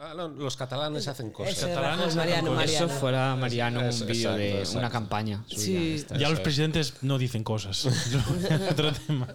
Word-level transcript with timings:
Ah, 0.00 0.14
no, 0.16 0.28
Los 0.28 0.56
catalanes 0.56 1.08
hacen 1.08 1.30
cosas. 1.30 1.56
Ese 1.56 1.66
catalanes 1.68 2.14
Rajoy, 2.14 2.16
Mariano, 2.16 2.36
hacen 2.38 2.46
cosas. 2.46 2.56
Mariano. 2.56 2.86
Eso 2.86 3.00
fuera 3.00 3.36
Mariano 3.36 3.80
un 3.80 4.06
vídeo 4.06 4.32
de 4.34 4.58
exacto, 4.58 4.78
una 4.78 4.90
campaña. 4.90 5.44
suya, 5.48 5.62
Sí. 5.62 5.92
esta. 5.96 6.16
Ya 6.16 6.28
los 6.28 6.38
es. 6.38 6.44
presidentes 6.44 6.94
no 7.02 7.18
dicen 7.18 7.42
cosas. 7.44 7.86
Otro 8.70 8.92
tema. 8.92 9.28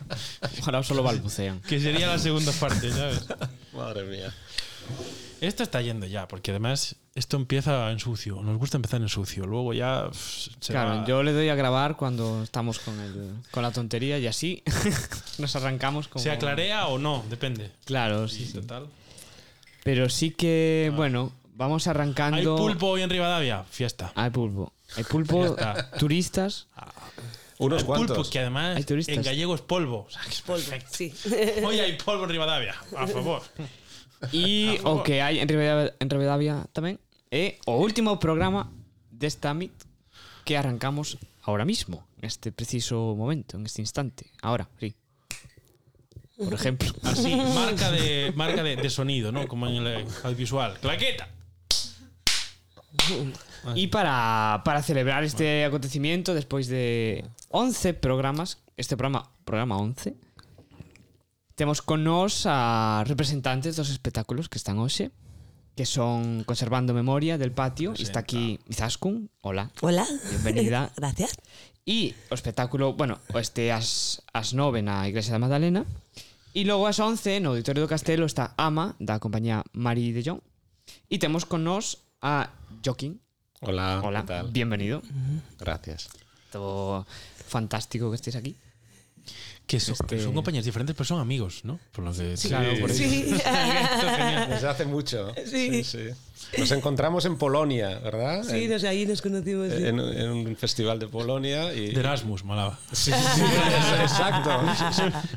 Ahora 0.66 0.84
solo 0.84 1.04
balbucean. 1.04 1.60
Que 1.62 1.80
sería 1.80 2.08
la 2.08 2.20
segunda 2.20 2.52
parte, 2.54 2.92
¿sabes? 2.92 3.26
Madre 3.74 4.04
mía. 4.06 4.34
Esto 5.42 5.64
está 5.64 5.82
yendo 5.82 6.06
ya, 6.06 6.28
porque 6.28 6.52
además 6.52 6.96
esto 7.16 7.36
empieza 7.36 7.92
en 7.92 8.00
sucio. 8.00 8.42
Nos 8.42 8.58
gusta 8.58 8.78
empezar 8.78 9.02
en 9.02 9.10
sucio. 9.10 9.46
Luego 9.46 9.74
ya 9.74 10.08
pff, 10.10 10.48
se 10.62 10.72
Claro, 10.72 11.02
va- 11.02 11.06
yo 11.06 11.22
le 11.24 11.34
doy 11.34 11.50
a 11.50 11.56
grabar 11.56 11.98
cuando 11.98 12.42
estamos 12.44 12.80
con, 12.80 12.98
el, 13.02 13.34
con 13.52 13.62
la 13.64 13.72
tontería 13.72 14.18
y 14.20 14.28
así 14.28 14.64
nos 15.40 15.54
arrancamos 15.58 16.08
con. 16.08 16.22
se 16.22 16.32
aclarea 16.32 16.88
o 16.88 16.98
no, 16.98 17.26
depende. 17.30 17.72
Claro, 17.86 18.28
Sí, 18.30 18.46
sí. 18.46 18.54
total. 18.54 18.88
Pero 19.84 20.10
sí 20.10 20.32
que, 20.32 20.92
bueno, 20.96 21.32
vamos 21.56 21.88
arrancando. 21.88 22.38
¿Hay 22.38 22.46
pulpo 22.46 22.88
hoy 22.88 23.02
en 23.02 23.10
Rivadavia? 23.10 23.64
Fiesta. 23.70 24.12
Hay 24.16 24.30
pulpo. 24.30 24.72
Hay 24.96 25.04
pulpo, 25.10 25.56
turistas. 26.00 26.68
Unos 27.60 27.82
Hay 27.82 27.86
cuantos. 27.88 28.18
pulpo 28.18 28.30
que 28.32 28.40
además 28.40 28.78
Hay 28.78 28.84
turistas. 28.84 29.16
en 29.16 29.24
gallego 29.24 29.56
es 29.56 29.62
polvo. 29.62 30.06
O 30.08 30.10
sea, 30.10 30.22
que 30.24 30.30
es 30.30 30.42
Polvo, 30.42 30.64
perfecto. 30.64 30.90
sí. 30.92 31.14
Hoy 31.66 31.80
hay 31.80 31.94
polvo 31.98 32.24
en 32.26 32.30
Rivadavia, 32.32 32.76
a 32.98 33.08
favor. 33.08 33.42
Y 34.32 34.78
Por 34.78 34.82
favor. 34.84 35.00
o 35.00 35.04
que 35.04 35.22
hai 35.22 35.40
en 35.44 35.48
Rivadavia, 35.52 35.94
en 36.00 36.08
Rivadavia 36.10 36.56
tamén 36.72 36.96
é 37.28 37.60
o 37.68 37.76
último 37.76 38.16
programa 38.24 38.72
desta 39.12 39.52
MIT 39.52 39.76
que 40.48 40.56
arrancamos 40.56 41.20
ahora 41.44 41.68
mismo, 41.68 42.08
neste 42.24 42.56
preciso 42.56 43.20
momento, 43.20 43.60
en 43.60 43.68
este 43.68 43.84
instante. 43.84 44.32
Ahora, 44.40 44.72
sí. 44.80 44.96
Por 46.38 46.54
ejemplo. 46.54 46.92
Así, 47.04 47.36
marca 47.36 47.92
de 47.92 48.34
marca 48.36 48.64
de, 48.64 48.76
de 48.76 48.90
sonido, 48.90 49.32
¿no? 49.32 49.48
Como 49.48 49.68
en 49.68 49.76
el 49.76 50.06
audiovisual. 50.24 50.80
Claqueta. 50.80 51.30
Y 53.76 53.88
para, 53.88 54.62
para 54.66 54.84
celebrar 54.84 55.24
este 55.24 55.66
acontecimiento, 55.66 56.34
despois 56.34 56.68
de 56.68 57.26
11 57.50 57.94
programas, 57.96 58.60
este 58.78 58.98
programa, 58.98 59.32
programa 59.46 59.78
11, 59.78 60.16
temos 61.56 61.82
con 61.82 62.04
nós 62.04 62.44
a 62.46 63.04
representantes 63.08 63.76
dos 63.76 63.90
espectáculos 63.90 64.50
que 64.50 64.58
están 64.58 64.80
hoxe, 64.80 65.12
que 65.76 65.86
son 65.86 66.44
Conservando 66.44 66.94
Memoria 66.94 67.38
del 67.38 67.52
Patio, 67.52 67.94
está 67.98 68.20
aquí 68.20 68.60
Izaskun, 68.70 69.30
hola, 69.42 69.72
Hola. 69.82 70.06
Bienvenida. 70.30 70.92
Gracias. 70.98 71.34
E 71.84 72.16
o 72.32 72.36
espectáculo, 72.36 72.96
bueno, 72.96 73.20
este 73.36 73.68
as, 73.76 74.24
as 74.32 74.56
9 74.56 74.80
na 74.80 75.04
Igrexa 75.08 75.36
da 75.36 75.44
Magdalena. 75.44 75.84
E 76.56 76.64
logo 76.64 76.88
as 76.88 76.96
11 77.02 77.44
no 77.44 77.52
Auditorio 77.52 77.84
do 77.84 77.92
Castelo 77.92 78.24
está 78.24 78.56
Ama 78.56 78.96
da 79.04 79.20
compañía 79.20 79.68
Mari 79.76 80.16
de 80.16 80.24
Jong. 80.24 80.40
E 81.12 81.20
temos 81.20 81.44
con 81.44 81.68
nós 81.68 82.08
a 82.24 82.56
Joaquín. 82.80 83.20
Hola, 83.60 84.00
Hola, 84.04 84.22
¿qué 84.24 84.28
tal? 84.28 84.52
bienvenido. 84.52 85.04
Gracias. 85.60 86.08
Todo 86.52 87.04
fantástico 87.36 88.08
que 88.12 88.16
estés 88.16 88.36
aquí 88.40 88.56
Que 89.68 89.80
son, 89.80 89.96
Este- 90.00 90.22
son 90.22 90.34
compañías 90.34 90.66
diferentes, 90.66 90.94
pero 90.96 91.06
son 91.06 91.20
amigos, 91.22 91.62
¿no? 91.64 91.80
Por 91.94 92.04
lo 92.04 92.12
que 92.14 92.36
Claro, 92.48 92.80
por 92.82 92.92
eso. 92.92 93.04
Sí. 93.04 93.24
Desde 94.50 94.68
hace 94.68 94.86
mucho. 94.86 95.34
Sí. 95.46 95.84
sí. 95.84 96.10
Nos 96.58 96.70
encontramos 96.72 97.26
en 97.26 97.38
Polonia, 97.38 97.98
¿verdad? 98.00 98.44
Sí, 98.44 98.66
en, 98.66 98.70
nos, 98.72 98.84
ahí 98.84 99.06
nos 99.06 99.22
conocimos. 99.22 99.70
sí. 99.74 99.86
en- 99.86 100.00
en 100.00 100.30
un 100.30 100.56
festival 100.58 101.00
de 101.00 101.08
Polonia. 101.08 101.74
Y, 101.74 101.92
De 101.94 102.00
Erasmus, 102.02 102.44
malaba. 102.44 102.78
Sí, 102.92 103.12
sí, 103.12 103.18
sí, 103.36 103.42
exacto. 104.02 104.62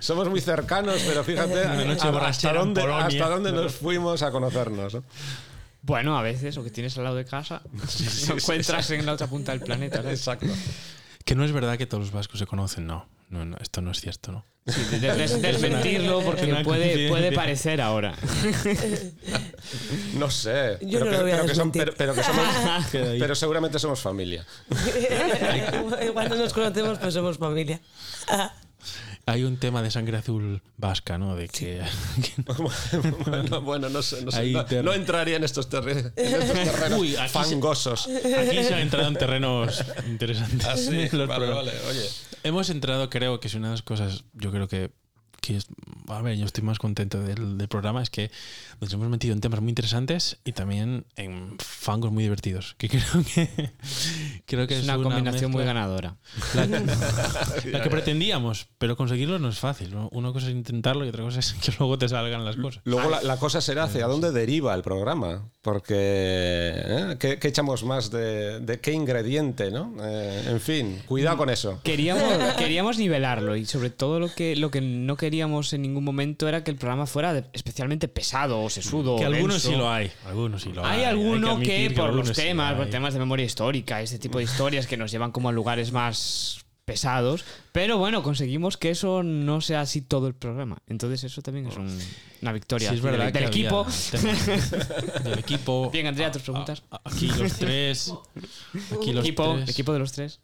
Somos 0.00 0.28
muy 0.28 0.40
cercanos, 0.40 1.00
pero 1.06 1.22
fíjate 1.24 1.52
Una 1.64 1.84
noche 1.84 2.06
a- 2.08 2.26
hasta 2.26 2.52
dónde, 2.52 2.82
hasta 2.82 3.28
dónde 3.28 3.52
nos 3.52 3.74
fuimos 3.76 4.22
a 4.22 4.30
conocernos. 4.32 4.94
¿no? 4.94 5.04
Bueno, 5.82 6.18
a 6.18 6.22
veces, 6.22 6.56
o 6.58 6.64
que 6.64 6.70
tienes 6.70 6.98
al 6.98 7.04
lado 7.04 7.16
de 7.16 7.24
casa 7.24 7.62
Lo 8.28 8.34
encuentras 8.34 8.90
en 8.90 9.06
la 9.06 9.12
otra 9.12 9.28
punta 9.28 9.52
del 9.52 9.60
planeta 9.60 9.98
¿sabes? 10.02 10.18
Exacto. 10.18 10.46
Que 11.24 11.34
no 11.36 11.44
es 11.44 11.52
verdad 11.52 11.78
que 11.78 11.86
todos 11.86 12.02
los 12.04 12.12
vascos 12.12 12.40
se 12.40 12.46
conocen, 12.46 12.86
no. 12.88 13.06
No, 13.28 13.44
no, 13.44 13.56
esto 13.60 13.80
no 13.82 13.90
es 13.90 14.00
cierto, 14.00 14.32
¿no? 14.32 14.44
Sí, 14.66 14.82
de- 14.90 14.98
de- 15.00 15.14
des- 15.14 15.40
desmentirlo 15.42 16.20
porque 16.22 16.46
puede, 16.64 17.08
puede 17.08 17.30
parecer 17.32 17.80
ahora 17.80 18.16
No 20.14 20.28
sé. 20.30 20.78
Yo 20.80 20.98
pero, 20.98 21.04
no 21.04 21.10
que, 21.10 21.16
lo 21.18 21.22
voy 21.22 21.30
a 21.32 21.34
pero, 21.36 21.46
que 21.46 21.54
son- 21.54 21.70
pero- 21.72 21.94
pero 21.96 22.14
que 22.14 22.22
somos- 22.22 22.44
Queda 22.90 23.10
ahí. 23.12 23.18
pero 23.20 23.34
seguramente 23.34 23.78
somos 23.78 24.00
familia. 24.00 24.44
Cuando 26.12 26.36
nos 26.36 26.52
conocemos, 26.52 26.98
pues 26.98 27.14
somos 27.14 27.38
familia. 27.38 27.80
Hay 29.28 29.42
un 29.42 29.56
tema 29.56 29.82
de 29.82 29.90
sangre 29.90 30.16
azul 30.18 30.62
vasca, 30.76 31.18
¿no? 31.18 31.34
De 31.34 31.48
que, 31.48 31.82
bueno, 33.26 33.60
bueno, 33.60 33.88
no 33.88 34.00
sé. 34.00 34.22
No, 34.24 34.30
sé, 34.30 34.82
no, 34.84 34.92
entraría 34.92 35.36
en 35.36 35.42
estos, 35.44 35.68
terre- 35.68 36.12
en 36.14 36.34
estos 36.42 36.52
terrenos 36.64 37.00
Uy, 37.00 37.16
aquí 37.16 37.26
se- 37.26 37.28
fangosos. 37.32 38.06
aquí 38.08 38.62
se 38.62 38.74
ha 38.74 38.80
entrado 38.80 39.08
en 39.08 39.14
terrenos 39.16 39.82
interesantes. 40.06 40.64
Ah, 40.66 40.76
sí, 40.76 41.08
vale, 41.26 41.48
vale. 41.48 41.72
Oye, 41.90 42.08
Hemos 42.44 42.70
entrado, 42.70 43.10
creo 43.10 43.40
que 43.40 43.48
es 43.48 43.54
una 43.54 43.68
de 43.68 43.72
las 43.72 43.82
cosas, 43.82 44.22
yo 44.32 44.52
creo 44.52 44.68
que, 44.68 44.92
que 45.46 45.56
es, 45.56 45.66
a 46.08 46.22
ver, 46.22 46.36
yo 46.36 46.44
estoy 46.44 46.64
más 46.64 46.78
contento 46.78 47.20
del, 47.22 47.56
del 47.56 47.68
programa, 47.68 48.02
es 48.02 48.10
que 48.10 48.32
nos 48.80 48.92
hemos 48.92 49.08
metido 49.08 49.32
en 49.32 49.40
temas 49.40 49.60
muy 49.60 49.68
interesantes 49.70 50.38
y 50.44 50.52
también 50.52 51.06
en 51.14 51.56
fangos 51.58 52.10
muy 52.10 52.24
divertidos, 52.24 52.74
que 52.78 52.88
creo 52.88 53.24
que 53.32 53.72
creo 54.44 54.66
que 54.66 54.74
Es 54.74 54.80
es, 54.80 54.84
una 54.86 55.00
combinación 55.00 55.52
muy 55.52 55.64
ganadora 55.64 56.16
La, 56.54 56.66
la 57.64 57.82
que 57.82 57.90
pretendíamos, 57.90 58.66
pero 58.78 58.96
conseguirlo 58.96 59.38
no 59.38 59.48
es 59.48 59.58
fácil. 59.58 59.94
¿no? 59.94 60.08
Una 60.10 60.32
cosa 60.32 60.48
es 60.48 60.52
intentarlo 60.52 61.04
y 61.04 61.10
otra 61.10 61.22
cosa 61.22 61.38
es 61.38 61.52
que 61.52 61.72
luego 61.78 61.96
te 61.96 62.08
salgan 62.08 62.44
las 62.44 62.56
cosas. 62.56 62.82
Luego 62.84 63.08
la, 63.08 63.22
la 63.22 63.36
cosa 63.38 63.60
será 63.60 63.84
hacia 63.84 64.06
dónde 64.06 64.32
deriva 64.32 64.74
el 64.74 64.82
programa, 64.82 65.48
porque 65.66 65.96
¿eh? 65.98 67.16
¿qué, 67.18 67.38
qué 67.40 67.48
echamos 67.48 67.82
más 67.82 68.10
de, 68.12 68.60
de 68.60 68.78
qué 68.78 68.92
ingrediente, 68.92 69.72
no? 69.72 69.92
Eh, 70.00 70.44
en 70.48 70.60
fin, 70.60 71.02
cuidado 71.06 71.36
con 71.36 71.50
eso. 71.50 71.80
Queríamos, 71.82 72.22
queríamos 72.56 72.98
nivelarlo 72.98 73.56
y 73.56 73.66
sobre 73.66 73.90
todo 73.90 74.20
lo 74.20 74.32
que, 74.32 74.54
lo 74.54 74.70
que 74.70 74.80
no 74.80 75.16
queríamos 75.16 75.72
en 75.72 75.82
ningún 75.82 76.04
momento 76.04 76.48
era 76.48 76.62
que 76.62 76.70
el 76.70 76.76
programa 76.76 77.06
fuera 77.06 77.34
de- 77.34 77.44
especialmente 77.52 78.06
pesado 78.06 78.62
o 78.62 78.70
sesudo. 78.70 79.16
Que 79.16 79.24
o 79.24 79.26
algunos 79.26 79.54
denso. 79.56 79.70
sí 79.70 79.76
lo 79.76 79.90
hay. 79.90 80.10
Algunos 80.24 80.62
sí 80.62 80.72
lo 80.72 80.86
hay. 80.86 81.00
Hay 81.00 81.04
alguno 81.04 81.58
que, 81.58 81.90
por 81.94 82.14
los 82.14 82.28
sí 82.28 82.34
temas, 82.34 82.74
por 82.74 82.88
temas 82.88 83.12
de 83.12 83.18
memoria 83.18 83.44
histórica, 83.44 84.00
este 84.00 84.18
tipo 84.20 84.38
de 84.38 84.44
historias 84.44 84.86
que 84.86 84.96
nos 84.96 85.10
llevan 85.10 85.32
como 85.32 85.48
a 85.48 85.52
lugares 85.52 85.90
más 85.90 86.60
pesados, 86.86 87.44
pero 87.72 87.98
bueno, 87.98 88.22
conseguimos 88.22 88.76
que 88.78 88.90
eso 88.90 89.22
no 89.24 89.60
sea 89.60 89.82
así 89.82 90.00
todo 90.00 90.28
el 90.28 90.34
programa. 90.34 90.78
Entonces 90.86 91.24
eso 91.24 91.42
también 91.42 91.66
es 91.66 91.76
un- 91.76 91.98
una 92.42 92.52
victoria 92.52 92.88
Sí, 92.90 92.94
es 92.94 93.02
del- 93.02 93.10
verdad 93.12 93.32
del, 93.32 93.44
equipo. 93.44 93.84
del 95.24 95.38
equipo. 95.38 95.90
Bien, 95.90 96.06
Andrea, 96.06 96.30
tus 96.30 96.42
preguntas. 96.42 96.82
A- 96.90 96.96
a- 96.96 97.00
Aquí 97.04 97.26
los 97.26 97.52
tres. 97.58 98.12
Aquí 98.94 99.12
los 99.12 99.24
equipo, 99.24 99.54
tres. 99.56 99.68
equipo 99.68 99.92
de 99.92 99.98
los 99.98 100.12
tres. 100.12 100.40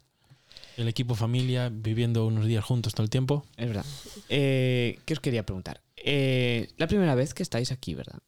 El 0.75 0.87
equipo 0.89 1.15
familia 1.15 1.69
viviendo 1.71 2.25
unos 2.25 2.45
días 2.45 2.63
juntos 2.65 2.93
todo 2.93 3.03
el 3.05 3.09
tiempo. 3.09 3.45
Es 3.57 3.67
verdad. 3.67 3.85
Eh, 4.27 4.99
¿Qué 5.05 5.13
os 5.13 5.19
quería 5.21 5.45
preguntar? 5.45 5.81
Eh, 5.95 6.67
la 6.77 6.87
primera 6.87 7.15
vez 7.15 7.33
que 7.33 7.43
estáis 7.43 7.71
aquí, 7.71 7.93
¿verdad? 7.95 8.19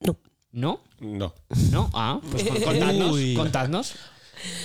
No. 0.00 0.18
¿No? 0.50 0.82
No. 1.00 1.32
¿No? 1.70 1.90
Ah, 1.94 2.20
pues 2.28 2.42
contadnos. 3.36 3.94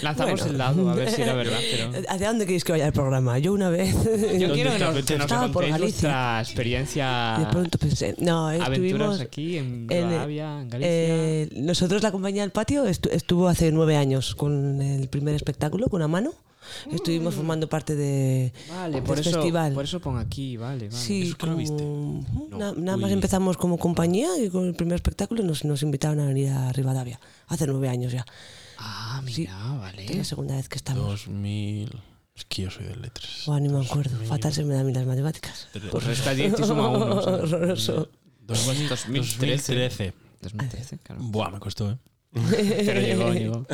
Lanzamos 0.02 0.34
Bueno. 0.40 0.52
el 0.52 0.58
dado 0.58 0.90
a 0.90 0.96
ver 0.96 1.10
si 1.12 1.22
era 1.22 1.34
verdad. 1.34 1.58
Pero... 1.72 1.92
¿Hacia 2.10 2.28
dónde 2.28 2.46
queréis 2.46 2.64
que 2.64 2.72
vaya 2.72 2.88
el 2.88 2.94
programa? 2.94 3.40
Yo 3.40 3.54
una 3.54 3.70
vez. 3.70 3.94
Yo 3.94 4.02
¿Dónde 4.10 4.52
quiero 4.54 4.72
que 4.74 4.80
nos, 4.80 5.06
que 5.06 5.14
nos 5.18 5.22
Estaba 5.26 5.48
por 5.52 5.64
contéis 5.64 5.72
Galicia. 5.72 6.10
vuestra 6.10 6.42
experiencia. 6.42 7.36
De 7.40 7.46
pronto 7.48 7.78
pensé. 7.78 8.16
No, 8.20 8.48
aventuras 8.48 8.72
estuvimos. 8.80 9.22
aquí 9.22 9.58
en 9.58 9.88
en, 9.90 10.10
Rivadavia, 10.10 10.62
en 10.62 10.70
Galicia. 10.70 10.90
eh, 10.94 11.50
nosotros, 11.56 12.04
la 12.04 12.12
compañía 12.12 12.42
del 12.42 12.52
patio, 12.52 12.86
estu- 12.86 13.10
estuvo 13.12 13.48
hace 13.48 13.72
nueve 13.72 13.96
años 13.98 14.36
con 14.36 14.82
el 14.82 15.08
primer 15.08 15.36
espectáculo, 15.36 15.88
con 15.90 16.02
Amano. 16.02 16.34
Estuvimos 16.92 17.34
formando 17.34 17.68
parte 17.68 17.96
de, 17.96 18.54
vale, 18.70 19.02
por 19.02 19.20
eso, 19.20 19.32
festival. 19.32 19.74
por 19.74 19.84
eso 19.84 20.00
pon 20.00 20.20
aquí, 20.20 20.58
vale, 20.58 20.90
vale. 20.90 20.92
Sí, 20.92 21.24
¿Eso 21.24 21.36
que 21.38 21.48
lo 21.48 21.56
viste? 21.56 21.76
como- 21.84 22.24
No. 22.52 22.58
na- 22.58 22.74
nada 22.78 22.98
más 22.98 23.12
empezamos 23.12 23.58
como 23.58 23.78
compañía 23.80 24.30
y 24.40 24.48
con 24.50 24.68
el 24.68 24.76
primer 24.76 24.96
espectáculo 24.96 25.42
nos, 25.44 25.66
nos 25.66 25.82
invitaron 25.82 26.20
a 26.20 26.28
venir 26.28 26.50
a 26.50 26.72
Rivadavia. 26.72 27.20
Hace 27.48 27.66
nueve 27.66 27.90
años 27.90 28.14
ya. 28.14 28.26
Ah, 28.84 29.22
mira, 29.24 29.36
Sí. 29.36 29.44
Es 29.44 29.50
la 29.50 29.74
vale. 29.78 30.24
segunda 30.26 30.56
vez 30.56 30.68
que 30.70 30.78
estamos. 30.78 31.06
2000. 31.06 31.90
Es 32.36 32.46
que 32.46 32.64
yo 32.64 32.72
soy 32.72 32.86
de 32.86 32.96
letras. 32.96 33.44
Buah, 33.46 33.60
ni 33.60 33.70
me 33.70 33.86
acuerdo. 33.86 34.12
2000. 34.12 34.28
Fatal 34.28 34.54
se 34.54 34.64
me 34.64 34.74
dan 34.74 34.84
a 34.84 34.86
mí 34.86 34.94
las 34.94 35.06
matemáticas. 35.06 35.68
Pues 35.92 36.04
resta 36.04 36.34
10 36.34 36.54
y 36.60 36.64
suma 36.64 36.90
1. 36.90 37.06
Horroroso. 37.16 38.10
2000, 38.42 38.90
2013. 38.90 39.76
2013. 39.76 40.14
2013, 40.42 40.98
claro. 41.00 41.22
Buah, 41.24 41.52
me 41.52 41.60
costó, 41.60 41.92
¿eh? 41.92 41.98
Pero 42.34 43.02
llegó, 43.02 43.34
llegó. 43.34 43.66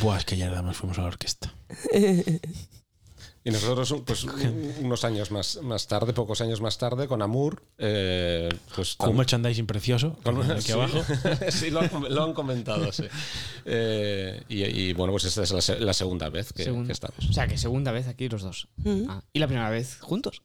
Buah, 0.00 0.18
es 0.18 0.24
que 0.24 0.36
ya 0.36 0.46
además 0.48 0.76
fuimos 0.76 0.98
a 0.98 1.02
la 1.02 1.08
orquesta. 1.08 1.52
Y 3.46 3.50
nosotros, 3.52 3.94
pues, 4.04 4.24
un- 4.24 4.74
unos 4.80 5.04
años 5.04 5.30
más, 5.30 5.60
más 5.62 5.86
tarde, 5.86 6.12
pocos 6.12 6.40
años 6.40 6.60
más 6.60 6.78
tarde, 6.78 7.06
con 7.06 7.22
Amur, 7.22 7.62
eh, 7.78 8.48
pues 8.74 8.96
Con 8.96 9.10
un 9.10 9.16
merchandising 9.18 9.66
precioso. 9.66 10.18
con 10.24 10.50
aquí 10.50 10.62
sí. 10.62 10.72
abajo. 10.72 10.98
sí, 11.50 11.70
lo 11.70 11.80
han, 11.80 11.90
lo 12.12 12.24
han 12.24 12.32
comentado, 12.34 12.90
sí. 12.90 13.04
Eh, 13.64 14.42
y, 14.48 14.64
y, 14.64 14.92
bueno, 14.94 15.12
pues 15.12 15.24
esta 15.26 15.44
es 15.44 15.52
la, 15.52 15.60
se- 15.60 15.78
la 15.78 15.92
segunda 15.92 16.28
vez 16.28 16.52
que, 16.52 16.62
estamos. 16.88 17.28
O 17.30 17.32
sea, 17.32 17.46
que 17.46 17.56
segunda 17.56 17.92
vez 17.92 18.08
aquí 18.08 18.28
los 18.28 18.42
dos. 18.42 18.68
Ah, 19.08 19.22
¿Y 19.32 19.38
la 19.38 19.46
primera 19.46 19.70
vez 19.70 19.98
juntos? 20.00 20.42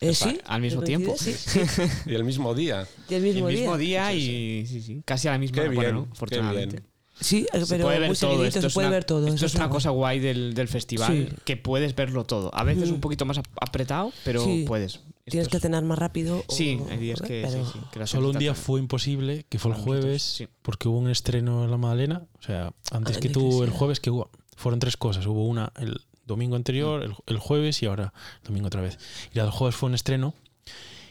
Eh, 0.00 0.14
sí. 0.14 0.38
al 0.44 0.60
mismo 0.60 0.82
tiempo. 0.82 1.16
Sí, 1.18 1.32
sí. 1.34 1.60
Y 2.06 2.14
el 2.14 2.22
mismo 2.22 2.54
día. 2.54 2.86
Y 3.08 3.14
el 3.14 3.22
mismo, 3.22 3.48
el 3.48 3.56
mismo 3.56 3.76
día. 3.76 4.08
día, 4.08 4.14
y 4.14 4.64
sí, 4.64 4.80
sí, 4.80 5.02
casi 5.04 5.26
a 5.26 5.32
la 5.32 5.38
misma 5.38 5.62
hora, 5.62 5.72
bueno, 5.72 5.80
bien, 5.80 5.94
¿no? 5.96 6.04
qué 6.04 6.12
afortunadamente. 6.12 6.82
Sí, 7.20 7.46
eh, 7.52 7.60
Se 7.64 7.66
pero 7.74 7.84
puede 7.86 7.98
ver 7.98 8.08
muy 8.08 8.16
todo. 8.16 8.44
Esto 8.44 8.60
se 8.60 8.66
es 8.68 8.74
puede 8.74 8.86
una, 8.88 8.96
ver 8.96 9.04
todo. 9.04 9.26
esto 9.26 9.46
es 9.46 9.54
una 9.56 9.68
cosa 9.68 9.90
guay 9.90 10.20
del, 10.20 10.54
del 10.54 10.68
festival, 10.68 11.28
Sí. 11.30 11.36
que 11.44 11.56
puedes 11.56 11.94
verlo 11.94 12.24
todo. 12.24 12.50
A 12.54 12.62
veces 12.64 12.90
Mm. 12.90 12.94
un 12.94 13.00
poquito 13.00 13.24
más 13.24 13.38
ap- 13.38 13.46
apretado, 13.60 14.12
pero 14.24 14.44
Sí. 14.44 14.64
puedes. 14.66 15.00
Tienes 15.24 15.48
que 15.48 15.58
cenar 15.60 15.84
más 15.84 15.98
rápido. 15.98 16.44
o- 16.46 16.52
Sí, 16.54 16.80
hay 16.90 16.96
días 16.96 17.20
que, 17.20 17.42
pero- 17.46 17.64
sí, 17.66 17.70
sí, 17.72 17.78
que 17.92 18.06
Solo 18.06 18.30
un 18.30 18.38
día 18.38 18.54
fue 18.54 18.80
imposible, 18.80 19.44
que 19.48 19.58
fue 19.58 19.72
el 19.72 19.76
jueves, 19.78 20.22
sí. 20.22 20.48
porque 20.62 20.88
hubo 20.88 20.98
un 20.98 21.10
estreno 21.10 21.64
en 21.64 21.70
la 21.70 21.76
Madalena. 21.76 22.22
O 22.38 22.42
sea, 22.42 22.72
antes 22.92 23.16
Ah, 23.18 23.20
que 23.20 23.28
tú, 23.28 23.62
el 23.62 23.70
jueves, 23.70 24.00
que 24.00 24.10
hubo, 24.10 24.30
fueron 24.56 24.78
tres 24.80 24.96
cosas. 24.96 25.26
Hubo 25.26 25.46
una 25.46 25.72
el 25.76 26.00
domingo 26.24 26.56
anterior, 26.56 27.02
el, 27.02 27.14
el 27.26 27.38
jueves 27.38 27.82
y 27.82 27.86
ahora 27.86 28.12
el 28.42 28.46
domingo 28.46 28.68
otra 28.68 28.80
vez. 28.80 28.98
Y 29.34 29.36
la 29.38 29.42
del 29.44 29.52
jueves 29.52 29.74
fue 29.76 29.88
un 29.88 29.94
estreno. 29.94 30.34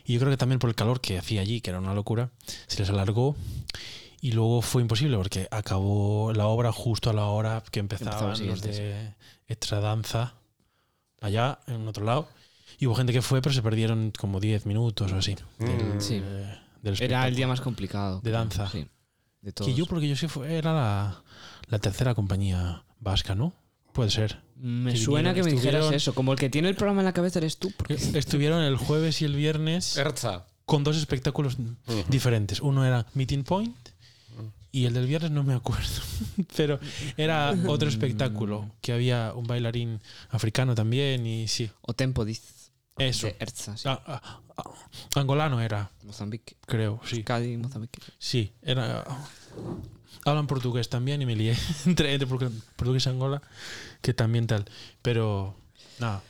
Y 0.05 0.13
yo 0.13 0.19
creo 0.19 0.31
que 0.31 0.37
también 0.37 0.57
por 0.59 0.69
el 0.69 0.75
calor 0.75 1.01
que 1.01 1.17
hacía 1.17 1.41
allí, 1.41 1.59
que 1.59 1.69
era 1.69 1.79
una 1.79 1.93
locura, 1.93 2.29
se 2.67 2.79
les 2.79 2.89
alargó. 2.89 3.35
Y 4.21 4.31
luego 4.31 4.61
fue 4.61 4.81
imposible 4.81 5.15
porque 5.17 5.47
acabó 5.51 6.33
la 6.33 6.47
obra 6.47 6.71
justo 6.71 7.09
a 7.09 7.13
la 7.13 7.25
hora 7.25 7.63
que 7.71 7.79
Empezaba 7.79 8.11
empezaban 8.33 8.41
el 8.41 8.47
los 8.47 8.61
de 8.61 9.13
Extra 9.47 9.79
Danza, 9.79 10.33
allá, 11.21 11.59
en 11.67 11.87
otro 11.87 12.03
lado. 12.03 12.27
Y 12.79 12.87
hubo 12.87 12.95
gente 12.95 13.13
que 13.13 13.21
fue, 13.21 13.41
pero 13.41 13.53
se 13.53 13.61
perdieron 13.61 14.11
como 14.17 14.39
10 14.39 14.65
minutos 14.65 15.11
o 15.11 15.15
así. 15.17 15.35
Del, 15.59 16.01
Sí. 16.01 16.21
eh, 16.23 16.59
del 16.81 17.01
Era 17.01 17.27
el 17.27 17.35
día 17.35 17.47
más 17.47 17.61
complicado. 17.61 18.19
De 18.21 18.31
danza. 18.31 18.67
Sí. 18.69 18.87
De 19.41 19.51
Que 19.51 19.53
todos. 19.53 19.75
yo, 19.75 19.85
porque 19.85 20.07
yo 20.07 20.15
sí 20.15 20.27
fue, 20.27 20.55
era 20.57 20.73
la, 20.73 21.23
la 21.67 21.79
tercera 21.79 22.13
compañía 22.15 22.83
vasca, 22.99 23.35
¿no? 23.35 23.53
Puede 23.93 24.09
ser. 24.11 24.41
Me 24.55 24.91
que 24.93 24.97
suena 24.97 25.33
que 25.33 25.43
me 25.43 25.51
dijeras 25.51 25.91
eso. 25.91 26.13
Como 26.13 26.33
el 26.33 26.39
que 26.39 26.49
tiene 26.49 26.69
el 26.69 26.75
programa 26.75 27.01
en 27.01 27.05
la 27.05 27.13
cabeza 27.13 27.39
eres 27.39 27.57
tú. 27.57 27.71
Porque... 27.77 27.93
Estuvieron 27.95 28.61
el 28.63 28.77
jueves 28.77 29.21
y 29.21 29.25
el 29.25 29.35
viernes 29.35 29.97
Erza. 29.97 30.45
con 30.65 30.83
dos 30.83 30.97
espectáculos 30.97 31.57
diferentes. 32.09 32.61
Uno 32.61 32.85
era 32.85 33.05
Meeting 33.15 33.43
Point 33.43 33.75
y 34.77 34.85
el 34.85 34.93
del 34.93 35.07
viernes 35.07 35.31
no 35.31 35.43
me 35.43 35.53
acuerdo. 35.53 36.01
Pero 36.55 36.79
era 37.17 37.53
otro 37.67 37.87
espectáculo 37.89 38.69
que 38.81 38.93
había 38.93 39.33
un 39.33 39.45
bailarín 39.47 39.99
africano 40.29 40.75
también 40.75 41.25
y 41.25 41.47
sí. 41.47 41.69
O 41.81 41.93
Tempo 41.93 42.25
Diz. 42.25 42.71
Eso. 42.97 43.27
De 43.27 43.35
Erza, 43.39 43.77
sí. 43.77 43.83
Ah, 43.87 44.01
ah, 44.07 44.41
ah, 44.57 44.63
angolano 45.19 45.61
era, 45.61 45.91
Mozambique. 46.03 46.55
creo, 46.65 46.99
sí. 47.05 47.17
Euskadi, 47.17 47.55
Mozambique. 47.57 48.01
Sí, 48.17 48.53
era. 48.63 49.03
Hablan 50.25 50.47
portugués 50.47 50.89
también 50.89 51.21
y 51.21 51.25
me 51.25 51.35
lié 51.35 51.55
entre, 51.85 52.13
entre 52.13 52.27
portu- 52.27 52.51
portugués 52.75 53.05
y 53.05 53.09
Angola, 53.09 53.41
que 54.01 54.13
también 54.13 54.47
tal. 54.47 54.65
Pero, 55.01 55.55
nada, 55.99 56.21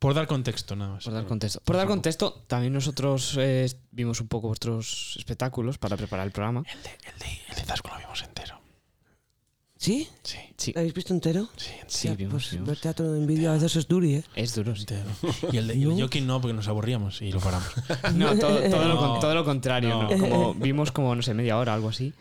por 0.00 0.14
dar 0.14 0.26
contexto, 0.26 0.74
nada 0.74 0.94
más. 0.94 1.04
Por 1.04 1.12
dar 1.12 1.26
contexto. 1.26 1.60
Por 1.64 1.76
dar 1.76 1.86
contexto, 1.86 2.32
también 2.48 2.72
nosotros 2.72 3.36
eh, 3.38 3.66
vimos 3.92 4.20
un 4.20 4.26
poco 4.26 4.48
vuestros 4.48 5.14
espectáculos 5.18 5.78
para 5.78 5.96
preparar 5.96 6.26
el 6.26 6.32
programa. 6.32 6.64
El 6.72 6.82
de, 6.82 6.90
el 6.90 7.18
de, 7.20 7.26
el 7.50 7.54
de 7.54 7.62
Zasco 7.62 7.88
lo 7.90 7.98
vimos 7.98 8.20
entero. 8.22 8.58
¿Sí? 9.76 10.06
Sí, 10.22 10.36
Sí, 10.58 10.72
¿Lo 10.74 10.80
habéis 10.80 10.92
visto 10.92 11.14
entero? 11.14 11.48
sí, 11.56 11.70
entero. 11.70 11.86
sí, 11.88 12.08
vimos, 12.16 12.32
pues 12.32 12.50
vimos. 12.52 12.68
ver 12.68 12.78
teatro 12.80 13.16
en 13.16 13.26
vídeo 13.26 13.50
a 13.50 13.54
veces 13.54 13.76
es 13.76 13.88
duri, 13.88 14.16
¿eh? 14.16 14.24
Es 14.36 14.54
duro, 14.54 14.74
sí. 14.76 14.82
entero. 14.82 15.08
Y 15.52 15.56
el 15.56 15.68
de 15.68 15.76
No. 15.76 15.98
Joking 15.98 16.26
no, 16.26 16.38
porque 16.38 16.52
nos 16.52 16.68
aburríamos 16.68 17.22
y 17.22 17.32
lo 17.32 17.40
paramos. 17.40 17.66
No, 18.14 18.36
todo, 18.38 18.58
todo 18.68 18.84
lo, 18.88 18.94
No. 18.94 18.98
con- 19.00 19.20
todo 19.20 19.34
lo 19.34 19.44
contrario. 19.44 19.88
No. 19.88 20.02
¿no? 20.10 20.18
Como 20.18 20.54
vimos 20.54 20.92
como, 20.92 21.14
no 21.14 21.22
sé, 21.22 21.32
media 21.32 21.56
hora, 21.56 21.72
algo 21.72 21.88
así. 21.88 22.12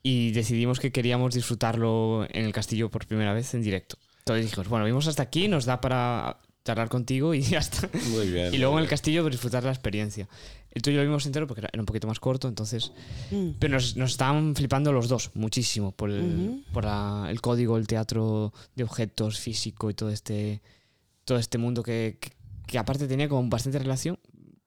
Y 0.00 0.30
decidimos 0.30 0.78
que 0.78 0.92
queríamos 0.92 1.34
disfrutarlo 1.34 2.24
en 2.30 2.44
el 2.44 2.52
castillo 2.52 2.88
por 2.88 3.04
primera 3.08 3.32
vez 3.32 3.52
en 3.54 3.62
directo. 3.62 3.98
Entonces 4.20 4.44
dijimos, 4.46 4.68
bueno, 4.68 4.84
vimos 4.84 5.08
hasta 5.08 5.24
aquí, 5.24 5.48
nos 5.48 5.64
da 5.64 5.80
para 5.80 6.38
charlar 6.68 6.88
contigo 6.88 7.32
y 7.34 7.40
ya 7.54 7.58
está. 7.60 7.88
Muy 8.10 8.30
bien. 8.30 8.52
Y 8.54 8.58
luego 8.58 8.76
en 8.78 8.82
el 8.84 8.88
castillo 8.88 9.28
disfrutar 9.28 9.64
la 9.64 9.70
experiencia. 9.70 10.28
El 10.70 10.82
tuyo 10.82 10.98
lo 10.98 11.02
vimos 11.04 11.24
entero 11.24 11.46
porque 11.46 11.60
era 11.62 11.80
un 11.80 11.86
poquito 11.86 12.06
más 12.06 12.20
corto, 12.20 12.46
entonces... 12.46 12.92
Mm. 13.30 13.52
Pero 13.58 13.74
nos, 13.74 13.96
nos 13.96 14.10
estaban 14.10 14.54
flipando 14.54 14.92
los 14.92 15.08
dos 15.08 15.30
muchísimo 15.34 15.92
por 15.92 16.10
el, 16.10 16.62
por 16.72 16.84
la- 16.84 17.26
el 17.30 17.40
código, 17.40 17.78
el 17.78 17.86
teatro 17.86 18.52
de 18.76 18.84
objetos 18.84 19.38
físico 19.40 19.88
y 19.90 19.94
todo 19.94 20.10
este, 20.10 20.60
todo 21.24 21.38
este 21.38 21.56
mundo 21.56 21.82
que, 21.82 22.18
que, 22.20 22.32
que 22.66 22.78
aparte 22.78 23.08
tenía 23.08 23.28
como 23.28 23.48
bastante 23.48 23.78
relación. 23.78 24.18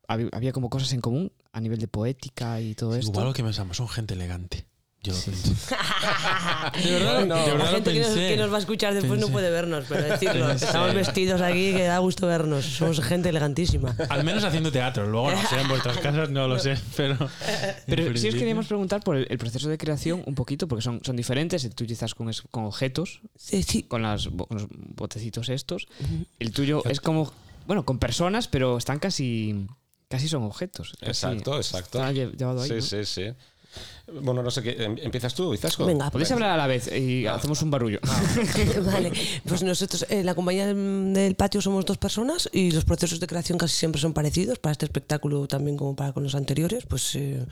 Había, 0.07 0.27
había 0.33 0.51
como 0.51 0.69
cosas 0.69 0.91
en 0.93 1.01
común 1.01 1.31
a 1.53 1.61
nivel 1.61 1.79
de 1.79 1.87
poética 1.87 2.59
y 2.59 2.73
todo 2.73 2.95
esto. 2.95 3.11
Igual 3.11 3.27
lo 3.27 3.33
que 3.33 3.43
pensamos, 3.43 3.77
son 3.77 3.87
gente 3.87 4.15
elegante. 4.15 4.65
Yo 5.03 5.13
lo 5.13 5.17
Sí. 5.19 5.31
pensé. 5.31 5.49
de 6.83 6.91
verdad, 6.91 7.25
No, 7.25 7.35
de 7.35 7.41
la 7.47 7.53
verdad 7.53 7.57
La 7.57 7.71
lo 7.71 7.75
gente 7.77 7.93
que 7.93 7.99
nos, 8.01 8.07
pensé. 8.09 8.27
que 8.29 8.37
nos 8.37 8.51
va 8.51 8.55
a 8.57 8.59
escuchar 8.59 8.93
después 8.93 9.19
no 9.19 9.29
puede 9.29 9.49
vernos, 9.49 9.85
pero 9.89 10.03
decirlo. 10.03 10.47
Pensé. 10.47 10.65
Estamos 10.65 10.93
vestidos 10.93 11.41
aquí 11.41 11.73
que 11.73 11.83
da 11.85 11.97
gusto 11.97 12.27
vernos. 12.27 12.65
Somos 12.65 12.99
gente 13.01 13.29
elegantísima. 13.29 13.95
Al 14.09 14.23
menos 14.23 14.43
haciendo 14.43 14.71
teatro. 14.71 15.07
Luego 15.07 15.31
no 15.31 15.41
sé, 15.49 15.59
en 15.59 15.67
vuestras 15.69 15.97
casas 16.05 16.29
no 16.29 16.47
lo 16.47 16.59
sé, 16.59 16.77
pero. 16.95 17.17
Pero 17.87 18.15
sí 18.15 18.29
os 18.29 18.35
queríamos 18.35 18.67
preguntar 18.67 19.01
por 19.01 19.15
el, 19.15 19.25
el 19.29 19.37
proceso 19.39 19.69
de 19.69 19.77
creación 19.79 20.21
un 20.27 20.35
poquito, 20.35 20.67
porque 20.67 20.83
son, 20.83 21.01
son 21.03 21.15
diferentes. 21.15 21.63
El 21.65 21.73
tuyo 21.73 21.87
quizás 21.87 22.13
con, 22.13 22.29
es- 22.29 22.43
con 22.51 22.65
objetos, 22.65 23.21
Sí, 23.35 23.63
sí. 23.63 23.81
con, 23.83 24.03
las, 24.03 24.27
bo- 24.29 24.45
con 24.45 24.59
los 24.59 24.67
botecitos 24.69 25.49
estos. 25.49 25.87
El 26.39 26.51
tuyo 26.51 26.83
es 26.85 27.01
como, 27.01 27.33
bueno, 27.65 27.85
con 27.85 27.97
personas, 27.97 28.47
pero 28.47 28.77
están 28.77 28.99
casi, 28.99 29.65
casi 30.09 30.27
son 30.27 30.43
objetos. 30.43 30.93
Casi 30.99 31.09
Exacto, 31.09 31.57
exacto. 31.57 32.11
Llevado 32.11 32.61
ahí. 32.61 32.69
Sí, 32.69 32.75
¿no? 32.75 32.81
sí, 32.81 33.05
sí. 33.05 33.33
Bueno, 34.21 34.43
no 34.43 34.51
sé 34.51 34.61
qué. 34.61 34.83
em- 34.83 34.97
¿Empiezas 35.01 35.33
tú, 35.33 35.53
Izasco? 35.53 35.85
Venga, 35.85 36.09
Podéis 36.11 36.31
hablar 36.31 36.51
a 36.51 36.57
la 36.57 36.67
vez 36.67 36.91
y 36.91 37.25
hacemos 37.27 37.61
un 37.61 37.71
barullo. 37.71 37.99
vale, 38.85 39.11
pues 39.45 39.63
nosotros 39.63 40.05
en 40.09 40.25
la 40.25 40.35
compañía 40.35 40.67
del 40.73 41.35
patio 41.35 41.61
somos 41.61 41.85
dos 41.85 41.97
personas 41.97 42.49
y 42.51 42.71
los 42.71 42.85
procesos 42.85 43.19
de 43.19 43.27
creación 43.27 43.57
casi 43.57 43.75
siempre 43.75 44.01
son 44.01 44.13
parecidos 44.13 44.59
para 44.59 44.71
este 44.73 44.85
espectáculo 44.85 45.47
también 45.47 45.77
como 45.77 45.95
para 45.95 46.13
con 46.13 46.23
los 46.23 46.35
anteriores. 46.35 46.85
Pues 46.87 47.15
eh, 47.15 47.45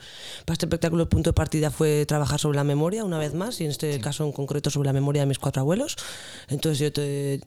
para 0.44 0.54
este 0.54 0.66
espectáculo 0.66 1.02
el 1.02 1.08
punto 1.08 1.30
de 1.30 1.34
partida 1.34 1.70
fue 1.70 2.04
trabajar 2.06 2.38
sobre 2.38 2.56
la 2.56 2.64
memoria 2.64 3.04
una 3.04 3.18
vez 3.18 3.34
más 3.34 3.60
y 3.60 3.64
en 3.64 3.70
este 3.70 3.98
caso 4.00 4.24
en 4.24 4.32
concreto 4.32 4.70
sobre 4.70 4.86
la 4.88 4.92
memoria 4.92 5.22
de 5.22 5.26
mis 5.26 5.38
cuatro 5.38 5.60
abuelos. 5.62 5.96
Entonces 6.48 6.78
yo 6.78 6.92
te- 6.92 7.40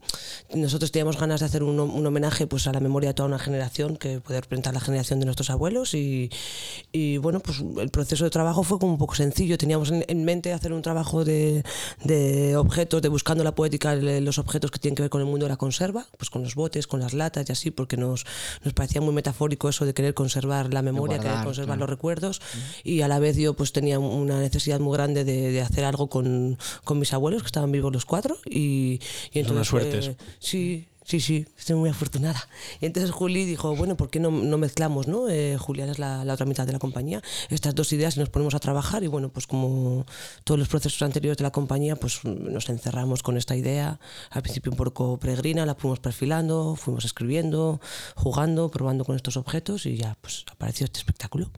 nosotros 0.56 0.92
teníamos 0.92 1.19
ganas 1.19 1.39
de 1.39 1.45
hacer 1.45 1.63
un, 1.63 1.80
un 1.80 2.06
homenaje 2.06 2.48
pues 2.48 2.68
a 2.68 2.74
la 2.74 2.80
memoria 2.80 3.10
de 3.10 3.13
toda 3.13 3.27
una 3.27 3.39
generación 3.39 3.98
que 3.98 4.19
puede 4.19 4.42
representar 4.42 4.74
la 4.74 4.80
generación 4.80 5.19
de 5.19 5.25
nuestros 5.25 5.50
abuelos 5.50 5.94
y, 5.94 6.30
y 6.92 7.18
bueno 7.18 7.39
pues 7.39 7.60
el 7.77 7.89
proceso 7.89 8.24
de 8.24 8.30
trabajo 8.30 8.63
fue 8.63 8.80
como 8.80 8.94
un 8.94 8.98
poco 9.03 9.15
sencillo. 9.15 9.57
Teníamos 9.57 9.91
en, 9.91 10.05
en 10.07 10.23
mente 10.23 10.53
hacer 10.53 10.71
un 10.71 10.81
trabajo 10.81 11.25
de, 11.25 11.63
de 12.03 12.55
objetos, 12.55 13.01
de 13.01 13.09
buscando 13.09 13.44
la 13.44 13.53
poética 13.53 13.95
los 13.95 14.38
objetos 14.38 14.71
que 14.71 14.79
tienen 14.79 14.95
que 14.95 15.03
ver 15.03 15.09
con 15.09 15.19
el 15.19 15.27
mundo 15.27 15.45
de 15.45 15.50
la 15.50 15.57
conserva, 15.57 16.07
pues 16.17 16.29
con 16.29 16.41
los 16.44 16.55
botes, 16.55 16.88
con 16.88 17.00
las 17.01 17.13
latas 17.13 17.50
y 17.50 17.51
así, 17.51 17.69
porque 17.71 17.97
nos, 17.97 18.25
nos 18.63 18.73
parecía 18.73 19.01
muy 19.01 19.13
metafórico 19.13 19.67
eso 19.67 19.85
de 19.85 19.94
querer 19.94 20.13
conservar 20.13 20.73
la 20.73 20.81
memoria, 20.81 21.17
guardar, 21.17 21.33
querer 21.33 21.45
conservar 21.45 21.77
claro. 21.77 21.79
los 21.81 21.89
recuerdos. 21.89 22.41
Y 22.83 23.01
a 23.01 23.07
la 23.09 23.19
vez 23.19 23.35
yo 23.35 23.53
pues 23.55 23.73
tenía 23.73 24.00
una 24.00 24.39
necesidad 24.39 24.79
muy 24.79 24.94
grande 24.95 25.25
de, 25.25 25.51
de 25.51 25.61
hacer 25.61 25.83
algo 25.83 26.07
con, 26.07 26.57
con 26.85 26.97
mis 26.97 27.11
abuelos, 27.13 27.41
que 27.44 27.47
estaban 27.47 27.72
vivos 27.72 27.91
los 27.91 28.05
cuatro. 28.05 28.38
Y, 28.50 29.01
y 29.33 29.43
Son 29.43 29.51
unas 29.57 29.67
entonces, 29.67 29.67
suertes. 29.67 30.07
eh, 30.07 30.15
sí, 30.39 30.88
sí, 31.03 31.19
sí, 31.19 31.45
estoy 31.57 31.75
muy 31.75 31.89
afortunada. 31.89 32.48
Y 32.81 32.86
entonces 32.86 33.12
Juli 33.12 33.45
dijo, 33.45 33.75
bueno, 33.75 33.95
¿por 33.98 34.10
qué 34.10 34.19
no, 34.19 34.31
no 34.31 34.57
mezclamos, 34.57 35.07
no? 35.07 35.29
Eh, 35.29 35.57
Julián 35.57 35.89
es 35.89 36.00
la, 36.00 36.25
la 36.25 36.33
otra 36.33 36.45
mitad 36.45 36.65
de 36.65 36.74
la 36.74 36.79
compañía, 36.79 37.22
estas 37.50 37.75
dos 37.75 37.91
ideas 37.93 38.17
y 38.17 38.19
nos 38.19 38.29
ponemos 38.29 38.53
a 38.55 38.60
trabajar 38.60 39.03
y 39.03 39.07
bueno, 39.07 39.29
pues 39.29 39.48
como 39.48 40.05
todos 40.43 40.60
los 40.60 40.67
procesos 40.67 41.01
anteriores 41.01 41.38
de 41.38 41.43
la 41.43 41.51
compañía, 41.51 41.95
pues 41.95 42.24
nos 42.24 42.69
encerramos 42.69 43.24
con 43.24 43.38
esta 43.38 43.55
idea, 43.55 44.00
al 44.29 44.41
principio 44.41 44.72
un 44.72 44.77
poco 44.77 45.17
peregrina, 45.17 45.65
la 45.65 45.75
fuimos 45.75 46.00
perfilando, 46.00 46.75
fuimos 46.75 47.05
escribiendo, 47.05 47.79
jugando, 48.15 48.69
probando 48.69 49.05
con 49.05 49.15
estos 49.15 49.38
objetos 49.38 49.86
y 49.86 49.98
ya 49.98 50.17
pues 50.22 50.45
apareció 50.51 50.86
este 50.86 51.00
espectáculo. 51.00 51.51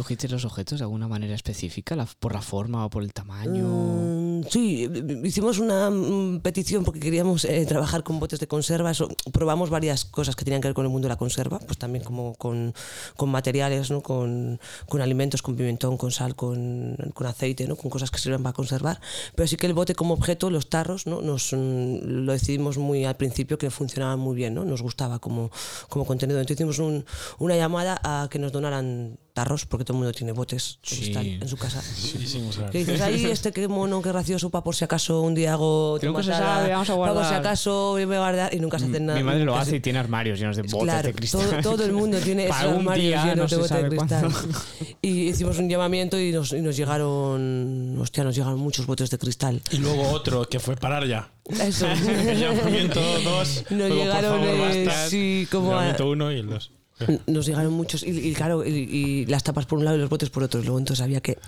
¿Cogiste 0.00 0.28
los 0.30 0.46
objetos 0.46 0.78
de 0.78 0.84
alguna 0.84 1.08
manera 1.08 1.34
específica? 1.34 1.94
¿Por 2.18 2.32
la 2.32 2.40
forma 2.40 2.86
o 2.86 2.88
por 2.88 3.02
el 3.02 3.12
tamaño? 3.12 3.66
Mm, 3.68 4.44
sí, 4.48 4.88
hicimos 5.24 5.58
una 5.58 5.90
mm, 5.90 6.40
petición 6.40 6.84
porque 6.84 7.00
queríamos 7.00 7.44
eh, 7.44 7.66
trabajar 7.66 8.02
con 8.02 8.18
botes 8.18 8.40
de 8.40 8.46
conserva. 8.48 8.92
Eso, 8.92 9.08
probamos 9.30 9.68
varias 9.68 10.06
cosas 10.06 10.36
que 10.36 10.44
tenían 10.46 10.62
que 10.62 10.68
ver 10.68 10.74
con 10.74 10.86
el 10.86 10.90
mundo 10.90 11.04
de 11.06 11.10
la 11.10 11.18
conserva, 11.18 11.58
pues 11.58 11.76
también 11.76 12.02
como 12.02 12.34
con, 12.36 12.72
con 13.18 13.28
materiales, 13.28 13.90
¿no? 13.90 14.00
con, 14.00 14.58
con 14.88 15.02
alimentos, 15.02 15.42
con 15.42 15.54
pimentón, 15.54 15.98
con 15.98 16.10
sal, 16.12 16.34
con, 16.34 16.96
con 17.12 17.26
aceite, 17.26 17.68
¿no? 17.68 17.76
con 17.76 17.90
cosas 17.90 18.10
que 18.10 18.18
sirven 18.18 18.42
para 18.42 18.54
conservar. 18.54 19.02
Pero 19.34 19.46
sí 19.48 19.56
que 19.58 19.66
el 19.66 19.74
bote 19.74 19.94
como 19.94 20.14
objeto, 20.14 20.48
los 20.48 20.70
tarros, 20.70 21.06
¿no? 21.06 21.20
Nos, 21.20 21.52
mm, 21.52 21.98
lo 22.24 22.32
decidimos 22.32 22.78
muy 22.78 23.04
al 23.04 23.18
principio 23.18 23.58
que 23.58 23.68
funcionaban 23.68 24.18
muy 24.18 24.34
bien, 24.34 24.54
¿no? 24.54 24.64
nos 24.64 24.80
gustaba 24.80 25.18
como, 25.18 25.50
como 25.90 26.06
contenido. 26.06 26.40
Entonces 26.40 26.56
hicimos 26.56 26.78
un- 26.78 27.04
una 27.38 27.54
llamada 27.56 28.00
a 28.02 28.28
que 28.30 28.38
nos 28.38 28.50
donaran 28.50 29.18
tarros, 29.40 29.64
porque 29.66 29.84
todo 29.84 29.94
el 29.96 30.00
mundo 30.00 30.12
tiene 30.12 30.32
botes 30.32 30.78
de 30.82 30.88
Sí. 30.88 30.96
cristal 31.02 31.26
en 31.26 31.48
su 31.48 31.56
casa. 31.56 31.80
Sí. 31.82 32.18
Que 32.70 32.78
dices, 32.78 33.00
ahí 33.00 33.24
este 33.24 33.52
qué 33.52 33.66
mono, 33.68 34.02
qué 34.02 34.10
gracioso, 34.10 34.50
para 34.50 34.62
por 34.64 34.74
si 34.76 34.84
acaso 34.84 35.22
un 35.22 35.34
día 35.34 35.54
hago 35.54 35.98
Que 36.00 36.06
nunca 36.06 36.22
se 36.22 36.30
sabe, 36.32 36.70
vamos 36.72 36.90
a 36.90 36.92
pa' 36.92 36.98
por 36.98 37.08
si 37.08 37.14
guardar. 37.14 37.34
acaso 37.40 37.90
voy 37.92 38.02
a 38.02 38.06
guardar 38.06 38.54
y 38.54 38.60
nunca 38.60 38.78
se 38.78 38.84
hacen 38.86 39.06
nada. 39.06 39.18
Mi 39.18 39.24
madre 39.24 39.44
lo 39.44 39.56
hace 39.56 39.76
y 39.76 39.80
tiene 39.80 39.98
armarios 39.98 40.38
llenos 40.38 40.56
de 40.56 40.62
botes 40.62 40.82
Claro, 40.82 41.08
de 41.08 41.14
cristal. 41.14 41.40
todo, 41.62 41.62
todo 41.76 41.84
el 41.84 41.92
mundo 41.92 42.18
tiene 42.18 42.44
esos 42.46 42.56
Para 42.56 42.70
armarios 42.74 43.24
llenos 43.24 43.50
no 43.52 43.56
de 43.56 43.62
botes 43.62 43.82
de 43.82 43.88
cristal. 43.88 44.20
cuándo. 44.32 44.58
Y 45.02 45.28
hicimos 45.30 45.58
un 45.58 45.68
llamamiento 45.70 46.18
y 46.20 46.30
nos, 46.32 46.52
y 46.52 46.60
nos 46.60 46.76
llegaron, 46.76 47.96
hostia, 48.00 48.22
nos 48.24 48.34
llegaron 48.36 48.58
muchos 48.58 48.84
botes 48.86 49.08
de 49.10 49.16
cristal. 49.18 49.62
Y 49.70 49.78
luego 49.78 50.10
otro 50.10 50.44
que 50.48 50.60
fue 50.60 50.76
parar 50.76 51.06
ya. 51.06 51.30
Eso. 51.48 51.86
El 52.28 52.38
llamamiento 52.38 53.00
2. 53.00 53.64
Nos 53.70 53.90
llegaron, 53.90 54.40
eh, 54.44 54.88
sí, 55.08 55.48
como 55.50 55.68
El 55.68 55.72
llamamiento 55.72 56.10
1 56.10 56.32
y 56.32 56.38
el 56.40 56.46
2. 56.50 56.70
Nos 57.26 57.46
llegaron 57.46 57.72
muchos. 57.72 58.02
Y, 58.02 58.10
y 58.28 58.34
claro, 58.34 58.64
y, 58.66 58.70
y 58.70 59.26
las 59.26 59.42
tapas 59.42 59.66
por 59.66 59.78
un 59.78 59.84
lado 59.84 59.96
y 59.96 60.00
los 60.00 60.08
botes 60.10 60.30
por 60.30 60.42
otro. 60.42 60.60
Luego 60.62 60.78
entonces 60.78 61.02
había 61.02 61.20
que 61.20 61.38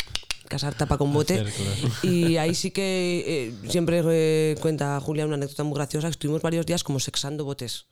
casar 0.49 0.75
tapa 0.75 0.99
con 0.99 1.12
bote. 1.12 1.35
Hacer, 1.40 1.52
claro. 1.52 1.94
Y 2.14 2.37
ahí 2.37 2.54
sí 2.54 2.71
que 2.71 3.25
eh, 3.64 3.68
siempre 3.71 4.02
eh, 4.04 4.56
cuenta 4.61 5.00
Julia 5.00 5.25
una 5.26 5.35
anécdota 5.35 5.64
muy 5.64 5.75
graciosa. 5.76 6.09
que 6.09 6.12
Estuvimos 6.12 6.42
varios 6.42 6.66
días 6.66 6.85
como 6.85 7.00
sexando 7.00 7.44
botes. 7.44 7.87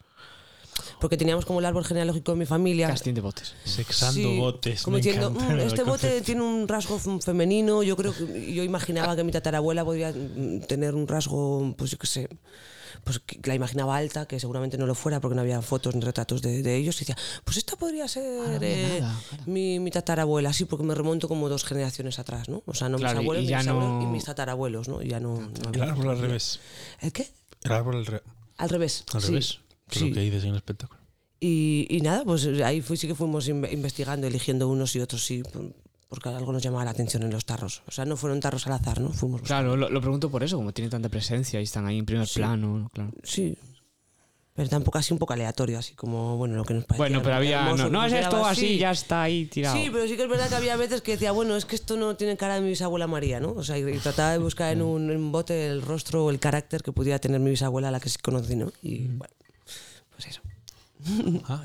Porque 1.00 1.16
teníamos 1.16 1.44
como 1.46 1.60
el 1.60 1.66
árbol 1.66 1.84
genealógico 1.84 2.32
de 2.32 2.38
mi 2.38 2.46
familia. 2.46 2.88
Casting 2.88 3.14
de 3.14 3.20
botes. 3.20 3.54
Sexando 3.64 4.14
Sí, 4.30 4.38
botes. 4.38 4.82
Como 4.82 4.96
me 4.96 5.02
diciendo, 5.02 5.28
encanta 5.28 5.54
"Mm, 5.54 5.58
el 5.58 5.60
este 5.66 5.82
bote 5.82 6.00
concepto". 6.08 6.24
tiene 6.24 6.42
un 6.42 6.68
rasgo 6.68 6.98
femenino. 7.20 7.82
Yo 7.82 7.96
creo 7.96 8.14
que 8.14 8.52
yo 8.54 8.62
imaginaba 8.62 9.16
que 9.16 9.24
mi 9.24 9.32
tatarabuela 9.32 9.84
podría 9.84 10.12
mm, 10.12 10.60
tener 10.68 10.94
un 10.94 11.06
rasgo, 11.08 11.74
pues 11.76 11.90
yo 11.90 11.98
qué 11.98 12.06
sé, 12.06 12.28
pues 13.04 13.20
la 13.44 13.54
imaginaba 13.54 13.96
alta, 13.96 14.26
que 14.26 14.38
seguramente 14.40 14.76
no 14.78 14.86
lo 14.86 14.94
fuera 14.94 15.20
porque 15.20 15.34
no 15.34 15.40
había 15.42 15.60
fotos 15.62 15.94
ni 15.94 16.00
retratos 16.00 16.42
de, 16.42 16.62
de 16.62 16.76
ellos. 16.76 16.96
Y 16.96 17.00
decía, 17.00 17.16
pues 17.44 17.56
esta 17.56 17.76
podría 17.76 18.06
ser 18.08 18.24
había 18.54 18.68
eh, 18.68 18.98
nada, 19.00 19.20
claro. 19.28 19.44
mi, 19.46 19.78
mi 19.80 19.90
tatarabuela, 19.90 20.52
sí, 20.52 20.64
porque 20.64 20.84
me 20.84 20.94
remonto 20.94 21.28
como 21.28 21.48
dos 21.48 21.64
generaciones 21.64 22.18
atrás, 22.18 22.48
¿no? 22.48 22.62
O 22.66 22.74
sea, 22.74 22.88
no 22.88 22.98
Claro, 22.98 23.18
mis 23.20 23.24
abuelos, 23.24 23.42
y 23.42 23.46
mis 23.46 23.50
ya 23.50 23.58
bisabuelos 23.58 23.90
no- 23.92 24.02
y 24.02 24.06
mis 24.06 24.24
tatarabuelos, 24.24 24.88
¿no? 24.88 25.02
Y 25.02 25.08
ya 25.08 25.20
no, 25.20 25.34
no 25.40 25.68
había- 25.68 25.84
El 25.84 25.90
árbol 25.90 26.08
al 26.10 26.18
revés. 26.20 26.60
¿El 27.00 27.12
qué? 27.12 27.30
El 27.62 27.72
árbol 27.72 27.96
al, 27.96 28.06
re- 28.06 28.22
Al 28.58 28.68
revés. 28.68 29.04
al 29.12 29.20
sí. 29.22 29.28
revés. 29.28 29.58
Sí. 29.90 30.08
lo 30.08 30.14
que 30.14 30.20
dices 30.20 30.44
en 30.44 30.50
el 30.50 30.56
espectáculo. 30.56 31.00
Y, 31.40 31.86
y 31.88 32.00
nada, 32.02 32.22
pues 32.24 32.46
ahí 32.64 32.80
fui, 32.82 32.96
sí 32.96 33.06
que 33.08 33.14
fuimos 33.14 33.48
in- 33.48 33.66
investigando, 33.72 34.26
eligiendo 34.26 34.68
unos 34.68 34.94
y 34.94 35.00
otros, 35.00 35.24
sí, 35.24 35.42
porque 36.10 36.28
algo 36.28 36.52
nos 36.52 36.60
llamaba 36.60 36.84
la 36.84 36.90
atención 36.90 37.22
en 37.22 37.30
los 37.30 37.46
tarros. 37.46 37.82
O 37.86 37.92
sea, 37.92 38.04
no 38.04 38.16
fueron 38.16 38.40
tarros 38.40 38.66
al 38.66 38.72
azar, 38.72 39.00
¿no? 39.00 39.10
Fuimos. 39.10 39.42
Claro, 39.42 39.76
lo, 39.76 39.88
lo 39.88 40.00
pregunto 40.00 40.28
por 40.28 40.42
eso, 40.42 40.56
como 40.56 40.72
tiene 40.72 40.90
tanta 40.90 41.08
presencia 41.08 41.60
y 41.60 41.62
están 41.62 41.86
ahí 41.86 41.98
en 41.98 42.04
primer 42.04 42.28
plano. 42.34 42.78
¿no? 42.78 42.88
Claro. 42.88 43.12
Sí. 43.22 43.56
Pero 44.52 44.68
tampoco 44.68 44.98
así 44.98 45.12
un 45.12 45.20
poco 45.20 45.32
aleatorio, 45.32 45.78
así 45.78 45.94
como, 45.94 46.36
bueno, 46.36 46.56
lo 46.56 46.64
que 46.64 46.74
nos 46.74 46.84
parecía. 46.84 47.04
Bueno, 47.04 47.22
pero 47.22 47.36
había. 47.36 47.60
hermoso, 47.60 47.84
No, 47.84 47.90
no 47.90 48.04
es 48.04 48.12
esto 48.12 48.44
así, 48.44 48.76
ya 48.76 48.90
está 48.90 49.22
ahí 49.22 49.46
tirado. 49.46 49.76
Sí, 49.76 49.88
pero 49.92 50.08
sí 50.08 50.16
que 50.16 50.24
es 50.24 50.28
verdad 50.28 50.48
que 50.48 50.56
había 50.56 50.76
veces 50.76 51.00
que 51.00 51.12
decía, 51.12 51.30
bueno, 51.30 51.56
es 51.56 51.64
que 51.64 51.76
esto 51.76 51.96
no 51.96 52.16
tiene 52.16 52.36
cara 52.36 52.56
de 52.56 52.62
mi 52.62 52.70
bisabuela 52.70 53.06
María, 53.06 53.38
¿no? 53.38 53.52
O 53.52 53.62
sea, 53.62 53.78
y, 53.78 53.84
trataba 53.98 54.32
de 54.32 54.38
buscar 54.38 54.72
en 54.72 54.82
un, 54.82 55.12
en 55.12 55.16
un 55.16 55.30
bote 55.30 55.68
el 55.68 55.80
rostro 55.80 56.24
o 56.24 56.30
el 56.30 56.40
carácter 56.40 56.82
que 56.82 56.90
pudiera 56.90 57.20
tener 57.20 57.38
mi 57.38 57.50
bisabuela, 57.50 57.88
a 57.88 57.90
la 57.92 58.00
que 58.00 58.08
sí 58.08 58.18
conocí, 58.18 58.56
¿no? 58.56 58.72
Y 58.82 59.06
bueno, 59.06 59.32
pues 60.10 60.26
eso. 60.26 60.42
Ah, 61.48 61.64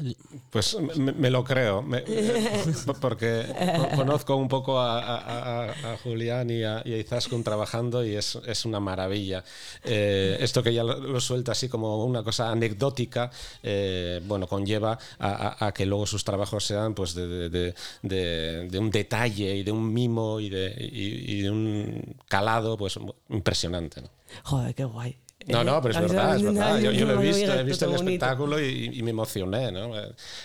Pues 0.49 0.77
me, 0.97 1.11
me 1.11 1.29
lo 1.29 1.43
creo, 1.43 1.81
me- 1.81 2.01
porque 3.01 3.45
co- 3.77 3.95
conozco 3.95 4.35
un 4.35 4.47
poco 4.47 4.79
a, 4.79 4.99
a- 4.99 5.65
a- 5.69 5.93
a 5.93 5.97
Julián 5.97 6.49
y 6.49 6.63
a, 6.63 6.81
y 6.85 6.93
a 6.93 6.97
Izaskun 6.97 7.43
trabajando 7.43 8.05
y 8.05 8.15
es, 8.15 8.35
es 8.45 8.65
una 8.65 8.79
maravilla. 8.79 9.43
Eh, 9.83 10.37
esto 10.39 10.63
que 10.63 10.73
ya 10.73 10.83
lo, 10.83 10.97
lo 10.99 11.19
suelta 11.19 11.51
así 11.51 11.67
como 11.69 12.03
una 12.05 12.23
cosa 12.23 12.49
anecdótica, 12.51 13.29
eh, 13.63 14.21
bueno, 14.25 14.47
conlleva 14.47 14.97
a, 15.19 15.71
que 15.73 15.85
luego 15.85 16.05
sus 16.07 16.23
trabajos 16.23 16.65
sean 16.65 16.93
pues 16.93 17.13
de, 17.13 17.27
de- 17.27 17.49
de- 17.49 17.75
de- 18.01 18.67
de 18.69 18.79
un 18.79 18.89
detalle 18.91 19.55
y 19.55 19.63
de 19.63 19.71
un 19.71 19.93
mimo 19.93 20.39
y 20.39 20.49
de, 20.49 20.73
y- 20.79 21.33
y 21.37 21.41
de 21.41 21.49
un 21.51 22.15
calado 22.27 22.77
pues 22.77 22.97
impresionante. 23.29 24.01
¿no? 24.01 24.09
Joder, 24.43 24.73
qué 24.75 24.85
guay. 24.85 25.17
No, 25.47 25.63
no, 25.63 25.81
pero 25.81 25.93
es 25.93 26.01
verdad, 26.01 26.35
es 26.35 26.43
verdad. 26.43 26.79
Yo, 26.79 26.91
yo 26.91 27.05
lo 27.05 27.21
he 27.21 27.25
visto, 27.25 27.53
he 27.53 27.63
visto 27.63 27.85
el 27.85 27.93
espectáculo 27.95 28.59
y, 28.59 28.89
y 28.93 29.03
me 29.03 29.11
emocioné, 29.11 29.71
¿no? 29.71 29.91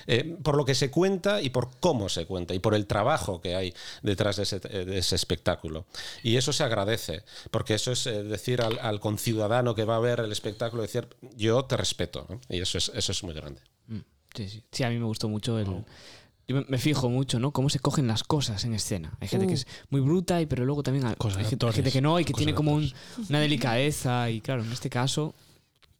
Eh, 0.06 0.36
por 0.42 0.56
lo 0.56 0.64
que 0.64 0.74
se 0.74 0.90
cuenta 0.90 1.40
y 1.40 1.50
por 1.50 1.70
cómo 1.80 2.08
se 2.08 2.26
cuenta 2.26 2.54
y 2.54 2.58
por 2.58 2.74
el 2.74 2.86
trabajo 2.86 3.40
que 3.40 3.54
hay 3.54 3.74
detrás 4.02 4.36
de 4.36 4.42
ese, 4.42 4.60
de 4.60 4.98
ese 4.98 5.16
espectáculo. 5.16 5.86
Y 6.22 6.36
eso 6.36 6.52
se 6.52 6.64
agradece, 6.64 7.22
porque 7.50 7.74
eso 7.74 7.92
es 7.92 8.06
eh, 8.06 8.22
decir 8.22 8.60
al, 8.60 8.78
al 8.78 9.00
conciudadano 9.00 9.74
que 9.74 9.84
va 9.84 9.96
a 9.96 10.00
ver 10.00 10.20
el 10.20 10.32
espectáculo, 10.32 10.82
decir, 10.82 11.08
yo 11.34 11.64
te 11.64 11.76
respeto, 11.76 12.26
¿no? 12.28 12.40
Y 12.48 12.60
eso 12.60 12.76
es, 12.78 12.90
eso 12.94 13.12
es 13.12 13.22
muy 13.24 13.34
grande. 13.34 13.60
Mm, 13.88 13.98
Sí, 14.34 14.48
sí. 14.48 14.62
Sí, 14.70 14.84
a 14.84 14.90
mí 14.90 14.98
me 14.98 15.06
gustó 15.06 15.28
mucho 15.28 15.58
el. 15.58 15.68
Oh. 15.68 15.84
Yo 16.50 16.64
me- 16.68 16.78
fijo 16.78 17.08
mucho, 17.08 17.38
¿no? 17.38 17.52
Cómo 17.52 17.68
se 17.70 17.78
cogen 17.78 18.06
las 18.08 18.24
cosas 18.24 18.64
en 18.64 18.74
escena. 18.74 19.16
Hay 19.20 19.28
gente 19.28 19.46
que 19.46 19.52
Uh. 19.52 19.56
es 19.56 19.66
muy 19.88 20.00
bruta, 20.00 20.40
y 20.40 20.46
pero 20.46 20.64
luego 20.64 20.82
también 20.82 21.06
hay, 21.06 21.14
Cosas 21.14 21.38
hay 21.38 21.44
gente, 21.44 21.54
actores, 21.54 21.76
gente 21.76 21.92
que 21.92 22.00
no 22.00 22.18
y 22.18 22.24
que 22.24 22.32
tiene 22.32 22.54
como 22.54 22.72
un- 22.74 22.92
una 23.28 23.38
delicadeza. 23.40 24.28
Y 24.30 24.40
claro, 24.40 24.64
en 24.64 24.72
este 24.72 24.90
caso 24.90 25.34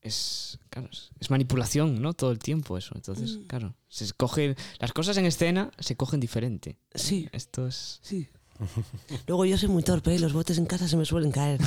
es, 0.02 0.58
claro, 0.70 0.88
es, 0.90 1.10
es 1.20 1.30
manipulación, 1.30 2.00
¿no? 2.02 2.14
Todo 2.14 2.32
el 2.32 2.38
tiempo 2.38 2.76
eso. 2.78 2.92
Entonces, 2.96 3.36
Mm. 3.36 3.42
claro, 3.46 3.76
se 3.88 4.04
escogen 4.04 4.56
las 4.80 4.92
cosas 4.92 5.16
en 5.18 5.26
escena 5.26 5.70
se 5.78 5.94
cogen 5.96 6.18
diferente. 6.20 6.78
Sí, 6.94 7.28
Esto 7.32 7.66
es. 7.66 8.00
sí. 8.02 8.28
Luego 9.26 9.44
yo 9.44 9.56
soy 9.58 9.68
muy 9.68 9.82
torpe 9.82 10.14
y 10.14 10.18
los 10.18 10.32
botes 10.32 10.58
en 10.58 10.66
casa 10.66 10.86
se 10.88 10.96
me 10.96 11.04
suelen 11.04 11.30
caer. 11.32 11.60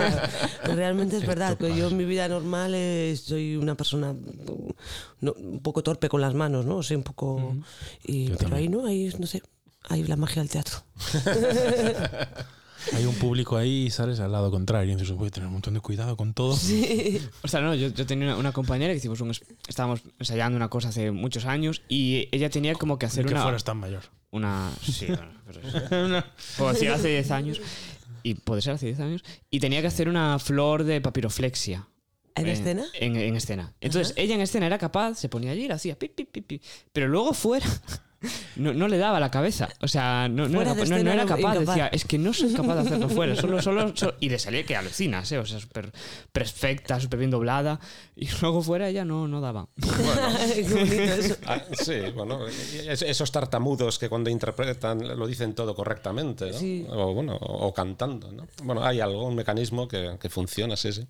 Realmente 0.64 1.16
es 1.16 1.26
verdad 1.26 1.56
que 1.56 1.76
yo 1.76 1.88
en 1.88 1.96
mi 1.96 2.04
vida 2.04 2.28
normal 2.28 2.72
eh, 2.74 3.16
soy 3.22 3.56
una 3.56 3.74
persona 3.76 4.14
no, 5.20 5.32
un 5.32 5.60
poco 5.60 5.82
torpe 5.82 6.08
con 6.08 6.20
las 6.20 6.34
manos, 6.34 6.64
¿no? 6.66 6.82
Soy 6.82 6.96
un 6.96 7.02
poco... 7.02 7.56
y- 8.04 8.30
pero 8.30 8.56
ahí 8.56 8.68
no, 8.68 8.86
ahí 8.86 9.12
no 9.18 9.26
sé, 9.26 9.42
ahí 9.88 10.02
la 10.04 10.16
magia 10.16 10.42
del 10.42 10.50
teatro. 10.50 10.78
hay 12.92 13.04
un 13.06 13.14
público 13.14 13.56
ahí 13.56 13.86
y 13.86 13.90
sales 13.90 14.20
al 14.20 14.32
lado 14.32 14.50
contrario. 14.50 14.92
Y 14.92 14.96
dices, 14.96 15.14
voy 15.16 15.28
a 15.28 15.30
tener 15.30 15.46
un 15.46 15.54
montón 15.54 15.74
de 15.74 15.80
cuidado 15.80 16.16
con 16.16 16.34
todo. 16.34 16.52
O 17.42 17.48
sea, 17.48 17.60
no, 17.60 17.74
yo, 17.74 17.88
yo 17.88 18.06
tenía 18.06 18.28
una, 18.28 18.36
una 18.36 18.52
compañera 18.52 18.92
que 18.92 18.98
hicimos 18.98 19.20
un, 19.20 19.30
es- 19.30 19.42
estábamos 19.68 20.02
ensayando 20.18 20.56
una 20.56 20.68
cosa 20.68 20.88
hace 20.88 21.10
muchos 21.10 21.46
años 21.46 21.82
y 21.88 22.28
ella 22.32 22.50
tenía 22.50 22.74
como 22.74 22.98
que 22.98 23.06
hacer 23.06 23.24
que 23.26 23.32
una, 23.32 23.42
fueras 23.42 23.64
tan 23.64 23.78
mayor. 23.78 24.02
Una 24.34 24.70
sí, 24.82 25.06
bueno, 25.06 25.32
pero 25.46 25.60
es- 25.60 26.24
puedo 26.56 26.72
decir 26.72 26.90
hace 26.90 27.08
10 27.08 27.30
años 27.30 27.60
y 28.22 28.34
puede 28.34 28.62
ser 28.62 28.74
hace 28.74 28.86
10 28.86 29.00
años 29.00 29.24
y 29.50 29.60
tenía 29.60 29.80
que 29.80 29.86
hacer 29.86 30.08
una 30.08 30.38
flor 30.38 30.84
de 30.84 31.00
papiroflexia. 31.00 31.88
¿En 32.36 32.48
escena? 32.48 32.84
En, 32.94 33.14
en 33.14 33.36
escena. 33.36 33.72
Entonces, 33.80 34.12
ella 34.16 34.34
en 34.34 34.40
escena 34.40 34.66
era 34.66 34.76
capaz, 34.76 35.14
se 35.14 35.28
ponía 35.28 35.52
allí 35.52 35.66
y 35.66 35.68
la 35.68 35.76
hacía 35.76 35.96
pi, 35.96 36.08
pi, 36.08 36.24
pi, 36.24 36.40
pi. 36.40 36.60
Pero 36.92 37.06
luego 37.06 37.32
fuera 37.32 37.64
no, 38.56 38.72
no 38.74 38.88
le 38.88 38.98
daba 38.98 39.20
la 39.20 39.30
cabeza. 39.30 39.68
O 39.80 39.88
sea, 39.88 40.28
no, 40.28 40.46
era, 40.46 40.74
no- 40.74 40.96
era 40.96 41.26
capaz. 41.26 41.38
incapaz. 41.38 41.58
Decía, 41.60 41.86
es 41.88 42.04
que 42.04 42.18
no 42.18 42.32
soy 42.32 42.52
capaz 42.52 42.74
de 42.76 42.80
hacerlo 42.82 43.08
fuera. 43.08 43.34
Solo, 43.36 43.60
solo, 43.62 43.96
solo- 43.96 44.14
Y 44.20 44.28
le 44.28 44.38
salía 44.38 44.64
que 44.64 44.76
alucinas, 44.76 45.30
¿eh? 45.32 45.38
O 45.38 45.46
sea, 45.46 45.60
súper 45.60 45.92
perfecta, 46.32 47.00
súper 47.00 47.18
bien 47.18 47.30
doblada. 47.30 47.80
Y 48.16 48.28
luego 48.40 48.62
fuera 48.62 48.88
ella 48.88 49.04
no, 49.04 49.28
no 49.28 49.40
daba. 49.40 49.68
Eso. 50.56 51.36
Ah, 51.46 51.62
sí, 51.72 51.94
bueno, 52.14 52.46
es- 52.46 53.02
esos 53.02 53.30
tartamudos 53.32 53.98
que 53.98 54.08
cuando 54.08 54.30
interpretan 54.30 55.18
lo 55.18 55.26
dicen 55.26 55.54
todo 55.54 55.74
correctamente, 55.74 56.50
¿no? 56.52 56.58
Sí. 56.58 56.86
O, 56.88 57.12
bueno, 57.14 57.36
o, 57.36 57.66
o 57.68 57.74
cantando, 57.74 58.30
¿no? 58.32 58.46
Bueno, 58.62 58.84
hay 58.84 59.00
algo, 59.00 59.26
un 59.26 59.34
mecanismo 59.34 59.86
que, 59.88 60.16
que 60.20 60.28
funciona, 60.30 60.76
sí, 60.76 60.92
sí. 60.92 61.06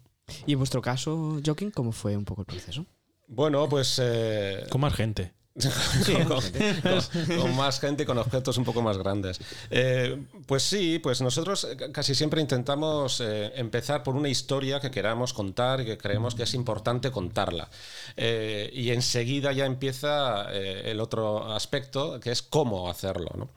Y 0.47 0.53
en 0.55 0.59
vuestro 0.59 0.81
caso, 0.81 1.39
Joaquín, 1.45 1.71
¿cómo 1.71 1.93
fue 1.93 2.17
un 2.17 2.25
poco 2.25 2.43
el 2.43 2.47
proceso? 2.47 2.87
Bueno, 3.29 3.69
pues... 3.69 4.01
eh, 4.03 4.65
Con 4.71 4.81
más 4.81 4.95
gente. 4.95 5.33
con, 6.07 7.39
con- 7.41 7.57
más 7.57 7.79
gente 7.79 8.05
con 8.05 8.19
objetos 8.19 8.59
un 8.59 8.65
poco 8.65 8.83
más 8.83 8.99
grandes. 8.99 9.39
Eh, 9.71 10.21
pues 10.47 10.65
sí, 10.65 10.99
pues 10.99 11.21
nosotros 11.21 11.65
eh, 11.65 11.77
casi 11.93 12.15
siempre 12.15 12.41
intentamos 12.41 13.21
eh, 13.21 13.53
empezar 13.55 14.03
por 14.03 14.17
una 14.17 14.29
historia 14.29 14.81
que 14.81 14.91
queramos 14.91 15.33
contar 15.33 15.81
y 15.81 15.85
que 15.85 15.97
creemos 15.97 16.35
que 16.35 16.43
es 16.43 16.55
importante 16.55 17.13
contarla. 17.13 17.69
Eh, 18.17 18.69
y 18.73 18.91
enseguida 18.91 19.53
ya 19.53 19.65
empieza 19.67 20.47
eh, 20.53 20.91
el 20.91 21.01
otro 21.01 21.53
aspecto, 21.53 22.19
que 22.19 22.33
es 22.33 22.43
cómo 22.43 22.91
hacerlo. 22.91 23.31
¿no? 23.37 23.49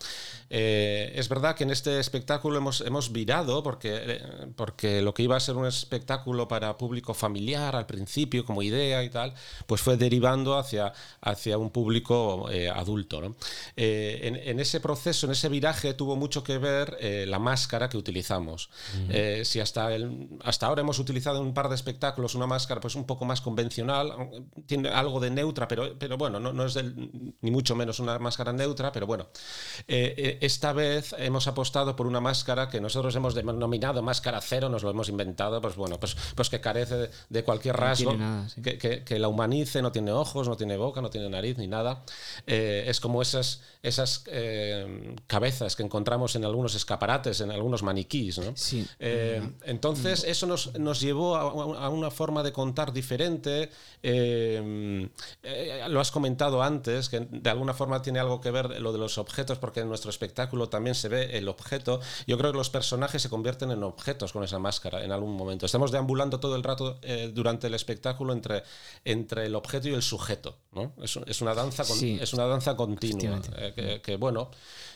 Eh, 0.51 1.13
es 1.15 1.27
verdad 1.27 1.55
que 1.55 1.63
en 1.63 1.71
este 1.71 1.99
espectáculo 1.99 2.57
hemos, 2.59 2.81
hemos 2.81 3.11
virado, 3.11 3.63
porque, 3.63 4.21
porque 4.55 5.01
lo 5.01 5.15
que 5.15 5.23
iba 5.23 5.35
a 5.35 5.39
ser 5.39 5.55
un 5.55 5.65
espectáculo 5.65 6.47
para 6.47 6.77
público 6.77 7.15
familiar 7.15 7.75
al 7.75 7.87
principio, 7.87 8.45
como 8.45 8.61
idea 8.61 9.03
y 9.03 9.09
tal, 9.09 9.33
pues 9.65 9.81
fue 9.81 9.97
derivando 9.97 10.57
hacia, 10.57 10.93
hacia 11.21 11.57
un 11.57 11.71
público 11.71 11.86
eh, 12.51 12.69
adulto. 12.69 13.21
¿no? 13.21 13.35
Eh, 13.75 14.19
en, 14.23 14.35
en 14.35 14.59
ese 14.59 14.79
proceso, 14.79 15.25
en 15.27 15.31
ese 15.33 15.49
viraje, 15.49 15.93
tuvo 15.93 16.15
mucho 16.15 16.43
que 16.43 16.57
ver 16.57 16.97
eh, 16.99 17.25
la 17.27 17.39
máscara 17.39 17.89
que 17.89 17.97
utilizamos. 17.97 18.69
Eh, 19.09 19.43
si 19.45 19.59
hasta, 19.59 19.93
el, 19.93 20.27
hasta 20.43 20.67
ahora 20.67 20.81
hemos 20.81 20.99
utilizado 20.99 21.39
en 21.39 21.45
un 21.47 21.53
par 21.53 21.69
de 21.69 21.75
espectáculos 21.75 22.35
una 22.35 22.47
máscara 22.47 22.81
pues 22.81 22.95
un 22.95 23.05
poco 23.05 23.25
más 23.25 23.41
convencional, 23.41 24.11
tiene 24.65 24.89
algo 24.89 25.19
de 25.19 25.29
neutra, 25.31 25.67
pero, 25.67 25.97
pero 25.97 26.17
bueno, 26.17 26.39
no, 26.39 26.53
no 26.53 26.65
es 26.65 26.73
del- 26.73 27.33
ni 27.41 27.51
mucho 27.51 27.75
menos 27.75 27.99
una 27.99 28.17
máscara 28.19 28.51
neutra, 28.53 28.91
pero 28.91 29.07
bueno. 29.07 29.27
Esta 29.87 30.73
vez 30.73 31.15
hemos 31.17 31.47
apostado 31.47 31.95
por 31.95 32.07
una 32.07 32.19
máscara 32.19 32.69
que 32.69 32.81
nosotros 32.81 33.15
hemos 33.15 33.33
denominado 33.35 34.01
máscara 34.01 34.41
cero, 34.41 34.69
nos 34.69 34.83
lo 34.83 34.89
hemos 34.89 35.09
inventado, 35.09 35.61
pues 35.61 35.75
bueno, 35.75 35.99
pues, 35.99 36.15
pues 36.35 36.49
que 36.49 36.59
carece 36.59 36.95
de, 36.97 37.09
de 37.29 37.43
cualquier 37.43 37.75
rasgo, 37.77 38.11
tiene 38.11 38.23
nada, 38.25 38.49
sí. 38.49 38.61
que, 38.61 38.77
que- 38.77 39.03
que 39.03 39.19
la 39.19 39.27
humanice, 39.27 39.81
no 39.81 39.91
tiene 39.91 40.11
ojos, 40.11 40.47
no 40.47 40.57
tiene 40.57 40.77
boca, 40.77 41.01
no 41.01 41.09
tiene 41.09 41.29
nariz 41.29 41.57
ni 41.57 41.67
nada. 41.67 41.76
Eh, 42.45 42.85
es 42.87 42.99
como 42.99 43.21
esas, 43.21 43.61
esas 43.83 44.23
eh, 44.27 45.15
cabezas 45.27 45.75
que 45.75 45.83
encontramos 45.83 46.35
en 46.35 46.45
algunos 46.45 46.75
escaparates, 46.75 47.41
en 47.41 47.51
algunos 47.51 47.83
maniquís, 47.83 48.37
¿no? 48.39 48.55
Sí. 48.55 48.87
Eh, 48.99 49.41
entonces, 49.63 50.23
eso 50.23 50.47
nos, 50.47 50.77
nos 50.79 50.99
llevó 50.99 51.35
a, 51.35 51.41
a 51.41 51.89
una 51.89 52.11
forma 52.11 52.43
de 52.43 52.51
contar 52.51 52.93
diferente. 52.93 53.69
Lo 55.89 55.99
has 55.99 56.11
comentado 56.11 56.61
antes, 56.63 57.09
que 57.09 57.19
de 57.19 57.49
alguna 57.49 57.73
forma 57.73 58.01
tiene 58.01 58.19
algo 58.19 58.41
que 58.41 58.51
ver 58.51 58.81
lo 58.81 58.91
de 58.91 58.99
los 58.99 59.17
objetos, 59.17 59.57
porque 59.57 59.81
en 59.81 59.89
nuestro 59.89 60.09
espectáculo 60.09 60.69
también 60.69 60.95
se 60.95 61.09
ve 61.09 61.37
el 61.37 61.47
objeto. 61.47 61.99
Yo 62.25 62.37
creo 62.37 62.51
que 62.51 62.57
los 62.57 62.69
personajes 62.69 63.21
se 63.21 63.29
convierten 63.29 63.71
en 63.71 63.83
objetos 63.83 64.33
con 64.33 64.43
esa 64.43 64.59
máscara 64.59 65.03
en 65.03 65.11
algún 65.11 65.35
momento. 65.35 65.65
Estamos 65.65 65.91
deambulando 65.91 66.39
todo 66.39 66.55
el 66.55 66.63
rato 66.63 66.99
durante 67.33 67.67
el 67.67 67.73
espectáculo 67.73 68.33
entre, 68.33 68.63
entre 69.05 69.45
el 69.45 69.55
objeto 69.55 69.89
y 69.89 69.93
el 69.93 70.01
sujeto. 70.01 70.57
¿no? 70.71 70.93
Es, 71.01 71.17
es 71.25 71.41
una 71.41 71.53
danza 71.53 71.66
danza, 71.69 71.85
con- 71.85 71.97
Sí. 71.97 72.17
es 72.21 72.33
una 72.33 72.45
danza 72.45 72.75
continua. 72.75 73.41
Eh, 73.57 73.73
que, 73.75 74.01
que, 74.01 74.15
bueno, 74.17 74.49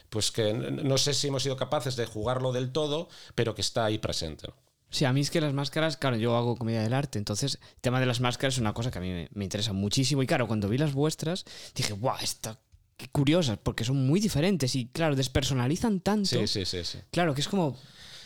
pues 0.10 0.32
que 0.32 0.54
no 0.54 0.98
sé 0.98 1.13
si 1.13 1.28
hemos 1.28 1.44
sido 1.44 1.56
capaces 1.56 1.96
de 1.96 2.06
jugarlo 2.06 2.51
del 2.51 2.72
todo, 2.72 3.08
pero 3.36 3.56
que 3.56 3.62
está 3.62 3.86
ahí 3.86 3.98
presente. 3.98 4.48
¿no? 4.48 4.54
Sí, 4.90 5.06
a 5.06 5.13
mí 5.13 5.22
es 5.22 5.32
que 5.32 5.40
las 5.40 5.54
máscaras, 5.54 5.96
claro, 5.96 6.18
yo 6.18 6.36
hago 6.36 6.58
comedia 6.58 6.82
del 6.82 6.94
arte, 6.94 7.18
entonces 7.18 7.60
el 7.75 7.80
tema 7.82 8.00
de 8.01 8.06
las 8.06 8.20
máscaras 8.20 8.56
es 8.56 8.60
una 8.60 8.74
cosa 8.74 8.92
que 8.92 8.98
a 8.98 9.01
mí 9.01 9.10
me, 9.10 9.30
me 9.34 9.46
interesa 9.46 9.72
muchísimo. 9.72 10.22
Y 10.22 10.28
claro, 10.28 10.48
cuando 10.48 10.68
vi 10.68 10.78
las 10.78 10.94
vuestras, 10.94 11.46
dije, 11.75 11.94
¡guau! 11.94 12.18
Está, 12.22 12.60
qué 12.98 13.08
curiosas, 13.08 13.58
porque 13.63 13.86
son 13.86 14.06
muy 14.06 14.20
diferentes 14.20 14.75
y, 14.75 14.88
claro, 14.88 15.16
despersonalizan 15.16 16.01
tanto. 16.01 16.28
Sí, 16.28 16.46
sí, 16.48 16.66
sí, 16.66 16.84
sí. 16.84 17.00
Claro, 17.12 17.34
que 17.34 17.40
es 17.42 17.48
como. 17.48 17.78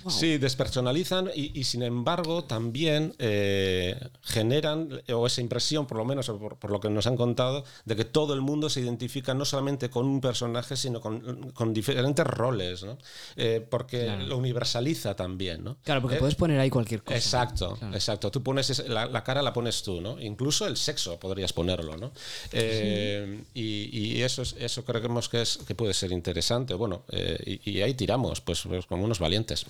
Wow. 0.06 0.14
Sí, 0.14 0.38
despersonalizan 0.38 1.30
y, 1.36 1.60
y, 1.60 1.64
sin 1.66 1.84
embargo 1.84 2.44
también 2.46 3.14
eh, 3.20 4.00
generan, 4.22 5.02
o 5.14 5.28
esa 5.28 5.42
impresión, 5.42 5.86
por 5.86 5.98
lo 5.98 6.06
menos 6.06 6.28
por, 6.28 6.58
por, 6.58 6.72
lo 6.72 6.80
que 6.80 6.90
nos 6.90 7.06
han 7.08 7.18
contado, 7.18 7.64
de 7.86 7.96
que 7.96 8.06
todo 8.06 8.34
el 8.34 8.42
mundo 8.42 8.70
se 8.70 8.80
identifica 8.82 9.34
no 9.34 9.44
solamente 9.46 9.90
con 9.90 10.06
un 10.06 10.22
personaje, 10.22 10.78
sino 10.78 11.02
con, 11.02 11.52
con 11.52 11.74
diferentes 11.74 12.26
roles, 12.26 12.84
¿no? 12.84 12.98
Eh, 13.36 13.66
porque 13.70 14.06
Claro. 14.06 14.26
lo 14.28 14.38
universaliza 14.38 15.16
también, 15.16 15.64
¿no? 15.64 15.78
Claro, 15.84 16.02
porque 16.02 16.18
Eh, 16.18 16.20
puedes 16.20 16.36
poner 16.36 16.60
ahí 16.60 16.70
cualquier 16.70 17.02
cosa. 17.04 17.18
Exacto, 17.18 17.76
Claro. 17.80 17.94
exacto. 17.96 18.32
Tú 18.32 18.42
pones 18.44 18.88
la, 18.88 19.06
la 19.08 19.24
cara 19.24 19.42
la 19.42 19.52
pones 19.54 19.82
tú, 19.84 20.00
¿no? 20.02 20.20
Incluso 20.22 20.66
el 20.68 20.78
sexo 20.78 21.20
podrías 21.20 21.52
ponerlo, 21.54 21.98
¿no? 21.98 22.12
Eh, 22.52 23.44
y, 23.54 23.90
y 24.18 24.22
eso 24.24 24.42
es, 24.42 24.56
eso 24.60 24.86
creemos 24.86 25.30
que 25.30 25.42
es 25.42 25.58
que 25.58 25.76
puede 25.76 25.94
ser 25.94 26.12
interesante. 26.12 26.74
Bueno, 26.74 27.04
y, 27.46 27.72
y 27.72 27.82
ahí 27.82 27.94
tiramos, 27.94 28.42
pues, 28.42 28.62
pues 28.64 28.86
como 28.86 29.04
unos 29.04 29.20
valientes. 29.20 29.66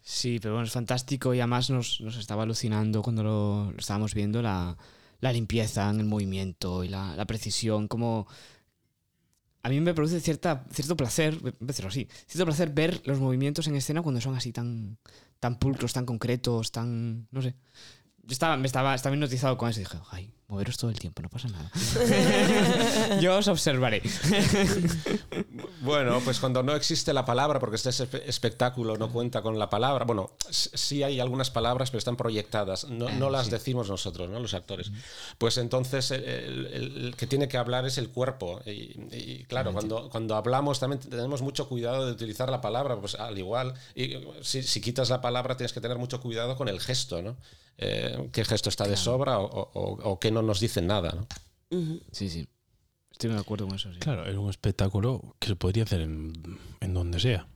Sí, 0.00 0.38
pero 0.40 0.54
bueno, 0.54 0.66
es 0.66 0.72
fantástico 0.72 1.34
y 1.34 1.40
además 1.40 1.68
nos, 1.70 2.00
nos 2.00 2.16
estaba 2.16 2.44
alucinando 2.44 3.02
cuando 3.02 3.22
lo, 3.22 3.74
estábamos 3.76 4.14
viendo 4.14 4.40
la, 4.40 4.76
la 5.20 5.32
limpieza 5.32 5.90
en 5.90 6.00
el 6.00 6.06
movimiento 6.06 6.82
y 6.82 6.88
la, 6.88 7.14
la 7.14 7.26
precisión, 7.26 7.88
como 7.88 8.26
a 9.62 9.68
mí 9.68 9.80
me 9.80 9.92
produce 9.92 10.20
cierta, 10.20 10.64
cierto 10.72 10.96
placer, 10.96 11.38
cierto 11.58 12.44
placer 12.46 12.70
ver 12.70 13.02
los 13.04 13.18
movimientos 13.18 13.66
en 13.66 13.76
escena 13.76 14.00
cuando 14.02 14.20
son 14.20 14.34
así 14.34 14.52
tan, 14.52 14.98
tan 15.40 15.58
pulcros, 15.58 15.92
tan 15.92 16.06
concretos, 16.06 16.72
tan, 16.72 17.28
no 17.30 17.42
sé. 17.42 17.54
Yo 18.22 18.32
estaba, 18.32 18.56
me 18.56 18.66
estaba, 18.66 18.94
estaba 18.94 19.14
hipnotizado 19.14 19.58
con 19.58 19.68
eso 19.68 19.80
y 19.80 19.84
dije, 19.84 19.98
ay, 20.10 20.32
moveros 20.48 20.78
todo 20.78 20.90
el 20.90 20.98
tiempo, 20.98 21.20
no 21.22 21.28
pasa 21.28 21.48
nada. 21.48 21.70
Yo 23.20 23.36
os 23.36 23.48
observaré. 23.48 24.02
Bueno, 25.82 26.20
pues 26.24 26.40
cuando 26.40 26.62
no 26.62 26.74
existe 26.74 27.12
la 27.12 27.24
palabra, 27.26 27.60
porque 27.60 27.76
este 27.76 27.90
espe- 27.90 28.22
espectáculo 28.26 28.96
no 28.96 29.10
cuenta 29.12 29.42
con 29.42 29.58
la 29.58 29.68
palabra, 29.68 30.04
bueno, 30.06 30.30
sí 30.50 31.02
hay 31.02 31.20
algunas 31.20 31.50
palabras, 31.50 31.90
pero 31.90 31.98
están 31.98 32.16
proyectadas, 32.16 32.84
no, 32.88 33.10
no 33.10 33.28
las 33.30 33.50
decimos 33.50 33.88
nosotros, 33.90 34.28
¿no? 34.30 34.40
los 34.40 34.54
actores. 34.54 34.90
Pues 35.36 35.58
entonces 35.58 36.10
el, 36.10 36.22
el- 36.72 37.04
el 37.06 37.16
que 37.16 37.26
tiene 37.26 37.46
que 37.46 37.58
hablar 37.58 37.84
es 37.86 37.98
el 37.98 38.08
cuerpo. 38.08 38.60
Y, 38.64 38.96
y 39.12 39.44
claro, 39.44 39.72
cuando, 39.72 40.08
cuando 40.08 40.34
hablamos 40.34 40.80
también 40.80 41.00
tenemos 41.00 41.42
mucho 41.42 41.68
cuidado 41.68 42.06
de 42.06 42.12
utilizar 42.12 42.48
la 42.50 42.62
palabra, 42.62 42.96
pues 42.96 43.14
al 43.16 43.36
igual, 43.38 43.74
y 43.94 44.14
si, 44.40 44.62
si 44.62 44.80
quitas 44.80 45.10
la 45.10 45.20
palabra 45.20 45.56
tienes 45.58 45.74
que 45.74 45.80
tener 45.82 45.98
mucho 45.98 46.20
cuidado 46.22 46.56
con 46.56 46.68
el 46.68 46.80
gesto, 46.80 47.20
¿no? 47.22 47.36
Eh, 47.78 48.28
¿Qué 48.32 48.44
gesto 48.44 48.68
está 48.68 48.86
de 48.88 48.96
sobra 48.96 49.38
o, 49.38 49.70
o, 49.72 50.18
qué 50.18 50.30
no 50.30 50.42
nos 50.42 50.58
dice 50.60 50.82
nada, 50.82 51.12
¿no? 51.12 51.26
Sí, 52.12 52.28
sí. 52.28 52.48
Estoy 53.12 53.30
de 53.30 53.38
acuerdo 53.38 53.66
con 53.66 53.76
eso, 53.76 53.92
sí. 53.92 54.00
Claro, 54.00 54.26
es 54.26 54.36
un 54.36 54.50
espectáculo 54.50 55.36
que 55.38 55.48
se 55.48 55.56
podría 55.56 55.84
hacer 55.84 56.00
en, 56.00 56.32
en 56.80 56.94
donde 56.94 57.20
sea. 57.20 57.46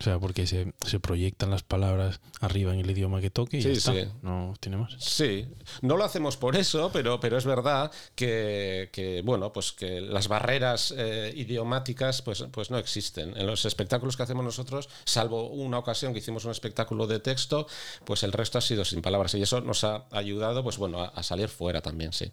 O 0.00 0.02
sea, 0.02 0.18
porque 0.18 0.46
se, 0.46 0.74
se 0.84 0.98
proyectan 0.98 1.50
las 1.50 1.62
palabras 1.62 2.20
arriba 2.40 2.74
en 2.74 2.80
el 2.80 2.90
idioma 2.90 3.20
que 3.20 3.30
toque 3.30 3.58
y 3.58 3.62
Sí, 3.62 3.68
ya 3.68 3.74
está. 3.74 3.92
sí. 3.92 4.08
No 4.22 4.54
tiene 4.58 4.76
más. 4.76 4.92
Sí, 4.98 5.46
no 5.82 5.96
lo 5.96 6.04
hacemos 6.04 6.36
por 6.36 6.56
eso, 6.56 6.90
pero, 6.92 7.20
pero 7.20 7.38
es 7.38 7.44
verdad 7.44 7.92
que, 8.16 8.90
que, 8.92 9.22
bueno, 9.24 9.52
pues 9.52 9.72
que 9.72 10.00
las 10.00 10.26
barreras 10.26 10.92
eh, 10.96 11.32
idiomáticas 11.36 12.22
pues, 12.22 12.44
pues 12.50 12.70
no 12.72 12.78
existen. 12.78 13.36
En 13.36 13.46
los 13.46 13.64
espectáculos 13.66 14.16
que 14.16 14.24
hacemos 14.24 14.44
nosotros, 14.44 14.88
salvo 15.04 15.48
una 15.50 15.78
ocasión 15.78 16.12
que 16.12 16.18
hicimos 16.18 16.44
un 16.44 16.50
espectáculo 16.50 17.06
de 17.06 17.20
texto, 17.20 17.68
pues 18.04 18.24
el 18.24 18.32
resto 18.32 18.58
ha 18.58 18.62
sido 18.62 18.84
sin 18.84 19.00
palabras 19.00 19.32
y 19.34 19.42
eso 19.42 19.60
nos 19.60 19.84
ha 19.84 20.06
ayudado 20.10 20.64
pues 20.64 20.76
bueno, 20.76 21.00
a, 21.02 21.06
a 21.08 21.22
salir 21.22 21.48
fuera 21.48 21.80
también, 21.80 22.12
sí. 22.12 22.32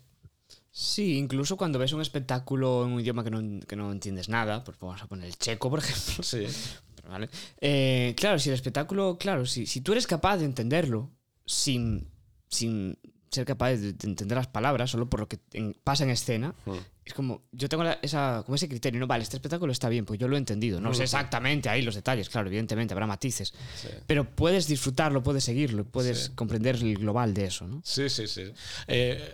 Sí, 0.73 1.17
incluso 1.17 1.57
cuando 1.57 1.79
ves 1.79 1.91
un 1.91 2.01
espectáculo 2.01 2.85
en 2.85 2.93
un 2.93 3.01
idioma 3.01 3.23
que 3.25 3.29
no, 3.29 3.59
que 3.67 3.75
no 3.75 3.91
entiendes 3.91 4.29
nada, 4.29 4.63
pues 4.63 4.77
vamos 4.79 5.01
a 5.01 5.05
poner 5.07 5.25
el 5.27 5.37
checo, 5.37 5.69
por 5.69 5.79
ejemplo. 5.79 6.23
Sí, 6.23 6.45
¿vale? 7.07 7.29
Eh, 7.59 8.13
claro, 8.17 8.39
si 8.39 8.49
el 8.49 8.55
espectáculo, 8.55 9.17
claro, 9.17 9.45
si, 9.45 9.65
si 9.65 9.81
tú 9.81 9.91
eres 9.91 10.07
capaz 10.07 10.37
de 10.37 10.45
entenderlo 10.45 11.11
sin, 11.45 12.09
sin 12.47 12.97
ser 13.29 13.45
capaz 13.45 13.71
de, 13.71 13.93
de 13.93 14.07
entender 14.07 14.37
las 14.37 14.47
palabras, 14.47 14.91
solo 14.91 15.09
por 15.09 15.21
lo 15.21 15.27
que 15.27 15.39
pasa 15.83 16.03
en 16.03 16.09
escena, 16.09 16.55
es 17.03 17.13
como, 17.15 17.41
yo 17.51 17.67
tengo 17.67 17.83
la- 17.83 17.97
esa, 18.03 18.43
como 18.45 18.55
ese 18.55 18.69
criterio, 18.69 18.99
¿no? 18.99 19.07
Vale, 19.07 19.23
este 19.23 19.37
espectáculo 19.37 19.71
está 19.71 19.89
bien, 19.89 20.05
pues 20.05 20.19
yo 20.19 20.27
lo 20.27 20.35
he 20.35 20.39
entendido. 20.39 20.79
No 20.79 20.93
sé 20.93 21.03
exactamente 21.03 21.67
ahí 21.67 21.81
los 21.81 21.95
detalles, 21.95 22.29
claro, 22.29 22.47
evidentemente 22.47 22.93
habrá 22.93 23.07
matices, 23.07 23.53
pero 24.05 24.23
puedes 24.23 24.67
disfrutarlo, 24.67 25.23
puedes 25.23 25.43
seguirlo, 25.43 25.83
puedes 25.83 26.29
comprender 26.35 26.75
el 26.75 26.95
global 26.97 27.33
de 27.33 27.45
eso, 27.45 27.67
¿no? 27.67 27.81
Sí, 27.83 28.07
sí, 28.09 28.27
sí. 28.27 28.43
Eh, 28.87 29.31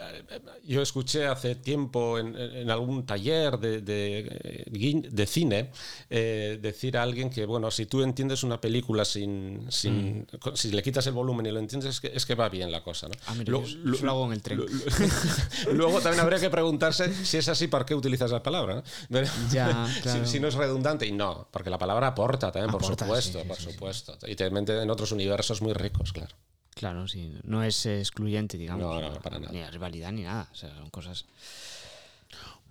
yo 0.66 0.82
escuché 0.82 1.28
hace 1.28 1.56
tiempo 1.56 2.18
en, 2.20 2.36
en 2.38 2.72
algún 2.72 3.06
taller 3.06 3.58
de, 3.60 3.82
de, 3.82 4.20
eh, 4.44 5.02
de 5.12 5.26
cine 5.28 5.70
eh, 6.10 6.58
decir 6.62 6.98
a 6.98 7.04
alguien 7.04 7.30
que, 7.30 7.46
bueno, 7.46 7.70
si 7.70 7.86
tú 7.86 8.02
entiendes 8.02 8.44
una 8.44 8.62
película 8.62 9.04
sin, 9.04 9.66
sin 9.70 10.26
co- 10.40 10.56
si 10.56 10.72
le 10.72 10.82
quitas 10.82 11.06
el 11.08 11.14
volumen 11.14 11.46
y 11.46 11.52
lo 11.52 11.60
entiendes, 11.60 11.90
es 11.96 12.00
que, 12.02 12.12
es 12.16 12.26
que 12.26 12.36
va 12.36 12.48
bien 12.50 12.72
la 12.72 12.82
cosa. 12.82 13.08
¿no? 13.10 13.16
Ah, 13.28 13.36
mira, 13.38 13.52
Lo- 13.52 14.10
hago 14.10 14.26
en 14.28 14.34
el 14.34 14.42
tren. 14.42 14.58
lo- 14.60 14.66
Luego 15.74 16.00
también 16.02 16.22
habría 16.22 16.40
que 16.40 16.50
preguntarse 16.50 17.14
si 17.26 17.38
es 17.38 17.48
así, 17.58 17.68
¿por 17.68 17.86
qué 17.86 17.94
utilizas 17.96 18.32
la 18.32 18.42
palabra? 18.42 18.76
¿no? 18.76 18.84
Pero- 19.10 19.28
Ya, 19.52 19.88
si- 19.94 20.02
claro. 20.02 20.26
si, 20.26 20.40
no 20.40 20.48
es 20.48 20.54
redundante, 20.56 21.06
y 21.06 21.12
no, 21.12 21.48
porque 21.52 21.70
la 21.70 21.78
palabra 21.78 22.08
aporta 22.08 22.52
también, 22.52 22.70
Aporta, 22.70 22.88
por 23.06 23.22
supuesto, 23.22 23.40
sí, 23.40 23.44
sí, 23.44 23.48
por 23.48 23.58
sí, 23.58 23.64
sí. 23.66 23.72
supuesto. 23.74 24.18
Y 24.28 24.36
te 24.36 24.50
mete 24.50 24.82
en 24.82 24.90
otros 24.90 25.12
universos 25.12 25.62
muy 25.62 25.74
ricos, 25.74 26.14
claro. 26.14 26.36
Claro, 26.76 27.08
sí, 27.08 27.34
no 27.44 27.64
es 27.64 27.86
excluyente, 27.88 28.58
digamos. 28.58 28.86
No, 29.02 29.02
no, 29.10 29.20
para 29.22 29.40
nada. 29.40 29.52
Ni 29.52 29.60
la 29.62 29.72
rivalidad 29.72 30.12
ni 30.12 30.22
nada, 30.24 30.48
o 30.52 30.56
sea, 30.56 30.76
son 30.78 30.90
cosas... 30.92 31.26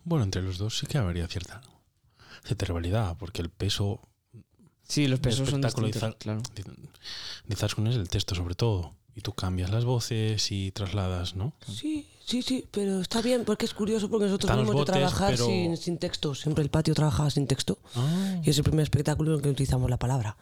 Bueno, 0.04 0.24
entre 0.24 0.42
los 0.42 0.58
dos 0.58 0.78
sí 0.78 0.86
que 0.86 0.98
habría 0.98 1.26
cierta, 1.26 1.60
cierta 2.44 2.66
rivalidad, 2.66 3.16
porque 3.18 3.42
el 3.42 3.50
peso 3.50 4.00
Sí, 4.88 5.08
los 5.08 5.18
pesos 5.18 5.50
son 5.50 5.60
distintos, 5.60 6.00
de 6.00 6.14
claro. 6.16 6.40
Zar- 6.42 6.76
de 7.46 7.56
Zaskun 7.56 7.88
es 7.88 7.96
el 7.96 8.08
texto 8.08 8.36
sobre 8.36 8.54
todo. 8.54 8.94
Y 9.16 9.22
tú 9.22 9.32
cambias 9.32 9.70
las 9.70 9.84
voces 9.84 10.52
y 10.52 10.70
trasladas, 10.70 11.34
¿no? 11.34 11.54
Sí, 11.66 12.06
sí, 12.26 12.42
sí, 12.42 12.68
pero 12.70 13.00
está 13.00 13.22
bien 13.22 13.44
porque 13.44 13.64
es 13.66 13.72
curioso 13.74 14.10
porque 14.10 14.26
nosotros 14.26 14.50
Están 14.50 14.66
de 14.66 14.72
botes, 14.72 14.92
trabajar 14.94 15.30
pero- 15.32 15.46
sin, 15.46 15.76
sin 15.76 15.98
texto. 15.98 16.34
Siempre 16.34 16.62
el 16.64 16.70
patio 16.70 16.94
trabajaba 16.94 17.30
sin 17.30 17.46
texto 17.46 17.78
Ah, 17.94 18.40
y 18.42 18.50
es 18.50 18.58
el 18.58 18.64
primer 18.64 18.82
espectáculo 18.82 19.30
en 19.30 19.36
el 19.36 19.42
que 19.42 19.50
utilizamos 19.50 19.88
la 19.88 19.96
palabra. 19.98 20.36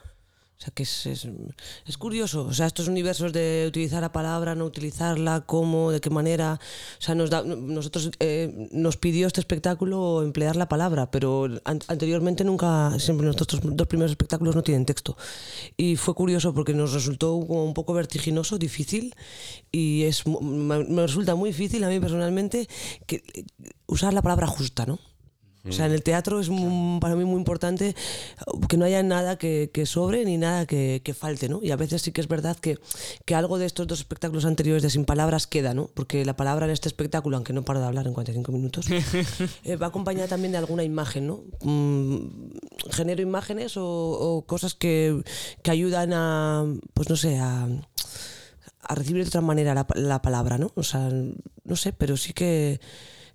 O 0.57 0.61
sea 0.65 0.73
que 0.73 0.85
es, 0.85 1.07
es, 1.07 1.99
curioso. 1.99 2.47
O 2.47 2.53
sea, 2.55 2.67
estos 2.67 2.87
universos 2.89 3.33
de 3.33 3.65
utilizar 3.67 4.01
la 4.01 4.13
palabra, 4.13 4.55
no 4.55 4.65
utilizarla, 4.65 5.43
cómo, 5.43 5.91
de 5.91 6.01
qué 6.01 6.11
manera. 6.11 6.61
O 6.99 7.03
sea, 7.03 7.15
nos 7.15 7.29
da, 7.29 7.43
nosotros 7.43 8.11
eh, 8.21 8.69
nos 8.71 8.97
pidió 8.97 9.27
este 9.27 9.41
espectáculo 9.41 10.23
emplear 10.23 10.55
la 10.57 10.69
palabra, 10.69 11.11
pero 11.11 11.47
an- 11.65 11.81
anteriormente 11.89 12.45
nunca, 12.45 12.97
siempre 12.99 13.27
nuestros 13.27 13.61
dos 13.63 13.87
primeros 13.89 14.13
espectáculos 14.13 14.55
no 14.55 14.63
tienen 14.63 14.87
texto. 14.87 15.17
Y 15.77 15.97
fue 15.97 16.15
curioso 16.15 16.55
porque 16.55 16.73
nos 16.73 16.93
resultó 16.93 17.33
como 17.47 17.65
un 17.65 17.75
poco 17.75 17.93
vertiginoso, 17.93 18.57
difícil, 18.57 19.15
y 19.73 20.05
es 20.05 20.25
me, 20.27 20.85
resulta 21.03 21.35
muy 21.35 21.51
difícil 21.51 21.83
a 21.83 21.89
mí 21.89 21.99
personalmente 21.99 22.69
que, 23.07 23.23
usar 23.87 24.15
la 24.15 24.23
palabra 24.23 24.47
justa, 24.47 24.87
¿no? 24.87 24.99
O 25.67 25.73
sea, 25.73 25.87
en 25.87 25.93
el 25.93 26.03
teatro 26.03 26.41
es 26.41 26.51
mu- 26.51 27.01
para 27.01 27.17
mí 27.17 27.25
muy 27.25 27.39
importante 27.39 27.95
que 28.69 28.77
no 28.77 28.85
haya 28.85 29.03
nada 29.03 29.39
que, 29.39 29.71
que 29.73 29.87
sobre 29.87 30.25
ni 30.25 30.37
nada 30.37 30.67
que, 30.67 31.01
que 31.03 31.15
falte, 31.15 31.49
¿no? 31.49 31.61
Y 31.63 31.71
a 31.71 31.77
veces 31.77 32.03
sí 32.03 32.13
que 32.13 32.21
es 32.21 32.29
verdad 32.29 32.57
que, 32.57 32.79
que 33.25 33.35
algo 33.35 33.59
de 33.59 33.67
estos 33.67 33.87
dos 33.87 33.99
espectáculos 33.99 34.45
anteriores 34.45 34.83
de 34.83 34.91
Sin 34.91 35.05
Palabras 35.07 35.47
queda, 35.47 35.73
¿no? 35.73 35.91
Porque 35.95 36.25
la 36.25 36.37
palabra 36.37 36.67
en 36.67 36.73
este 36.73 36.89
espectáculo, 36.89 37.37
aunque 37.37 37.53
no 37.55 37.65
paro 37.65 37.81
de 37.81 37.87
hablar 37.87 38.07
en 38.07 38.13
45 38.13 38.53
minutos, 38.53 38.87
eh, 39.65 39.77
va 39.77 39.87
acompañada 39.87 40.29
también 40.29 40.53
de 40.53 40.59
alguna 40.59 40.85
imagen, 40.85 41.27
¿no? 41.29 41.45
Mm, 41.63 42.19
genero 42.91 43.23
imágenes 43.23 43.77
o, 43.77 43.85
o 43.87 44.43
cosas 44.47 44.75
que, 44.75 45.23
que 45.63 45.71
ayudan 45.71 46.13
a, 46.13 46.65
pues 46.93 47.09
no 47.09 47.17
sé, 47.17 47.39
a 47.39 47.67
a 48.87 48.95
recibir 48.95 49.23
de 49.23 49.29
otra 49.29 49.41
manera 49.41 49.73
la, 49.75 49.87
la 49.95 50.21
palabra, 50.21 50.59
¿no? 50.59 50.71
O 50.75 50.83
sea, 50.83 51.09
no 51.11 51.75
sé, 51.77 51.95
pero 51.95 52.19
sí 52.19 52.35
que, 52.35 52.81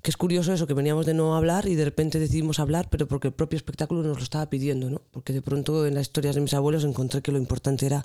que 0.02 0.12
es 0.12 0.18
curioso 0.18 0.54
eso, 0.54 0.66
que 0.66 0.74
veníamos 0.74 1.06
de 1.06 1.14
no 1.14 1.36
hablar 1.36 1.68
y 1.68 1.76
de 1.76 1.84
repente 1.84 2.20
decidimos 2.20 2.60
hablar, 2.60 2.90
pero 2.90 3.08
porque 3.08 3.28
el 3.28 3.34
propio 3.34 3.58
espectáculo 3.58 4.02
nos 4.02 4.18
lo 4.18 4.24
estaba 4.24 4.50
pidiendo, 4.50 4.90
¿no? 4.90 5.02
Porque 5.12 5.34
de 5.34 5.42
pronto 5.42 5.86
en 5.86 5.96
las 5.96 6.04
historias 6.04 6.36
de 6.36 6.42
mis 6.42 6.54
abuelos 6.54 6.86
encontré 6.86 7.22
que 7.22 7.32
lo 7.32 7.38
importante 7.38 7.86
era 7.86 8.04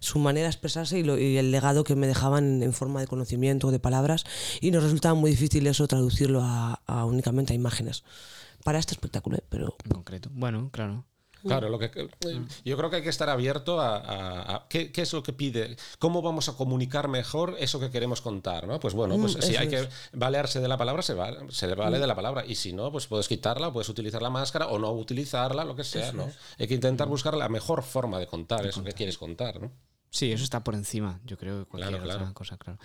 su 0.00 0.18
manera 0.18 0.46
de 0.46 0.52
expresarse 0.52 0.98
y, 0.98 1.36
el 1.36 1.50
legado 1.50 1.84
que 1.84 1.94
me 1.94 2.06
dejaban 2.06 2.62
en 2.62 2.72
forma 2.72 3.00
de 3.00 3.06
conocimiento 3.06 3.68
o 3.68 3.70
de 3.70 3.78
palabras 3.78 4.24
y 4.60 4.70
nos 4.70 4.82
resultaba 4.82 5.14
muy 5.14 5.30
difícil 5.30 5.66
eso 5.66 5.86
traducirlo 5.86 6.42
únicamente 7.04 7.52
a 7.52 7.56
imágenes. 7.56 8.04
Para 8.64 8.78
este 8.78 8.94
espectáculo, 8.94 9.36
¿eh? 9.36 9.44
pero 9.48 9.76
En 9.84 9.90
concreto. 9.92 10.30
Bueno, 10.32 10.70
claro. 10.72 11.04
Claro, 11.42 11.68
lo 11.68 11.78
que, 11.78 12.08
yo 12.64 12.76
creo 12.76 12.90
que 12.90 12.96
hay 12.96 13.02
que 13.02 13.08
estar 13.08 13.28
abierto 13.28 13.80
a, 13.80 13.96
a- 13.98 14.56
a- 14.56 14.66
¿qué, 14.68 14.90
qué 14.92 15.02
es 15.02 15.12
lo 15.12 15.22
que 15.22 15.32
pide, 15.32 15.76
cómo 15.98 16.22
vamos 16.22 16.48
a 16.48 16.54
comunicar 16.54 17.08
mejor 17.08 17.56
eso 17.58 17.78
que 17.80 17.90
queremos 17.90 18.20
contar, 18.20 18.66
¿no? 18.66 18.80
Pues 18.80 18.94
bueno, 18.94 19.16
pues 19.18 19.36
Mm, 19.36 19.42
si 19.42 19.56
hay 19.56 19.66
es. 19.66 19.86
que 19.86 19.88
valerse 20.12 20.60
de 20.60 20.68
la 20.68 20.76
palabra, 20.76 21.02
se, 21.02 21.14
va, 21.14 21.32
se 21.50 21.72
vale 21.74 21.98
de 21.98 22.06
la 22.06 22.14
palabra. 22.14 22.44
Y 22.46 22.54
si 22.56 22.72
no, 22.72 22.90
pues 22.90 23.06
puedes 23.06 23.28
quitarla, 23.28 23.72
puedes 23.72 23.88
utilizar 23.88 24.22
la 24.22 24.30
máscara 24.30 24.66
o 24.68 24.78
no 24.78 24.90
utilizarla, 24.92 25.64
lo 25.64 25.76
que 25.76 25.84
sea, 25.84 26.12
¿no? 26.12 26.30
Hay 26.58 26.66
que 26.66 26.74
intentar 26.74 27.08
buscar 27.08 27.36
la 27.36 27.48
mejor 27.48 27.82
forma 27.82 28.18
de 28.18 28.26
contar 28.26 28.66
eso 28.66 28.82
que 28.82 28.92
quieres 28.92 29.18
contar, 29.18 29.60
¿no? 29.60 29.70
Sí, 30.16 30.32
eso 30.32 30.44
está 30.44 30.64
por 30.64 30.74
encima, 30.74 31.20
yo 31.26 31.36
creo, 31.36 31.58
de 31.58 31.64
cualquier 31.66 31.90
Claro, 31.90 32.04
otra 32.04 32.16
claro. 32.18 32.34
cosa, 32.34 32.56
claro. 32.56 32.78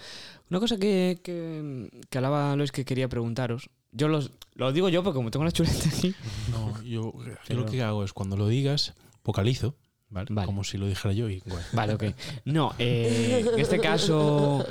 Una 0.50 0.60
cosa 0.60 0.78
que, 0.78 1.20
que, 1.24 1.89
que 2.10 2.17
hablaba 2.17 2.56
Luis 2.58 2.72
que 2.74 2.84
quería 2.84 3.08
preguntaros, 3.08 3.70
yo 3.94 4.08
los, 4.10 4.32
lo 4.56 4.72
digo 4.74 4.89
yo 4.89 5.02
porque 5.04 5.15
como 5.15 5.32
tengo 5.32 5.46
la 5.46 5.52
chuleta 5.52 5.88
aquí, 5.88 6.13
No, 6.52 6.82
yo, 6.84 7.13
yo 7.13 7.34
Pero- 7.48 7.60
lo 7.62 7.65
que 7.67 7.82
hago 7.84 8.04
es 8.04 8.12
cuando 8.12 8.36
lo 8.36 8.48
digas, 8.50 8.94
vocalizo, 9.24 9.76
¿vale? 10.10 10.28
Vale. 10.30 10.46
Como 10.46 10.63
si 10.65 10.78
lo 10.78 10.88
dijera 10.88 11.13
yo 11.13 11.30
y 11.30 11.41
bueno. 11.46 11.63
Vale, 11.72 11.94
ok. 11.94 12.04
No, 12.46 12.74
eh, 12.78 13.46
en 13.54 13.60
este 13.60 13.80
caso, 13.80 14.65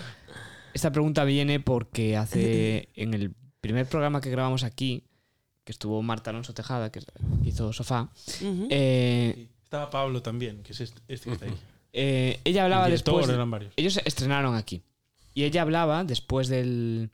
esta 0.75 0.93
pregunta 0.93 1.25
viene 1.25 1.61
porque 1.61 2.17
hace 2.19 2.91
en 2.95 3.15
el 3.15 3.35
primer 3.63 3.87
programa 3.87 4.21
que 4.21 4.29
grabamos 4.31 4.65
aquí, 4.65 5.05
que 5.65 5.73
estuvo 5.73 6.03
Marta 6.03 6.29
Alonso 6.29 6.53
Tejada, 6.53 6.91
que 6.93 7.01
hizo 7.45 7.73
Sofá, 7.73 8.11
eh, 8.69 9.49
Estaba 9.65 9.89
Pablo 9.89 10.21
también, 10.21 10.63
que 10.63 10.73
es 10.73 10.81
este, 10.81 11.01
este 11.09 11.29
que 11.31 11.35
está 11.35 11.47
ahí. 11.47 11.55
eh, 11.93 12.41
ella 12.45 12.65
hablaba 12.65 12.87
El 12.87 12.93
director, 12.93 13.15
después. 13.15 13.29
de- 13.29 13.35
eran 13.35 13.51
varios. 13.51 13.73
ellos 13.77 13.95
se 13.95 14.03
estrenaron 14.05 14.55
aquí. 14.55 14.83
Y 15.35 15.45
ella 15.45 15.63
hablaba 15.63 16.05
después 16.05 16.49
del, 16.49 17.11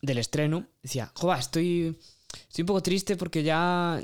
del 0.00 0.18
estreno. 0.18 0.66
Decía, 0.82 1.10
Jova, 1.14 1.38
estoy, 1.38 1.98
estoy 2.48 2.62
un 2.62 2.66
poco 2.66 2.82
triste 2.82 3.16
porque 3.16 3.42
ya, 3.42 4.00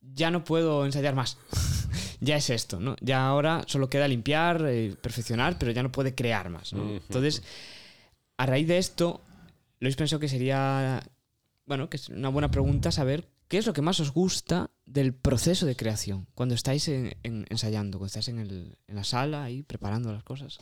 ya 0.00 0.30
no 0.30 0.44
puedo 0.44 0.84
ensayar 0.84 1.14
más. 1.14 1.38
ya 2.20 2.36
es 2.36 2.50
esto, 2.50 2.80
¿no? 2.80 2.96
Ya 3.00 3.26
ahora 3.26 3.62
solo 3.66 3.88
queda 3.88 4.08
limpiar, 4.08 4.64
eh, 4.68 4.94
perfeccionar, 5.00 5.56
pero 5.58 5.70
ya 5.72 5.82
no 5.82 5.92
puede 5.92 6.14
crear 6.14 6.48
más. 6.50 6.72
Entonces, 6.72 7.42
a 8.36 8.46
raíz 8.46 8.66
de 8.66 8.78
esto, 8.78 9.20
Luis 9.80 9.94
pensó 9.96 10.18
que 10.18 10.28
sería, 10.28 11.00
bueno, 11.64 11.88
que 11.88 11.96
es 11.96 12.08
una 12.08 12.28
buena 12.28 12.50
pregunta 12.50 12.90
saber 12.90 13.28
qué 13.48 13.58
es 13.58 13.66
lo 13.66 13.72
que 13.72 13.82
más 13.82 13.98
os 14.00 14.12
gusta 14.12 14.70
del 14.86 15.14
proceso 15.14 15.66
de 15.66 15.76
creación 15.76 16.26
cuando 16.34 16.54
estáis 16.54 16.86
en- 16.88 17.16
en- 17.22 17.46
ensayando, 17.48 17.98
cuando 17.98 18.06
estáis 18.08 18.28
en, 18.28 18.38
el- 18.38 18.76
en 18.86 18.94
la 18.96 19.04
sala 19.04 19.44
ahí 19.44 19.62
preparando 19.62 20.12
las 20.12 20.22
cosas. 20.24 20.58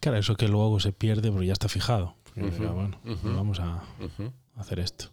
Claro, 0.00 0.18
eso 0.18 0.36
que 0.36 0.48
luego 0.48 0.80
se 0.80 0.92
pierde 0.92 1.30
porque 1.30 1.46
ya 1.46 1.52
está 1.52 1.68
fijado. 1.68 2.14
Porque, 2.24 2.44
Ujú, 2.44 2.68
bueno, 2.74 2.98
vamos 3.22 3.60
a 3.60 3.82
hacer 4.56 4.78
esto. 4.78 5.06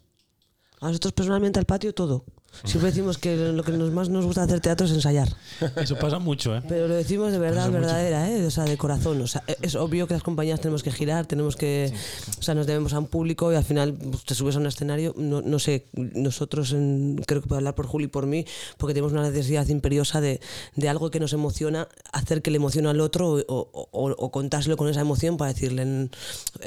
A 0.80 0.88
nosotros 0.88 1.12
personalmente 1.14 1.58
al 1.58 1.64
patio 1.66 1.94
todo. 1.94 2.24
Siempre 2.62 2.90
decimos 2.90 3.18
que 3.18 3.36
lo 3.36 3.62
que 3.64 3.72
nos 3.72 3.90
más 3.90 4.08
nos 4.08 4.24
gusta 4.24 4.42
hacer 4.44 4.60
teatro 4.60 4.86
es 4.86 4.92
ensayar. 4.92 5.28
Eso 5.76 5.96
pasa 5.96 6.18
mucho, 6.18 6.56
¿eh? 6.56 6.62
Pero 6.68 6.88
lo 6.88 6.94
decimos 6.94 7.32
de 7.32 7.38
verdad, 7.38 7.70
verdadera, 7.70 8.30
¿eh? 8.30 8.46
O 8.46 8.50
sea, 8.50 8.64
de 8.64 8.76
corazón. 8.76 9.20
O 9.20 9.26
sea, 9.26 9.42
e- 9.46 9.56
es 9.62 9.74
obvio 9.74 10.06
que 10.06 10.14
las 10.14 10.22
compañías 10.22 10.60
tenemos 10.60 10.82
que 10.82 10.92
girar, 10.92 11.26
tenemos 11.26 11.56
que. 11.56 11.92
O 12.38 12.42
sea, 12.42 12.54
nos 12.54 12.66
debemos 12.66 12.92
a 12.92 12.98
un 12.98 13.06
público 13.06 13.52
y 13.52 13.56
al 13.56 13.64
final 13.64 13.94
pues, 13.94 14.24
te 14.24 14.34
subes 14.34 14.56
a 14.56 14.58
un 14.60 14.66
escenario. 14.66 15.14
No, 15.16 15.42
no 15.42 15.58
sé, 15.58 15.86
nosotros, 15.94 16.72
en- 16.72 17.20
creo 17.26 17.40
que 17.42 17.48
puedo 17.48 17.58
hablar 17.58 17.74
por 17.74 17.86
Juli 17.86 18.04
y 18.04 18.08
por 18.08 18.26
mí, 18.26 18.44
porque 18.78 18.94
tenemos 18.94 19.12
una 19.12 19.22
necesidad 19.22 19.66
imperiosa 19.68 20.20
de, 20.20 20.40
de 20.76 20.88
algo 20.88 21.10
que 21.10 21.20
nos 21.20 21.32
emociona, 21.32 21.88
hacer 22.12 22.42
que 22.42 22.50
le 22.50 22.56
emocione 22.56 22.88
al 22.88 23.00
otro 23.00 23.32
o, 23.32 23.40
o- 23.48 23.88
o- 23.92 24.10
o 24.16 24.30
contárselo 24.30 24.76
con 24.76 24.88
esa 24.88 25.00
emoción 25.00 25.36
para 25.36 25.52
decirle, 25.52 25.82
"En- 25.82 26.10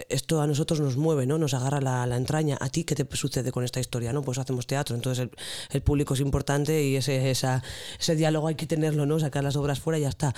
esto 0.09 0.41
a 0.41 0.47
nosotros 0.47 0.79
nos 0.79 0.97
mueve, 0.97 1.25
¿no? 1.25 1.37
Nos 1.37 1.53
agarra 1.53 1.81
la, 1.81 2.05
la 2.05 2.17
entraña. 2.17 2.57
¿A 2.59 2.69
ti 2.69 2.83
qué 2.83 2.95
te 2.95 3.07
sucede 3.15 3.51
con 3.51 3.63
esta 3.63 3.79
historia? 3.79 4.13
¿no? 4.13 4.21
Pues 4.21 4.37
hacemos 4.37 4.67
teatro, 4.67 4.95
entonces 4.95 5.23
el, 5.23 5.31
el 5.71 5.76
público 5.81 6.13
es 6.13 6.19
importante 6.19 6.83
y 6.83 6.95
ese, 6.95 7.29
esa, 7.31 7.63
ese 7.99 8.15
diálogo 8.15 8.47
hay 8.47 8.55
que 8.55 8.65
tenerlo, 8.67 9.05
¿no? 9.05 9.19
Sacar 9.19 9.43
las 9.43 9.55
obras 9.55 9.79
fuera 9.79 9.97
y 9.99 10.01
ya 10.01 10.09
está. 10.09 10.33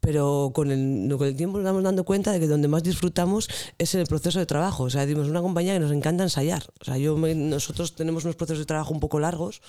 Pero 0.00 0.52
con 0.54 0.70
el, 0.70 1.14
con 1.16 1.26
el 1.28 1.36
tiempo 1.36 1.58
nos 1.58 1.64
vamos 1.64 1.82
dando 1.82 2.04
cuenta 2.04 2.32
de 2.32 2.40
que 2.40 2.46
donde 2.46 2.68
más 2.68 2.82
disfrutamos 2.82 3.48
es 3.78 3.94
en 3.94 4.00
el 4.00 4.06
proceso 4.06 4.38
de 4.38 4.46
trabajo. 4.46 4.84
O 4.84 4.90
sea, 4.90 5.06
dimos 5.06 5.28
una 5.28 5.40
compañía 5.42 5.74
que 5.74 5.80
nos 5.80 5.92
encanta 5.92 6.22
ensayar. 6.22 6.62
O 6.80 6.84
sea, 6.84 6.96
yo 6.98 7.16
me- 7.16 7.34
nosotros 7.34 7.94
tenemos 7.94 8.24
unos 8.24 8.36
procesos 8.36 8.60
de 8.60 8.66
trabajo 8.66 8.92
un 8.94 9.00
poco 9.00 9.20
largos, 9.20 9.60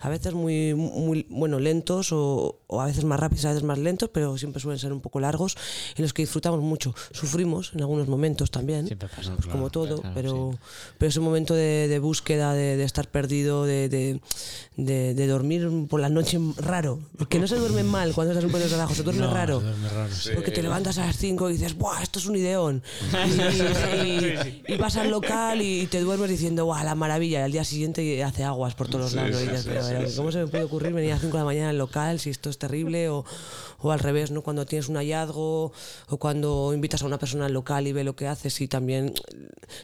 a 0.00 0.08
veces 0.08 0.34
muy, 0.34 0.74
muy 0.74 1.26
bueno, 1.28 1.58
lentos 1.58 2.12
o, 2.12 2.60
o 2.66 2.80
a 2.80 2.86
veces 2.86 3.04
más 3.04 3.18
rápidos, 3.20 3.44
a 3.44 3.48
veces 3.50 3.62
más 3.64 3.78
lentos, 3.78 4.10
pero 4.12 4.36
siempre 4.38 4.60
suelen 4.60 4.78
ser 4.78 4.92
un 4.92 5.00
poco 5.00 5.20
largos 5.20 5.56
en 5.96 6.02
los 6.02 6.12
que 6.12 6.22
disfrutamos 6.22 6.60
mucho. 6.60 6.94
Sufrimos 7.12 7.72
en 7.74 7.80
algunos 7.80 8.08
momentos 8.08 8.50
también 8.50 8.86
Siempre 8.86 9.08
pasa. 9.08 9.34
pues 9.36 9.46
como 9.46 9.70
todo, 9.70 10.00
claro, 10.00 10.14
pero, 10.14 10.58
pero 10.98 11.08
ese 11.08 11.20
momento 11.20 11.54
de, 11.54 11.88
de 11.88 11.98
búsqueda, 11.98 12.52
de, 12.54 12.76
de 12.76 12.84
estar 12.84 13.08
perdido, 13.08 13.64
de, 13.64 13.88
de, 13.88 14.20
de- 14.76 15.14
de 15.14 15.26
dormir 15.26 15.68
por 15.88 16.00
la 16.00 16.08
noche 16.08 16.38
raro. 16.58 17.00
Porque 17.16 17.38
no 17.38 17.46
se 17.46 17.56
duerme 17.56 17.82
mal 17.82 18.12
cuando 18.14 18.32
estás 18.32 18.42
en 18.44 18.46
un 18.46 18.52
proceso 18.52 18.70
de 18.70 18.76
trabajo, 18.76 18.94
se 18.94 19.02
duerme 19.02 19.22
No, 19.22 19.32
raro. 19.34 19.58
se 19.60 19.66
duerme 19.66 19.88
raro, 19.88 20.14
sí. 20.14 20.30
Porque 20.34 20.50
te 20.50 20.62
levantas 20.62 20.98
a 20.98 21.06
las 21.06 21.16
5 21.16 21.50
y 21.50 21.54
dices, 21.54 21.76
¡buah, 21.76 22.02
esto 22.02 22.18
es 22.18 22.26
un 22.26 22.36
ideón! 22.36 22.82
Y, 24.04 24.72
y- 24.72 24.76
vas 24.76 24.96
al 24.96 25.10
local 25.10 25.62
y 25.62 25.86
te 25.86 26.00
duermes 26.00 26.30
diciendo, 26.30 26.64
¡buah, 26.66 26.84
la 26.84 26.94
maravilla! 26.94 27.40
Y 27.40 27.42
al 27.42 27.52
día 27.52 27.64
siguiente 27.64 28.22
hace 28.22 28.44
aguas 28.44 28.74
por 28.74 28.88
todos 28.88 29.12
los 29.12 29.14
lados. 29.14 29.36
"Pero, 29.64 29.80
pero, 29.88 30.08
¿Cómo 30.16 30.32
se 30.32 30.38
me 30.38 30.46
puede 30.46 30.64
ocurrir 30.64 30.92
venir 30.92 31.10
a 31.10 31.14
las 31.14 31.22
5 31.22 31.36
de 31.36 31.40
la 31.42 31.44
mañana 31.46 31.70
al 31.70 31.78
local 31.78 32.18
si 32.20 32.30
esto 32.30 32.50
es 32.50 32.58
terrible? 32.58 33.08
O, 33.08 33.24
o 33.80 33.92
al 33.92 34.00
revés, 34.00 34.30
¿no? 34.30 34.42
Cuando 34.42 34.66
tienes 34.66 34.88
un 34.88 34.96
hallazgo 34.96 35.72
o 36.08 36.16
cuando 36.18 36.72
invitas 36.74 37.02
a 37.02 37.06
una 37.06 37.18
persona 37.18 37.46
al 37.46 37.52
local 37.52 37.86
y 37.86 37.92
ve 37.92 38.02
lo 38.04 38.16
que 38.16 38.26
haces 38.26 38.60
y 38.60 38.66
también 38.68 39.14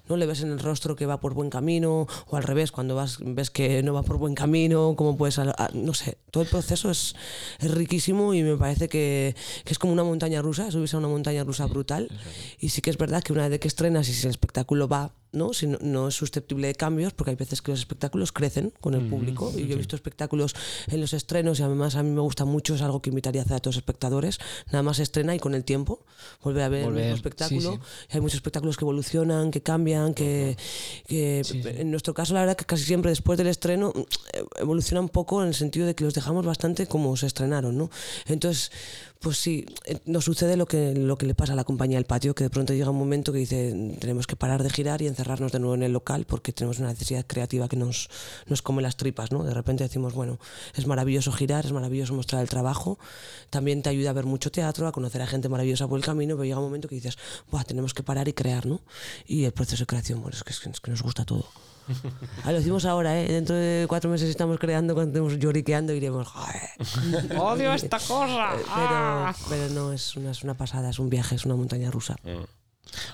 no 0.09 0.17
le 0.17 0.27
ves 0.27 0.41
en 0.43 0.51
el 0.51 0.59
rostro 0.59 0.97
que 0.97 1.07
va 1.07 1.21
por 1.21 1.35
buen 1.35 1.49
camino 1.51 2.07
o 2.29 2.37
al 2.37 2.43
revés, 2.43 2.73
cuando 2.73 2.95
vas 2.97 3.19
ves 3.21 3.51
que 3.51 3.83
no 3.83 3.95
va 3.95 4.03
por 4.03 4.17
buen 4.19 4.35
camino, 4.35 4.64
cómo 4.97 5.17
puedes, 5.17 5.39
a- 5.39 5.55
a- 5.57 5.71
no 5.75 5.95
sé, 5.95 6.19
todo 6.31 6.43
el 6.45 6.49
proceso 6.49 6.91
es, 6.91 7.15
es 7.61 7.71
riquísimo 7.71 8.35
y 8.35 8.43
me 8.43 8.57
parece 8.57 8.89
que, 8.89 9.35
que 9.65 9.73
es 9.73 9.79
como 9.79 9.93
una 9.93 10.05
montaña 10.05 10.43
rusa, 10.43 10.71
subirse 10.71 10.97
a 10.97 10.99
una 10.99 11.09
montaña 11.09 11.45
rusa 11.45 11.67
brutal. 11.67 12.09
Y 12.59 12.69
sí 12.71 12.81
que 12.81 12.91
es 12.91 12.99
verdad 12.99 13.23
que 13.23 13.33
una 13.33 13.49
vez 13.49 13.61
que 13.61 13.69
estrenas 13.69 14.09
y 14.09 14.15
si 14.15 14.27
el 14.27 14.31
espectáculo 14.31 14.89
va, 14.89 15.13
¿no? 15.35 15.53
Si 15.53 15.67
no, 15.67 15.79
no 15.81 16.09
es 16.09 16.15
susceptible 16.15 16.69
de 16.69 16.75
cambios, 16.75 17.13
porque 17.13 17.31
hay 17.31 17.37
veces 17.37 17.61
que 17.61 17.73
los 17.73 17.81
espectáculos 17.81 18.33
crecen 18.33 18.73
con 18.81 18.95
el 18.95 19.09
público 19.09 19.53
y 19.55 19.67
yo 19.67 19.75
he 19.75 19.77
visto 19.77 19.97
espectáculos 19.97 20.55
en 20.89 21.01
los 21.01 21.13
estrenos 21.13 21.61
y 21.61 21.63
además 21.63 21.97
a 21.97 22.03
mí 22.03 22.11
me 22.11 22.21
gusta 22.21 22.45
mucho, 22.45 22.75
es 22.75 22.83
algo 22.83 23.03
que 23.03 23.11
invitaría 23.11 23.43
a 23.43 23.45
hacer 23.45 23.57
a 23.57 23.61
todos 23.61 23.77
los 23.77 23.83
espectadores, 23.83 24.39
nada 24.67 24.83
más 24.83 24.99
se 24.99 25.03
estrena 25.03 25.35
y 25.35 25.39
con 25.39 25.55
el 25.55 25.65
tiempo 25.65 26.01
volver 26.43 26.63
a 26.63 26.69
ver 26.69 26.87
el 26.87 26.95
sí, 26.95 27.15
espectáculo. 27.15 27.73
sí. 27.73 27.79
Hay 28.11 28.21
muchos 28.21 28.37
espectáculos 28.37 28.77
que 28.77 28.85
evolucionan, 28.85 29.51
que 29.51 29.63
cambian, 29.63 30.15
que, 30.15 30.57
que 31.07 31.43
en 31.65 31.91
nuestro 31.91 32.15
caso 32.15 32.35
la 32.35 32.41
verdad 32.41 32.57
que 32.57 32.65
casi 32.65 32.85
siempre 32.85 33.11
después 33.11 33.37
del 33.37 33.49
estreno 33.49 33.93
eh, 34.33 34.45
evoluciona 34.57 35.01
un 35.01 35.09
poco 35.09 35.43
en 35.43 35.49
el 35.49 35.55
sentido 35.55 35.87
de 35.87 35.95
que 35.95 36.05
los 36.05 36.15
dejamos 36.15 36.47
bastante 36.47 36.87
como 36.87 37.17
se 37.17 37.27
estrenaron, 37.27 37.77
¿no? 37.77 37.91
Entonces, 38.27 38.71
pues 39.25 39.39
sí, 39.39 39.65
eh, 39.87 40.01
nos 40.05 40.27
sucede 40.27 40.55
lo 40.59 40.67
que, 40.67 40.93
lo 40.95 41.17
que 41.17 41.25
le 41.25 41.35
pasa 41.35 41.55
a 41.55 41.57
la 41.57 41.65
compañía 41.65 41.97
del 41.97 42.05
patio, 42.05 42.35
que 42.35 42.45
de 42.45 42.51
pronto 42.51 42.75
llega 42.75 42.91
un 42.91 42.99
momento 42.99 43.33
que 43.33 43.39
dice 43.39 43.97
tenemos 43.99 44.27
que 44.27 44.37
parar 44.37 44.63
de 44.63 44.69
girar 44.69 45.01
y 45.01 45.07
encerrarnos 45.07 45.51
de 45.51 45.61
nuevo 45.61 45.75
en 45.75 45.83
el 45.83 45.93
local 45.93 46.27
porque 46.27 46.53
tenemos 46.53 46.79
una 46.79 46.89
necesidad 46.89 47.25
creativa 47.27 47.67
que 47.67 47.77
nos, 47.77 48.11
nos 48.47 48.61
come 48.61 48.83
las 48.83 48.99
tripas, 48.99 49.33
¿no? 49.33 49.43
De 49.43 49.55
repente 49.55 49.83
decimos, 49.83 50.13
bueno, 50.13 50.39
es 50.75 50.87
maravilloso 50.87 51.33
girar, 51.33 51.65
es 51.65 51.73
maravilloso 51.73 52.13
mostrar 52.13 52.43
el 52.43 52.51
trabajo, 52.51 52.99
también 53.49 53.83
te 53.83 53.89
ayuda 53.89 54.11
a 54.11 54.13
ver 54.13 54.27
mucho 54.27 54.53
teatro, 54.53 54.87
a 54.87 54.93
conocer 54.93 55.23
a 55.23 55.27
gente 55.27 55.49
maravillosa 55.49 55.89
por 55.89 55.99
el 55.99 56.05
camino, 56.05 56.35
pero 56.35 56.45
llega 56.45 56.59
un 56.59 56.67
momento 56.67 56.87
que 56.87 56.97
dices, 56.97 57.17
Buah, 57.51 57.65
tenemos 57.65 57.95
que 57.95 58.03
parar 58.03 58.29
y 58.29 58.35
crear, 58.35 58.67
¿no? 58.67 58.83
Y 59.27 59.45
el 59.45 59.53
proceso 59.53 59.85
de 59.85 59.87
creación, 59.87 60.21
bueno, 60.21 60.37
es 60.37 60.45
que, 60.45 60.53
es 60.53 60.81
que 60.81 60.91
nos 60.91 61.03
gusta 61.03 61.25
todo. 61.25 61.49
Ah, 62.45 62.53
lo 62.53 62.59
decimos 62.59 62.85
ahora, 62.85 63.21
¿eh? 63.21 63.31
Dentro 63.31 63.55
de 63.57 63.87
cuatro 63.89 64.11
meses 64.11 64.29
estamos 64.29 64.59
creando, 64.59 64.95
cuando 64.95 65.11
estemos 65.11 65.39
lloriqueando 65.39 65.93
y 65.93 65.97
diremos, 65.97 66.29
joder. 66.29 67.37
¡Odio 67.39 67.73
esta 67.73 67.99
cosa! 67.99 68.53
Pero, 68.53 68.67
¡Ah! 68.69 69.35
pero 69.49 69.69
no, 69.71 69.93
es 69.93 70.17
una, 70.17 70.31
es 70.31 70.43
una 70.43 70.55
pasada, 70.55 70.91
es 70.91 70.99
un 70.99 71.11
viaje, 71.11 71.35
es 71.35 71.45
una 71.45 71.57
montaña 71.57 71.91
rusa. 71.91 72.17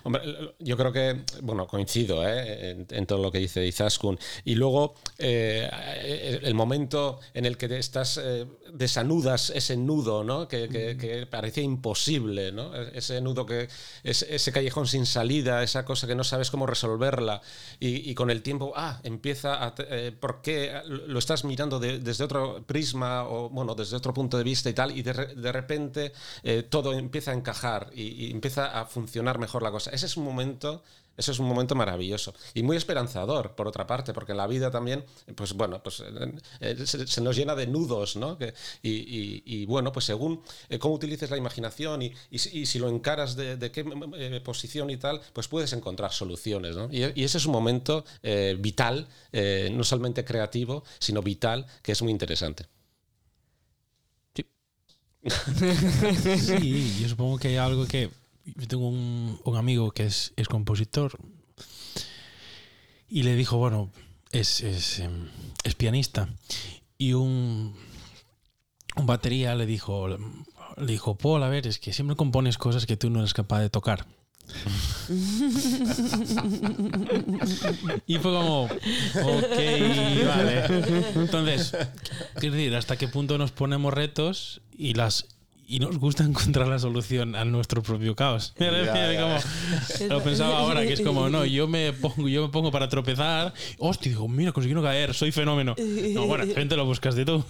Hombre, 0.05 0.23
yo 0.59 0.77
creo 0.77 0.93
que, 0.93 1.23
bueno, 1.43 1.67
coincido 1.67 2.27
¿eh? 2.29 2.71
en, 2.71 2.87
en 2.91 3.07
todo 3.07 3.23
lo 3.23 3.31
que 3.33 3.39
dice 3.39 3.67
Izaskun. 3.67 4.19
Y 4.45 4.55
luego, 4.55 4.95
eh, 5.19 6.39
el 6.43 6.55
momento 6.55 7.21
en 7.35 7.47
el 7.47 7.57
que 7.57 7.79
estás, 7.79 8.19
eh, 8.23 8.47
desanudas 8.73 9.51
ese 9.51 9.77
nudo, 9.77 10.23
¿no? 10.25 10.49
Que, 10.49 10.69
que- 10.69 10.97
que 10.97 11.27
parecía 11.27 11.63
imposible, 11.63 12.53
¿no? 12.53 12.75
Ese 12.75 13.21
nudo 13.21 13.47
que, 13.47 13.69
ese, 14.05 14.35
ese 14.35 14.53
callejón 14.53 14.87
sin 14.87 15.07
salida, 15.07 15.63
esa 15.63 15.85
cosa 15.85 16.07
que 16.07 16.15
no 16.15 16.25
sabes 16.25 16.51
cómo 16.51 16.67
resolverla. 16.67 17.41
Y, 17.79 18.11
y 18.11 18.15
con 18.15 18.31
el 18.31 18.43
tiempo, 18.43 18.73
ah, 18.77 19.01
empieza 19.03 19.65
a. 19.65 19.75
eh, 19.79 20.13
¿Por 20.19 20.43
qué 20.43 20.73
lo 20.87 21.19
estás 21.19 21.45
mirando 21.45 21.79
de- 21.79 21.99
desde 21.99 22.25
otro 22.25 22.63
prisma 22.67 23.25
o, 23.29 23.49
bueno, 23.51 23.75
desde 23.75 23.97
otro 23.97 24.13
punto 24.15 24.37
de 24.39 24.45
vista 24.45 24.69
y 24.71 24.75
tal? 24.75 24.97
Y 24.97 25.03
de, 25.03 25.13
de 25.13 25.53
repente 25.53 26.13
todo 26.69 26.93
empieza 26.93 27.31
a 27.31 27.35
encajar 27.35 27.91
y, 27.95 28.27
y 28.27 28.31
empieza 28.31 28.79
a 28.81 28.85
funcionar 28.87 29.39
mejor 29.39 29.60
la 29.63 29.71
cosa. 29.71 29.91
Ese 29.91 30.07
es 30.07 30.17
un 30.17 30.25
momento. 30.25 30.83
Eso 31.17 31.33
es 31.33 31.39
un 31.39 31.47
momento 31.47 31.75
maravilloso 31.75 32.33
y 32.55 32.63
muy 32.63 32.79
esperanzador, 32.79 33.55
por 33.55 33.69
otra 33.69 33.87
parte, 33.87 34.15
porque 34.15 34.33
en 34.33 34.39
la 34.39 34.47
vida 34.47 34.71
también, 34.71 35.05
pues 35.35 35.53
bueno, 35.53 35.83
pues 35.83 36.01
eh, 36.01 36.33
eh, 36.61 36.87
se, 36.87 37.07
se 37.07 37.21
nos 37.21 37.37
llena 37.37 37.55
de 37.55 37.67
nudos, 37.67 38.17
¿no? 38.17 38.39
Que- 38.39 38.55
y, 38.81 38.91
y- 38.91 39.43
y, 39.45 39.67
bueno, 39.67 39.93
pues 39.93 40.07
según 40.07 40.41
eh, 40.71 40.79
cómo 40.79 40.95
utilices 40.95 41.29
la 41.31 41.37
imaginación 41.37 42.01
y, 42.03 42.15
y 42.31 42.39
si- 42.39 42.61
y 42.61 42.65
si 42.65 42.79
lo 42.79 42.89
encaras 42.89 43.37
de, 43.37 43.57
de 43.59 43.71
qué 43.71 43.85
eh, 44.15 44.41
posición 44.43 44.89
y 44.89 44.97
tal, 44.97 45.21
pues 45.35 45.47
puedes 45.49 45.73
encontrar 45.75 46.13
soluciones, 46.13 46.75
¿no? 46.77 46.89
Y, 46.91 47.05
y 47.21 47.25
ese 47.25 47.37
es 47.37 47.45
un 47.45 47.53
momento 47.53 48.05
eh, 48.23 48.57
vital, 48.59 49.07
eh, 49.33 49.69
no 49.75 49.85
solamente 49.85 50.25
creativo, 50.25 50.85
sino 51.01 51.21
vital, 51.23 51.67
que 51.83 51.93
es 51.93 52.01
muy 52.03 52.13
interesante. 52.13 52.65
Sí, 54.35 54.45
yo 57.03 57.09
supongo 57.09 57.39
que 57.39 57.49
hay 57.49 57.57
algo 57.57 57.87
que. 57.87 58.11
Yo 58.45 58.69
tengo 58.69 58.89
un, 58.89 59.39
amigo 59.57 59.91
que 59.91 60.07
es, 60.07 60.33
compositor 60.49 61.19
y 63.09 63.23
le 63.23 63.35
dijo, 63.37 63.57
bueno, 63.57 63.91
em, 64.33 65.29
es 65.65 65.75
pianista. 65.77 66.29
Y 66.97 67.13
un, 67.15 67.75
un 68.97 69.07
batería 69.07 69.55
le 69.55 69.67
dijo, 69.67 70.09
le 70.09 70.93
dijo, 70.93 71.17
Paul, 71.17 71.43
a 71.43 71.49
ver, 71.49 71.67
es 71.67 71.79
que 71.79 71.93
siempre 71.93 72.17
compones 72.17 72.59
cosas 72.59 72.87
que 72.87 72.97
tú 72.97 73.11
no 73.11 73.21
eres 73.21 73.35
capaz 73.35 73.61
de 73.61 73.71
tocar. 73.71 74.07
y 78.07 78.19
fue 78.19 78.33
como, 78.33 78.65
ok, 78.65 78.71
vale. 80.27 80.65
Entonces, 81.15 81.77
quiero 82.35 82.57
decir, 82.57 82.75
hasta 82.75 82.97
qué 82.97 83.07
punto 83.09 83.39
nos 83.39 83.53
ponemos 83.53 83.95
retos 83.95 84.61
y 84.77 84.95
las 84.95 85.29
y 85.71 85.79
nos 85.79 85.99
gusta 85.99 86.25
encontrar 86.31 86.67
la 86.69 86.79
solución 86.79 87.35
a 87.37 87.45
nuestro 87.45 87.83
propio 87.83 88.15
caos. 88.17 88.53
Ya, 88.59 88.71
ya. 89.13 89.21
Como- 89.21 90.09
lo 90.09 90.23
pensaba 90.23 90.59
ahora, 90.59 90.83
que 90.83 90.95
es 90.95 91.01
como, 91.01 91.29
no, 91.29 91.45
yo 91.45 91.69
me 91.69 91.93
pongo, 91.93 92.29
yo 92.29 92.43
me 92.43 92.49
pongo 92.49 92.71
para 92.73 92.89
tropezar, 92.89 93.53
hostia, 93.79 94.11
digo, 94.11 94.27
mira, 94.29 94.53
conseguí 94.53 94.75
no 94.75 94.83
caer, 94.83 95.15
soy 95.15 95.31
fenómeno. 95.33 95.77
No, 96.15 96.27
bueno, 96.27 96.45
gente 96.55 96.77
lo 96.77 96.85
buscas 96.85 97.15
de 97.15 97.25
tú. 97.25 97.45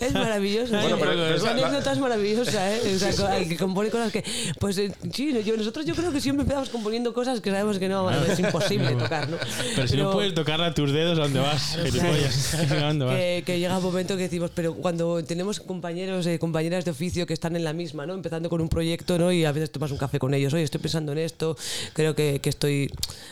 Es 0.00 0.12
maravilloso. 0.12 0.72
Bueno, 0.72 0.96
pero- 0.98 1.10
pero 1.12 1.34
es 1.36 1.42
Esa 1.42 1.50
anécdota 1.52 1.92
es 1.92 1.98
maravillosa, 1.98 2.74
¿eh? 2.76 2.80
O 2.94 2.98
sea, 2.98 3.14
co- 3.16 3.26
al 3.26 3.48
que 3.48 3.56
compone 3.56 3.90
cosas 3.90 4.12
que. 4.12 4.24
Pues 4.58 4.78
eh, 4.78 4.92
sí, 5.12 5.32
yo, 5.44 5.56
nosotros 5.56 5.86
yo 5.86 5.94
creo 5.94 6.12
que 6.12 6.20
siempre 6.20 6.42
empezamos 6.42 6.68
componiendo 6.70 7.12
cosas 7.14 7.40
que 7.40 7.50
sabemos 7.50 7.78
que 7.78 7.88
no, 7.88 8.10
es 8.10 8.38
imposible 8.38 8.92
tocar, 8.96 9.28
¿no? 9.28 9.36
Pero 9.74 9.88
si 9.88 9.96
no 9.96 10.12
puedes 10.12 10.34
tocarla 10.34 10.66
a 10.66 10.74
tus 10.74 10.92
dedos, 10.92 11.18
¿a 11.18 11.22
dónde 11.22 11.40
vas? 11.40 11.76
Gilipollas. 11.84 12.54
¿A 12.54 12.86
dónde 12.86 13.04
vas? 13.04 13.14
que, 13.16 13.42
que 13.46 13.58
llega 13.58 13.76
un 13.78 13.84
momento 13.84 14.16
que 14.16 14.24
decimos, 14.24 14.50
pero 14.54 14.74
cuando 14.74 15.22
tenemos 15.24 15.60
compañeros, 15.60 16.26
eh, 16.26 16.38
compañeras 16.38 16.84
de 16.84 16.92
que 17.26 17.32
están 17.34 17.56
en 17.56 17.64
la 17.64 17.72
misma, 17.72 18.06
¿no? 18.06 18.14
Empezando 18.14 18.48
con 18.48 18.60
un 18.60 18.68
proyecto, 18.68 19.18
¿no? 19.18 19.30
Y 19.32 19.44
a 19.44 19.52
veces 19.52 19.70
tomas 19.70 19.90
un 19.90 19.98
café 19.98 20.18
con 20.18 20.32
ellos, 20.34 20.52
oye, 20.54 20.62
estoy 20.62 20.80
pensando 20.80 21.12
en 21.12 21.18
esto, 21.18 21.56
creo 21.92 22.14
que, 22.14 22.40
estoy 22.44 22.90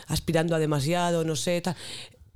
aspirando 0.09 0.55
a 0.55 0.59
demasiado, 0.59 1.25
no 1.25 1.37
sé. 1.37 1.63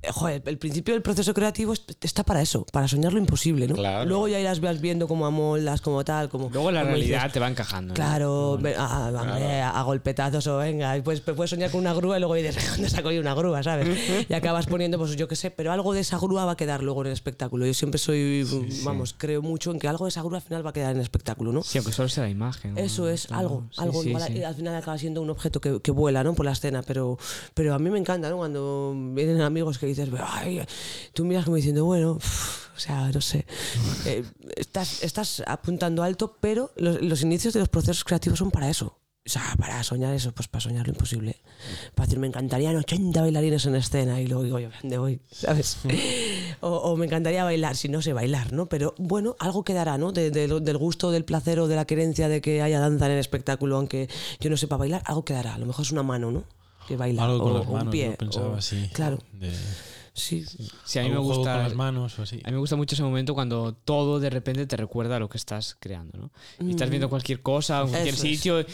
Eh, 0.03 0.09
Joder, 0.11 0.43
el 0.45 0.59
principio 0.59 0.93
del 0.93 1.01
proceso 1.01 1.33
creativo 1.33 1.73
es- 1.73 1.81
está 2.01 2.23
para 2.23 2.39
eso, 2.41 2.65
para 2.71 2.87
soñar 2.87 3.13
lo 3.13 3.19
imposible, 3.19 3.67
¿no? 3.67 3.73
Claro. 3.73 4.05
Luego 4.07 4.27
ya 4.27 4.39
irás 4.39 4.59
viendo 4.79 5.07
como 5.07 5.25
amoldas, 5.25 5.81
como 5.81 6.05
tal, 6.05 6.29
como... 6.29 6.49
Luego 6.51 6.71
la 6.71 6.81
como 6.81 6.91
realidad 6.93 7.19
dices, 7.21 7.33
te 7.33 7.39
va 7.39 7.47
encajando. 7.47 7.89
¿no? 7.89 7.95
Claro, 7.95 8.59
ve- 8.61 8.75
a, 8.77 9.07
a- 9.07 9.81
golpetazos 9.83 10.45
o 10.47 10.57
venga, 10.57 10.95
y 10.97 11.01
pues 11.01 11.21
puedes 11.21 11.49
soñar 11.49 11.71
con 11.71 11.79
una 11.81 11.93
grúa 11.95 12.17
y 12.17 12.19
luego 12.19 12.35
dices, 12.35 12.55
¿dónde 12.75 12.89
saco 12.91 13.09
yo 13.11 13.21
una 13.21 13.33
grúa, 13.33 13.63
sabes? 13.63 13.87
Y 14.29 14.33
acabas 14.35 14.67
poniendo, 14.67 14.99
pues 14.99 15.15
yo 15.15 15.27
qué 15.27 15.35
sé, 15.35 15.49
pero 15.49 15.71
algo 15.71 15.93
de 15.93 16.01
esa 16.01 16.19
grúa 16.19 16.45
va 16.45 16.51
a 16.51 16.57
quedar 16.57 16.83
luego 16.83 17.01
en 17.01 17.07
el 17.07 17.13
espectáculo. 17.13 17.65
Yo 17.65 17.73
siempre 17.73 17.97
soy, 17.97 18.45
vamos, 18.83 19.15
creo 19.17 19.41
mucho 19.41 19.71
en 19.71 19.79
que 19.79 19.87
algo 19.87 20.05
de 20.05 20.09
esa 20.09 20.21
grúa 20.21 20.37
al 20.37 20.43
final 20.43 20.63
va 20.63 20.69
a 20.69 20.73
quedar 20.73 20.91
en 20.91 20.97
el 20.97 21.03
espectáculo, 21.03 21.51
¿no? 21.51 21.63
Sí, 21.63 21.79
aunque 21.79 21.91
solo 21.93 22.07
sea 22.09 22.23
la 22.25 22.29
imagen. 22.29 22.77
Eso 22.77 23.09
es 23.09 23.25
Claro. 23.27 23.39
algo, 23.41 23.63
Sí, 23.71 23.81
algo 23.81 24.03
sí, 24.03 24.09
igual, 24.09 24.23
sí. 24.27 24.43
al 24.43 24.53
final 24.55 24.75
acaba 24.75 24.97
siendo 24.99 25.23
un 25.23 25.29
objeto 25.31 25.59
que, 25.59 25.81
que 25.81 25.89
vuela, 25.91 26.23
¿no? 26.23 26.35
Por 26.35 26.45
la 26.45 26.51
escena, 26.51 26.83
pero, 26.83 27.17
pero 27.55 27.73
a 27.73 27.79
mí 27.79 27.89
me 27.89 27.97
encanta, 27.97 28.29
¿no? 28.29 28.37
Cuando 28.37 28.93
vienen 29.15 29.41
amigos 29.41 29.79
que 29.79 29.86
dices, 29.87 30.09
ay, 30.21 30.61
tú 31.13 31.25
miras 31.25 31.45
como 31.45 31.55
diciendo, 31.57 31.85
bueno, 31.85 32.11
o 32.13 32.79
sea, 32.79 33.09
no 33.11 33.21
sé, 33.21 33.45
eh, 34.05 34.23
estás, 34.55 35.03
estás 35.03 35.43
apuntando 35.47 36.03
alto, 36.03 36.37
pero 36.39 36.71
los, 36.77 37.01
los 37.01 37.21
inicios 37.21 37.53
de 37.53 37.59
los 37.61 37.69
procesos 37.69 38.03
creativos 38.03 38.39
son 38.39 38.51
para 38.51 38.69
eso. 38.69 38.99
O 39.25 39.29
sea, 39.29 39.43
para 39.59 39.83
soñar 39.83 40.13
eso, 40.13 40.31
pues 40.31 40.47
para 40.47 40.61
soñar 40.61 40.87
lo 40.87 40.93
imposible. 40.93 41.41
Para 41.95 42.05
decir, 42.07 42.17
me 42.17 42.27
encantarían 42.27 42.77
80 42.77 43.19
bailarines 43.19 43.65
en 43.65 43.75
escena 43.75 44.21
y 44.21 44.27
luego 44.27 44.43
digo, 44.43 44.59
yo, 44.59 44.69
¿dónde 44.81 44.97
voy? 44.99 45.19
¿Sabes? 45.29 45.79
o, 46.61 46.69
o 46.69 46.95
me 46.95 47.07
encantaría 47.07 47.43
bailar, 47.43 47.75
si 47.75 47.89
no 47.89 48.01
sé 48.01 48.13
bailar, 48.13 48.53
¿no? 48.53 48.67
Pero 48.69 48.95
bueno, 48.97 49.35
algo 49.39 49.65
quedará, 49.65 49.97
¿no? 49.97 50.13
De- 50.13 50.31
de 50.31 50.47
lo- 50.47 50.61
del 50.61 50.77
gusto, 50.77 51.11
del 51.11 51.25
placer 51.25 51.59
o 51.59 51.67
de 51.67 51.75
la 51.75 51.83
querencia 51.83 52.29
de 52.29 52.39
que 52.39 52.61
haya 52.61 52.79
danza 52.79 53.07
en 53.07 53.11
el 53.13 53.19
espectáculo, 53.19 53.75
aunque 53.75 54.07
yo 54.39 54.49
no 54.49 54.55
sepa 54.55 54.77
bailar, 54.77 55.01
algo 55.03 55.25
quedará. 55.25 55.55
A 55.55 55.57
lo 55.57 55.65
mejor 55.65 55.83
es 55.83 55.91
una 55.91 56.03
mano, 56.03 56.31
¿no? 56.31 56.45
Que 56.87 56.95
baila. 56.97 57.25
Algo 57.25 57.39
con 57.39 57.51
o, 57.55 57.59
las 57.59 57.67
o 57.67 57.71
un 57.71 57.89
pie. 57.89 58.09
yo 58.11 58.17
pensaba 58.17 58.47
o- 58.49 58.55
así. 58.55 58.89
Claro, 58.93 59.19
De- 59.33 59.51
sí. 60.13 60.45
Sí, 60.85 60.99
a 60.99 61.03
mí 61.03 61.09
me 61.09 61.17
gusta. 61.17 61.53
con 61.55 61.63
las 61.63 61.75
manos 61.75 62.17
o 62.19 62.23
así. 62.23 62.39
A 62.43 62.47
mí 62.47 62.53
me 62.53 62.59
gusta 62.59 62.75
mucho 62.75 62.95
ese 62.95 63.03
momento 63.03 63.33
cuando 63.33 63.73
todo 63.73 64.19
de 64.19 64.29
repente 64.29 64.65
te 64.65 64.77
recuerda 64.77 65.17
a 65.17 65.19
lo 65.19 65.29
que 65.29 65.37
estás 65.37 65.75
creando, 65.79 66.17
¿no? 66.17 66.31
Y 66.65 66.71
estás 66.71 66.89
viendo 66.89 67.09
cualquier 67.09 67.41
cosa 67.41 67.81
en 67.81 67.89
cualquier 67.89 68.13
Eso 68.15 68.25
es. 68.25 68.31
sitio 68.37 68.59
y, 68.61 68.65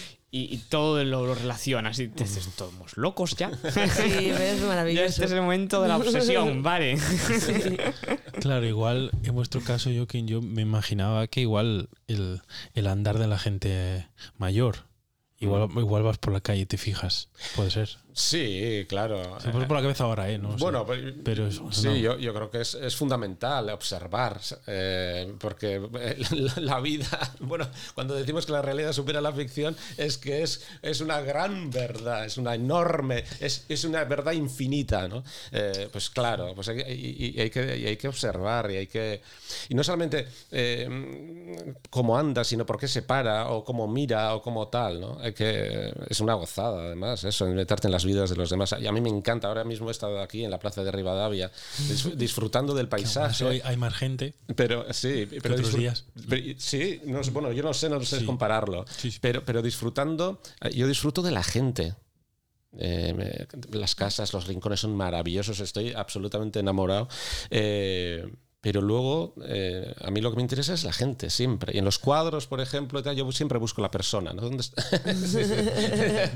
y 0.56 0.58
todo 0.69 1.04
lo, 1.04 1.26
lo 1.28 1.36
relacionas 1.36 1.99
y 1.99 2.08
te 2.08 2.23
dices, 2.23 2.47
¿estamos 2.47 2.97
locos 2.97 3.36
ya? 3.36 3.52
Sí, 3.71 4.30
es 4.30 4.62
maravilloso. 4.63 5.06
este 5.06 5.26
es 5.26 5.32
el 5.32 5.41
momento 5.41 5.82
de 5.82 5.89
la 5.89 5.97
obsesión, 5.97 6.63
vale. 6.63 6.97
Claro, 8.39 8.65
igual 8.65 9.12
en 9.23 9.36
vuestro 9.36 9.62
caso, 9.62 9.89
yo 9.89 10.08
que 10.08 10.23
yo 10.23 10.41
me 10.41 10.62
imaginaba 10.62 11.28
que 11.28 11.41
igual 11.41 11.89
el, 12.08 12.41
el 12.73 12.88
andar 12.88 13.19
de 13.19 13.28
la 13.28 13.38
gente 13.38 14.08
mayor, 14.38 14.78
igual, 15.43 15.69
igual 15.75 16.03
vas 16.03 16.17
por 16.17 16.34
la 16.34 16.41
calle 16.41 16.62
y 16.62 16.65
te 16.65 16.77
fijas, 16.77 17.29
puede 17.56 17.69
ser. 17.71 17.97
Sí, 18.13 18.86
claro. 18.88 19.39
Se 19.39 19.49
pasa 19.49 19.67
por 19.67 19.78
la 19.78 19.82
cabeza 19.82 20.04
ahora, 20.04 20.30
¿eh? 20.30 20.38
No. 20.38 20.49
Bueno, 20.58 20.86
pero, 20.86 21.12
pero 21.23 21.47
eso, 21.47 21.71
sí, 21.71 21.88
no. 21.88 21.95
yo, 21.95 22.17
yo 22.19 22.34
creo 22.34 22.49
que 22.52 22.62
es, 22.62 22.76
es 22.76 22.95
fundamental 22.95 23.69
observar, 23.71 24.39
eh, 24.67 25.34
porque 25.39 25.82
eh, 25.99 26.17
la, 26.32 26.54
la 26.62 26.80
vida, 26.80 27.08
bueno, 27.39 27.67
cuando 27.95 28.13
decimos 28.13 28.45
que 28.45 28.52
la 28.52 28.62
realidad 28.62 28.93
supera 28.93 29.19
la 29.19 29.34
ficción, 29.34 29.76
es 29.97 30.17
que 30.19 30.43
es, 30.43 30.63
es 30.84 31.02
una 31.02 31.21
gran 31.21 31.71
verdad, 31.71 32.26
es 32.26 32.38
una 32.38 32.54
enorme, 32.54 33.23
es, 33.39 33.65
es 33.67 33.84
una 33.84 34.04
verdad 34.04 34.34
infinita, 34.34 35.08
¿no? 35.08 35.23
Eh, 35.52 35.89
pues 35.91 36.10
claro, 36.12 36.54
pues 36.54 36.69
hay, 36.69 36.82
y- 36.82 37.34
y 37.38 37.41
hay 37.41 37.49
que, 37.49 37.78
y 37.78 37.88
hay 37.88 37.97
que 37.97 38.08
observar 38.08 38.69
y 38.71 38.78
hay 38.78 38.88
que... 38.88 39.21
Y 39.69 39.76
no 39.76 39.84
solamente 39.84 40.28
eh, 40.52 41.73
cómo 41.89 42.17
anda, 42.17 42.43
sino 42.43 42.65
por 42.65 42.80
qué 42.80 42.88
se 42.88 43.02
para, 43.02 43.49
o 43.49 43.63
cómo 43.63 43.88
mira, 43.88 44.36
o 44.36 44.41
cómo 44.41 44.67
tal, 44.67 45.02
¿no? 45.02 45.17
Hay 45.19 45.34
que, 45.34 45.91
es 46.10 46.19
una 46.19 46.36
gozada, 46.36 46.84
además, 46.84 47.23
eso, 47.23 47.45
meterte 47.47 47.88
en 47.88 47.91
las 47.91 48.03
vidas 48.06 48.30
de 48.30 48.36
los 48.36 48.50
demás. 48.50 48.76
Y 48.80 48.88
a 48.88 48.92
mí 48.92 49.02
me 49.02 49.10
encanta, 49.10 49.48
ahora 49.48 49.63
mismo 49.63 49.89
he 49.89 49.92
estado 49.92 50.22
aquí 50.22 50.44
en 50.44 50.52
la 50.52 50.60
plaza 50.60 50.84
de 50.84 50.92
Rivadavia, 50.92 51.52
dis- 51.89 52.13
disfrutando 52.16 52.74
del 52.74 52.88
paisaje. 52.88 53.44
hoy 53.46 53.62
hay 53.63 53.78
más 53.78 53.94
gente. 53.94 54.34
Pero 54.56 54.86
sí, 54.94 55.28
pero 55.42 55.56
otros 55.56 55.76
días. 55.76 56.06
pero- 56.30 56.56
sí, 56.60 57.02
no 57.06 57.22
bueno, 57.32 57.52
yo 57.52 57.63
no 57.63 57.74
sé, 57.74 57.89
no 57.89 58.02
sé 58.04 58.20
Sí. 58.20 58.26
compararlo, 58.26 58.86
Sí, 58.98 59.12
sí. 59.12 59.20
Pero, 59.22 59.44
pero 59.46 59.62
disfrutando, 59.62 60.42
eh, 60.62 60.72
yo 60.74 60.88
disfruto 60.88 61.22
de 61.22 61.32
la 61.32 61.44
gente. 61.44 61.96
Eh, 62.78 63.13
me- 63.16 63.78
las 63.78 63.94
casas, 63.94 64.34
los 64.34 64.48
rincones 64.48 64.80
son 64.80 64.96
maravillosos, 64.96 65.60
estoy 65.60 65.94
absolutamente 65.94 66.60
enamorado. 66.60 67.08
Eh, 67.52 68.26
pero 68.63 68.82
luego, 68.82 69.36
eh, 69.45 69.93
a 69.99 70.10
mí 70.10 70.21
lo 70.21 70.30
que 70.32 70.38
me 70.38 70.41
interesa 70.41 70.73
es 70.73 70.86
la 70.86 70.93
gente, 70.93 71.30
siempre. 71.30 71.73
Y 71.76 71.80
en 71.80 71.84
los 71.84 71.99
cuadros, 71.99 72.47
por 72.47 72.62
ejemplo, 72.62 73.02
yo 73.12 73.30
siempre 73.34 73.60
busco 73.60 73.82
la 73.82 73.91
persona. 73.91 74.32
¿no? 74.32 74.41
¿Dónde 74.41 74.62
está? 74.62 74.82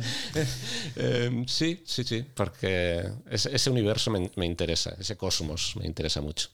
Eh, 0.97 1.43
sí, 1.47 1.81
sí, 1.85 2.03
sí, 2.03 2.25
porque 2.35 3.09
ese, 3.29 3.55
ese 3.55 3.69
universo 3.69 4.11
me, 4.11 4.29
me 4.35 4.45
interesa, 4.45 4.93
ese 4.99 5.15
cosmos 5.15 5.75
me 5.77 5.85
interesa 5.85 6.19
mucho. 6.19 6.49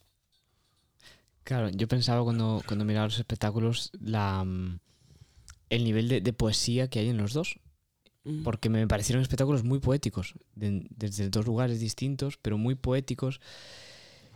Claro, 1.44 1.70
yo 1.70 1.88
pensaba 1.88 2.24
cuando, 2.24 2.62
cuando 2.68 2.86
miraba 2.86 3.08
los 3.08 3.18
espectáculos 3.18 3.90
la, 4.00 4.44
mm, 4.44 4.80
el 5.70 5.84
nivel 5.84 6.08
de, 6.08 6.22
de 6.22 6.34
poesía 6.34 6.88
que 6.88 7.00
hay 7.00 7.10
en 7.10 7.18
los 7.18 7.34
dos. 7.34 7.60
Mm. 8.26 8.44
Porque 8.44 8.70
me 8.70 8.88
parecieron 8.88 9.24
espectáculos 9.24 9.64
muy 9.64 9.80
poéticos, 9.80 10.36
de- 10.56 10.86
desde 10.92 11.30
dos 11.30 11.46
lugares 11.48 11.80
distintos, 11.80 12.38
pero 12.42 12.58
muy 12.60 12.76
poéticos. 12.76 13.42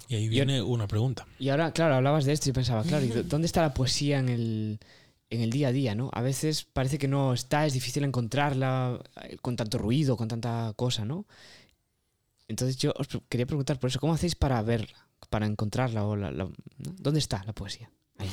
Y 0.08 0.16
ahí 0.16 0.28
viene 0.30 0.62
una 0.62 0.88
pregunta. 0.88 1.28
Y 1.40 1.50
ahora, 1.50 1.72
claro, 1.72 1.96
hablabas 1.96 2.26
de 2.26 2.34
esto 2.34 2.50
y 2.50 2.54
pensaba, 2.54 2.84
claro, 2.84 3.06
¿y 3.06 3.10
dó- 3.10 3.24
¿dónde 3.24 3.46
está 3.48 3.62
la 3.62 3.74
poesía 3.74 4.20
en 4.20 4.30
el, 4.30 4.80
en 5.30 5.42
el 5.42 5.50
día 5.50 5.68
a 5.68 5.72
día? 5.72 5.96
¿no? 5.96 6.10
A 6.14 6.22
veces 6.22 6.64
parece 6.64 6.98
que 6.98 7.08
no 7.08 7.34
está, 7.34 7.66
es 7.66 7.74
difícil 7.74 8.04
encontrarla 8.04 9.00
eh, 9.24 9.38
con 9.42 9.56
tanto 9.56 9.78
ruido, 9.78 10.16
con 10.18 10.28
tanta 10.28 10.74
cosa, 10.76 11.04
¿no? 11.06 11.26
Entonces 12.48 12.78
yo 12.78 12.94
os 12.98 13.08
quería 13.28 13.46
preguntar 13.46 13.80
por 13.80 13.90
eso, 13.90 14.00
¿cómo 14.00 14.14
hacéis 14.14 14.36
para 14.36 14.62
verla, 14.62 15.08
para 15.30 15.46
encontrarla? 15.46 16.06
O 16.06 16.16
la, 16.16 16.32
la- 16.32 16.46
¿no? 16.46 16.94
¿Dónde 17.00 17.20
está 17.20 17.44
la 17.44 17.54
poesía? 17.54 17.92
Ahí. 18.18 18.30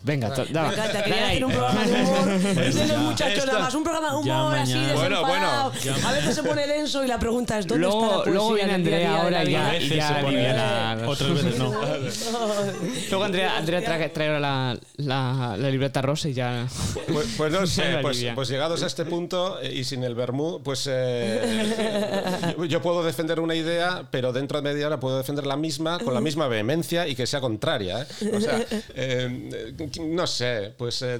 Venga, 0.00 0.32
to- 0.32 0.44
Me 0.44 0.52
dale, 0.52 0.74
encanta, 0.74 0.92
dale 0.92 1.04
quería 1.04 1.26
hacer 1.26 1.44
un 1.44 1.50
programa 1.52 1.84
de 1.84 2.02
humor. 2.02 2.28
De 2.78 2.86
los 2.86 2.98
muchachos 2.98 3.46
nada 3.46 3.58
más, 3.58 3.74
un 3.74 3.82
programa 3.82 4.10
de 4.10 4.16
humor 4.16 4.54
así. 4.56 4.86
Bueno, 4.94 5.20
bueno. 5.22 5.72
A 6.06 6.12
veces 6.12 6.34
se 6.36 6.42
pone 6.42 6.66
denso 6.66 7.04
y 7.04 7.08
la 7.08 7.18
pregunta 7.18 7.58
es 7.58 7.66
¿dónde 7.66 7.84
Luego, 7.86 8.00
está 8.04 8.06
la 8.06 8.16
poesía 8.22 8.32
luego 8.34 8.54
viene 8.54 8.74
Andrea 8.74 9.20
ahora 9.22 9.44
y 9.44 9.50
ya, 9.50 9.76
y 9.76 11.04
Otras 11.04 11.34
veces 11.34 11.58
no. 11.58 11.74
Luego 13.10 13.24
Andrea, 13.24 13.56
Andrea 13.56 13.84
trae, 13.84 14.08
trae 14.10 14.28
ahora 14.28 14.40
la, 14.40 14.78
la, 14.96 15.56
la 15.56 15.70
libreta 15.70 16.00
rosa 16.00 16.28
y 16.28 16.34
ya... 16.34 16.66
Pues, 17.12 17.26
pues 17.36 17.52
no 17.52 17.66
sé, 17.66 17.98
pues, 18.02 18.24
pues 18.34 18.48
llegados 18.48 18.82
a 18.82 18.86
este 18.86 19.04
punto 19.04 19.60
eh, 19.60 19.74
y 19.74 19.84
sin 19.84 20.04
el 20.04 20.14
vermú, 20.14 20.60
pues 20.62 20.88
eh, 20.90 22.54
yo, 22.56 22.64
yo 22.66 22.82
puedo 22.82 23.02
defender 23.02 23.40
una 23.40 23.54
idea, 23.54 24.04
pero 24.10 24.32
dentro 24.32 24.60
de 24.60 24.72
media 24.72 24.86
hora 24.86 25.00
puedo 25.00 25.18
defender 25.18 25.46
la 25.46 25.56
misma 25.56 25.98
con 25.98 26.14
la 26.14 26.20
misma 26.20 26.46
vehemencia 26.48 27.06
y 27.08 27.14
que 27.14 27.26
sea 27.26 27.40
contraria. 27.40 28.02
¿eh? 28.02 28.30
O 28.34 28.40
sea, 28.40 28.64
eh, 28.94 29.74
no 30.00 30.26
sé, 30.26 30.74
pues, 30.76 31.02
eh, 31.02 31.18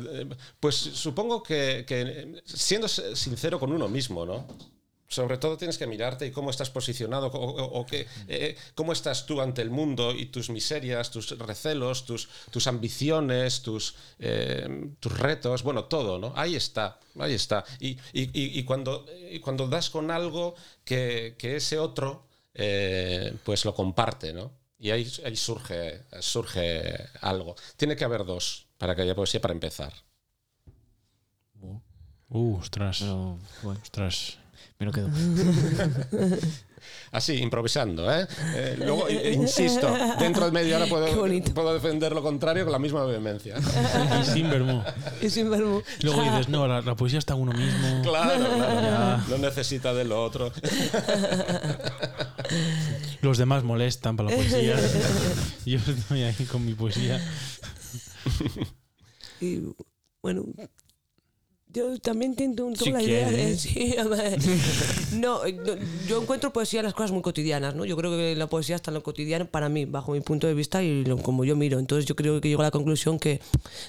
pues 0.60 0.74
supongo 0.76 1.42
que, 1.42 1.84
siendo 2.44 2.88
sincero 2.88 3.58
con 3.60 3.72
uno 3.72 3.88
mismo, 3.88 4.24
¿no? 4.26 4.46
sobre 5.10 5.38
todo 5.38 5.56
tienes 5.56 5.78
que 5.78 5.86
mirarte 5.86 6.26
y 6.26 6.30
cómo 6.32 6.50
estás 6.50 6.68
posicionado 6.68 7.28
o, 7.32 7.86
qué, 7.86 8.06
eh, 8.28 8.54
cómo 8.74 8.92
estás 8.92 9.24
tú 9.24 9.40
ante 9.40 9.62
el 9.62 9.70
mundo 9.70 10.12
y 10.12 10.26
tus 10.26 10.50
miserias, 10.50 11.10
tus 11.10 11.30
recelos, 11.38 12.04
tus, 12.04 12.28
tus 12.50 12.66
ambiciones, 12.66 13.62
tus, 13.62 13.94
eh, 14.18 14.68
tus 15.00 15.18
retos, 15.18 15.62
bueno, 15.62 15.84
todo, 15.86 16.18
¿no? 16.18 16.34
Ahí 16.36 16.56
está, 16.56 17.00
ahí 17.18 17.32
está. 17.32 17.64
Y, 17.80 17.92
y- 18.12 18.28
y- 18.58 18.64
cuando, 18.64 19.06
cuando 19.40 19.66
das 19.66 19.88
con 19.88 20.10
algo 20.10 20.54
que, 20.84 21.36
que 21.38 21.56
ese 21.56 21.78
otro, 21.78 22.26
pues 23.44 23.64
lo 23.64 23.74
comparte, 23.74 24.34
¿no? 24.34 24.57
Y 24.78 24.90
ahí, 24.90 25.10
ahí 25.24 25.36
surge, 25.36 26.02
surge 26.20 27.08
algo. 27.20 27.56
Tiene 27.76 27.96
que 27.96 28.04
haber 28.04 28.24
dos 28.24 28.68
para 28.78 28.94
que 28.94 29.02
haya 29.02 29.14
poesía 29.14 29.40
para 29.40 29.52
empezar. 29.54 29.92
Uh, 32.30 32.56
ostras. 32.58 32.98
Pero, 33.00 33.38
bueno, 33.62 33.80
Ostras. 33.82 34.38
me 34.78 34.86
lo 34.86 34.92
quedo. 34.92 35.08
Así, 37.10 37.34
improvisando, 37.36 38.12
¿eh? 38.12 38.26
Eh, 38.54 38.76
luego, 38.78 39.08
eh, 39.08 39.32
insisto, 39.32 39.92
dentro 40.18 40.44
de 40.44 40.52
media 40.52 40.76
hora 40.76 40.86
puedo, 40.86 41.16
bonito. 41.16 41.54
puedo 41.54 41.72
defender 41.72 42.12
lo 42.12 42.22
contrario 42.22 42.64
con 42.64 42.72
la 42.72 42.78
misma 42.78 43.04
vehemencia. 43.04 43.56
Y 44.20 44.24
sin 44.24 44.50
vermú. 44.50 44.82
Y 45.22 45.30
sin 45.30 45.50
verbo. 45.50 45.82
Luego 46.02 46.22
dices, 46.22 46.48
no, 46.48 46.66
la, 46.68 46.80
la 46.80 46.94
poesía 46.94 47.18
está 47.18 47.34
en 47.34 47.40
uno 47.40 47.52
mismo. 47.52 48.02
Claro, 48.08 48.44
claro. 48.54 49.22
No 49.28 49.38
necesita 49.38 49.92
de 49.94 50.04
lo 50.04 50.22
otro. 50.22 50.52
Los 53.20 53.38
demás 53.38 53.64
molestan 53.64 54.16
para 54.16 54.30
la 54.30 54.36
poesía. 54.36 54.76
Yo 55.64 55.78
estoy 55.78 56.22
ahí 56.22 56.44
con 56.50 56.64
mi 56.64 56.74
poesía. 56.74 57.20
Y 59.40 59.62
bueno, 60.22 60.44
yo 61.72 61.98
también 61.98 62.34
tengo 62.34 62.64
un- 62.64 62.76
Si 62.76 62.90
la 62.90 63.02
idea 63.02 63.30
de. 63.30 63.56
sí, 63.58 63.94
a 63.98 64.04
ver. 64.04 64.38
no, 65.12 65.40
no, 65.44 65.72
yo 66.08 66.22
encuentro 66.22 66.52
poesía 66.52 66.80
en 66.80 66.84
las 66.84 66.94
cosas 66.94 67.12
muy 67.12 67.22
cotidianas, 67.22 67.74
¿no? 67.74 67.84
Yo 67.84 67.96
creo 67.96 68.10
que 68.10 68.34
la 68.36 68.46
poesía 68.46 68.76
está 68.76 68.90
en 68.90 68.94
lo 68.94 69.02
cotidiano 69.02 69.46
para 69.46 69.68
mí, 69.68 69.84
bajo 69.84 70.12
mi 70.12 70.20
punto 70.20 70.46
de 70.46 70.54
vista 70.54 70.82
y 70.82 71.04
lo- 71.04 71.18
como 71.18 71.44
yo 71.44 71.56
miro. 71.56 71.78
Entonces 71.78 72.06
yo 72.06 72.16
creo 72.16 72.40
que 72.40 72.48
llego 72.48 72.62
a 72.62 72.64
la 72.64 72.70
conclusión 72.70 73.18
que 73.18 73.40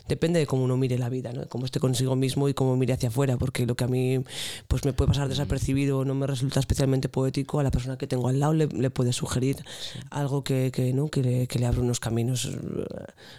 depende 0.07 0.39
de 0.39 0.45
cómo 0.47 0.63
uno 0.63 0.77
mire 0.77 0.97
la 0.97 1.09
vida, 1.09 1.31
¿no? 1.33 1.47
Cómo 1.47 1.65
esté 1.65 1.79
consigo 1.79 2.15
mismo 2.15 2.49
y 2.49 2.53
cómo 2.53 2.75
mire 2.75 2.93
hacia 2.93 3.09
afuera, 3.09 3.37
porque 3.37 3.65
lo 3.65 3.75
que 3.75 3.83
a 3.85 3.87
mí 3.87 4.19
pues 4.67 4.83
me 4.85 4.93
puede 4.93 5.07
pasar 5.09 5.29
desapercibido 5.29 5.99
o 5.99 6.05
no 6.05 6.15
me 6.15 6.27
resulta 6.27 6.59
especialmente 6.59 7.09
poético, 7.09 7.59
a 7.59 7.63
la 7.63 7.71
persona 7.71 7.97
que 7.97 8.07
tengo 8.07 8.27
al 8.27 8.39
lado 8.39 8.53
le, 8.53 8.67
le 8.67 8.89
puede 8.89 9.13
sugerir 9.13 9.57
algo 10.11 10.43
que, 10.43 10.71
que, 10.73 10.91
¿no? 10.93 11.07
que, 11.09 11.21
le, 11.23 11.47
que 11.47 11.59
le 11.59 11.65
abre 11.65 11.79
unos 11.81 11.99
caminos 11.99 12.45
eh, 12.45 12.51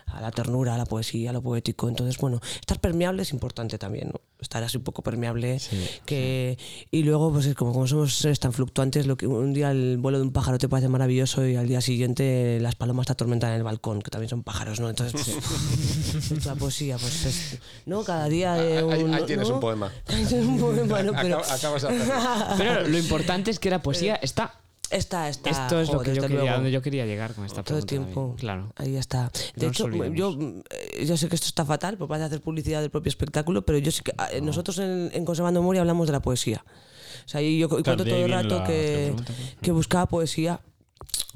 a 0.06 0.20
la 0.20 0.30
ternura, 0.30 0.74
a 0.74 0.78
la 0.78 0.86
poesía, 0.86 1.30
a 1.30 1.32
lo 1.32 1.42
poético. 1.42 1.88
Entonces, 1.88 2.16
bueno, 2.18 2.40
estar 2.60 2.80
permeable 2.80 3.22
es 3.22 3.32
importante 3.32 3.78
también, 3.78 4.08
¿no? 4.12 4.20
Estar 4.40 4.62
así 4.62 4.76
un 4.78 4.84
poco 4.84 5.02
permeable. 5.02 5.60
que, 6.06 6.58
Y 6.90 7.02
luego, 7.02 7.32
pues 7.32 7.46
es 7.46 7.54
como, 7.54 7.72
como 7.72 7.86
somos 7.86 8.14
seres 8.16 8.40
tan 8.40 8.52
fluctuantes, 8.52 9.06
lo 9.06 9.16
que 9.16 9.26
un 9.26 9.52
día 9.52 9.70
el 9.70 9.98
vuelo 9.98 10.18
de 10.18 10.24
un 10.24 10.32
pájaro 10.32 10.58
te 10.58 10.68
parece 10.68 10.88
maravilloso 10.88 11.46
y 11.46 11.56
al 11.56 11.68
día 11.68 11.80
siguiente 11.80 12.58
las 12.60 12.74
palomas 12.74 13.06
te 13.06 13.12
atormentan 13.12 13.50
en 13.50 13.56
el 13.56 13.62
balcón, 13.62 14.00
que 14.02 14.10
también 14.10 14.28
son 14.30 14.42
pájaros, 14.42 14.80
¿no? 14.80 14.88
Entonces, 14.88 15.20
pues, 15.20 16.44
la 16.46 16.54
poesía, 16.54 16.96
pues 16.98 17.24
es, 17.26 17.58
¿no? 17.86 18.02
Cada 18.04 18.28
día... 18.28 18.56
eh, 18.64 18.78
Ahí, 18.90 19.22
tienes 19.26 19.48
¿no? 19.48 19.54
un 19.56 19.60
poema. 19.60 19.92
Ahí 20.06 20.24
tienes 20.24 20.46
un 20.46 20.58
poema, 20.58 21.02
¿no? 21.02 21.12
Pero 21.20 21.40
Acab- 21.42 21.52
acabas 21.58 21.82
de 21.82 21.88
hacerlo. 21.88 22.14
Pero 22.58 22.88
lo 22.88 22.98
importante 22.98 23.50
es 23.50 23.58
que 23.58 23.70
la 23.70 23.82
poesía 23.82 24.14
está. 24.16 24.54
Está, 24.90 25.28
está... 25.28 25.50
Esto 25.50 25.80
es 25.80 25.92
lo 25.92 26.00
que 26.00 26.14
yo 26.14 26.22
quería, 26.22 26.36
luego. 26.40 26.54
donde 26.54 26.70
yo 26.70 26.82
quería 26.82 27.06
llegar 27.06 27.34
con 27.34 27.44
esta 27.44 27.62
todo 27.62 27.78
el 27.78 27.86
pregunta. 27.86 28.12
tiempo. 28.12 28.36
Claro. 28.38 28.72
Ahí 28.76 28.96
está. 28.96 29.30
De 29.56 29.66
No 29.66 29.72
hecho, 29.72 29.88
yo, 29.88 30.36
eh, 30.70 31.04
yo 31.06 31.16
sé 31.16 31.28
que 31.28 31.34
esto 31.36 31.46
está 31.46 31.64
fatal 31.64 31.96
por 31.96 32.08
parte 32.08 32.20
de 32.20 32.26
hacer 32.26 32.40
publicidad 32.40 32.80
del 32.80 32.90
propio 32.90 33.08
espectáculo, 33.08 33.64
pero 33.64 33.78
yo 33.78 33.90
sí 33.90 34.02
que 34.02 34.12
eh, 34.32 34.40
nosotros 34.40 34.78
en, 34.78 35.10
en 35.12 35.24
Conservando 35.24 35.60
Memoria 35.60 35.80
hablamos 35.82 36.06
de 36.06 36.12
la 36.12 36.20
poesía. 36.22 36.64
O 37.24 37.28
sea, 37.28 37.40
y 37.42 37.58
yo 37.58 37.68
cu- 37.68 37.82
cuento 37.82 38.04
todo 38.04 38.16
el 38.16 38.30
rato 38.30 38.58
la- 38.58 38.64
que, 38.64 39.02
pregunta, 39.06 39.32
pues. 39.36 39.56
que 39.62 39.72
buscaba 39.72 40.06
poesía. 40.06 40.60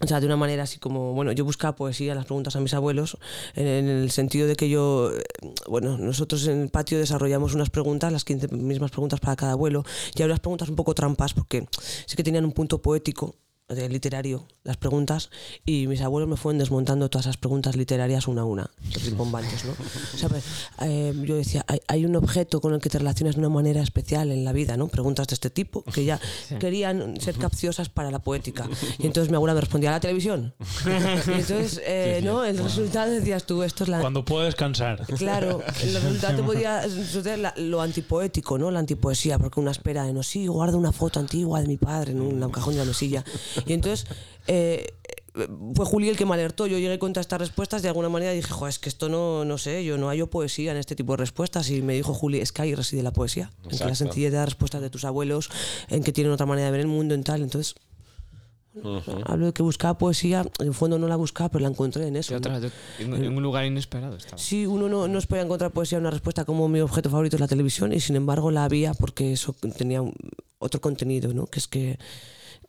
O 0.03 0.07
sea, 0.09 0.19
de 0.21 0.27
una 0.27 0.37
manera 0.37 0.65
así 0.65 0.79
como, 0.79 1.15
bueno, 1.15 1.31
yo 1.33 1.45
buscaba 1.45 1.77
poesía 1.77 2.13
en 2.13 2.17
las 2.19 2.27
preguntas 2.27 2.55
a 2.57 2.61
mis 2.61 2.75
abuelos, 2.75 3.17
en, 3.55 3.67
en 3.67 3.89
el 3.89 4.11
sentido 4.11 4.49
de 4.49 4.57
que 4.57 4.69
yo, 4.69 5.13
eh, 5.17 5.23
bueno, 5.69 5.97
nosotros 5.97 6.47
en 6.49 6.63
el 6.63 6.69
patio 6.69 6.99
desarrollamos 6.99 7.55
unas 7.55 7.71
preguntas, 7.71 8.13
las 8.13 8.25
15 8.25 8.49
mismas 8.49 8.91
preguntas 8.91 9.21
para 9.21 9.37
cada 9.37 9.53
abuelo, 9.53 9.85
y 10.15 10.21
hay 10.21 10.27
unas 10.27 10.41
preguntas 10.41 10.69
un 10.69 10.75
poco 10.77 10.95
trampas, 10.95 11.33
porque 11.33 11.67
sí 12.07 12.17
que 12.17 12.25
tenían 12.25 12.45
un 12.45 12.53
punto 12.53 12.83
poético, 12.83 13.37
de 13.69 13.89
literario, 13.89 14.47
las 14.63 14.77
preguntas, 14.77 15.31
y 15.65 15.87
mis 15.87 16.03
abuelos 16.03 16.29
me 16.29 16.37
fueron 16.37 16.59
desmontando 16.59 17.09
todas 17.09 17.25
esas 17.27 17.39
preguntas 17.39 17.77
literarias 17.77 18.29
una 18.29 18.43
a 18.43 18.45
una, 18.45 18.71
rimbombantes, 19.03 19.65
¿no? 19.65 19.73
O 19.73 20.19
sea, 20.19 20.29
pues, 20.29 20.45
eh, 20.83 21.15
yo 21.25 21.35
decía, 21.37 21.65
hay, 21.67 21.81
hay 21.89 22.05
un 22.05 22.15
objeto 22.15 22.61
con 22.61 22.75
el 22.75 22.81
que 22.81 22.91
te 22.91 22.99
relacionas 22.99 23.37
de 23.37 23.41
una 23.41 23.49
manera 23.49 23.81
especial 23.81 24.31
en 24.33 24.45
la 24.45 24.53
vida, 24.53 24.77
¿no? 24.77 24.89
Preguntas 24.89 25.29
de 25.29 25.35
este 25.35 25.49
tipo, 25.49 25.83
que 25.83 26.05
ya 26.05 26.21
querían 26.61 27.19
ser 27.23 27.37
capciosas 27.37 27.89
para 27.89 28.11
la 28.11 28.19
poética. 28.19 28.69
Y 28.99 29.07
entonces 29.07 29.31
mi 29.31 29.37
abuela 29.37 29.55
me 29.55 29.63
respondía, 29.63 29.91
¿la 29.93 30.01
televisión? 30.01 30.55
Y 30.85 30.91
entonces, 31.31 31.81
eh, 31.87 32.21
¿no? 32.23 32.45
El 32.45 32.59
resultado 32.59 33.11
decías 33.13 33.45
tú, 33.47 33.63
esto 33.63 33.85
es 33.85 33.89
la... 33.89 34.01
Cuando 34.01 34.27
puedo 34.27 34.45
descansar. 34.45 35.07
Claro, 35.17 35.63
el 35.83 35.95
resultado 35.95 36.37
te 36.37 36.43
podía 36.47 36.83
suceder 36.83 37.39
la- 37.39 37.55
lo 37.57 37.81
antipoético, 37.81 38.59
¿no? 38.59 38.71
La 38.71 38.81
antipoesía, 38.81 39.39
porque 39.39 39.59
una 39.59 39.71
espera 39.71 40.05
de 40.05 40.13
no, 40.13 40.23
sí, 40.23 40.47
guarda 40.49 40.77
una 40.77 40.93
foto 40.93 41.19
antigua 41.19 41.63
de 41.63 41.67
mi 41.67 41.79
padre 41.79 42.13
en 42.13 42.21
un 42.21 42.51
cajón 42.51 42.75
de 42.75 42.81
la 42.81 42.85
mesilla. 42.85 43.25
Y 43.67 43.73
entonces 43.73 44.07
eh, 44.47 44.87
fue 45.75 45.85
Juli 45.85 46.09
el 46.09 46.17
que 46.17 46.27
me 46.27 46.35
alertó. 46.35 46.67
Yo 46.67 46.79
llegué 46.79 46.99
contra 46.99 47.21
estas 47.21 47.41
respuestas 47.41 47.83
de 47.83 47.89
alguna 47.89 48.09
manera 48.09 48.33
dije, 48.33 48.49
joder, 48.53 48.71
es 48.71 48.79
que 48.79 48.89
esto 48.89 49.09
no, 49.09 49.45
no 49.45 49.59
sé, 49.59 49.85
yo 49.85 49.99
no 49.99 50.09
hallo 50.09 50.29
poesía 50.31 50.71
en 50.71 50.77
este 50.77 50.95
tipo 50.95 51.13
de 51.15 51.19
respuestas. 51.19 51.71
Y 51.71 51.83
me 51.83 51.95
dijo 51.95 52.15
Juli, 52.15 52.39
es 52.41 52.53
que 52.53 52.63
ahí 52.63 52.75
reside 52.75 53.03
la 53.03 53.13
poesía. 53.13 53.51
En 53.65 53.71
que 53.71 53.77
la 53.77 53.91
Exacto. 53.91 53.95
sencillez 53.97 54.31
de 54.33 54.39
las 54.39 54.47
respuestas 54.47 54.81
de 54.83 54.91
tus 54.91 55.05
abuelos, 55.05 55.51
en 55.89 56.03
que 56.05 56.13
tienen 56.13 56.33
otra 56.33 56.47
manera 56.47 56.67
de 56.67 56.73
ver 56.73 56.81
el 56.81 56.87
mundo, 56.87 57.15
en 57.15 57.25
tal. 57.25 57.43
Entonces, 57.43 57.75
hablo 59.27 59.47
de 59.47 59.53
que 59.53 59.63
buscaba 59.63 59.97
poesía, 59.99 60.45
en 60.59 60.67
el 60.67 60.75
fondo 60.75 60.99
no 60.99 61.07
la 61.07 61.15
buscaba, 61.15 61.49
pero 61.49 61.63
la 61.63 61.69
encontré 61.69 62.09
en 62.09 62.17
eso. 62.17 62.33
¿no? 62.33 62.39
otra- 62.39 62.59
de- 62.59 62.73
en, 62.99 63.13
un 63.37 63.43
lugar 63.43 63.65
inesperado 63.65 64.17
estaba. 64.17 64.37
Sí, 64.39 64.67
uno 64.67 64.89
no, 64.89 65.07
no 65.07 65.19
espera 65.19 65.43
encontrar 65.43 65.71
poesía 65.71 65.99
una 65.99 66.11
respuesta 66.11 66.45
como 66.45 66.69
mi 66.69 66.81
objeto 66.81 67.09
favorito 67.09 67.37
es 67.37 67.41
la 67.41 67.47
televisión 67.49 67.93
y 67.93 68.01
sin 68.01 68.17
embargo 68.17 68.51
la 68.51 68.65
había 68.65 68.93
porque 68.95 69.33
eso 69.33 69.55
tenía 69.77 70.03
otro 70.59 70.81
contenido, 70.81 71.33
¿no? 71.33 71.47
Que 71.47 71.61
es 71.61 71.69
que, 71.69 71.99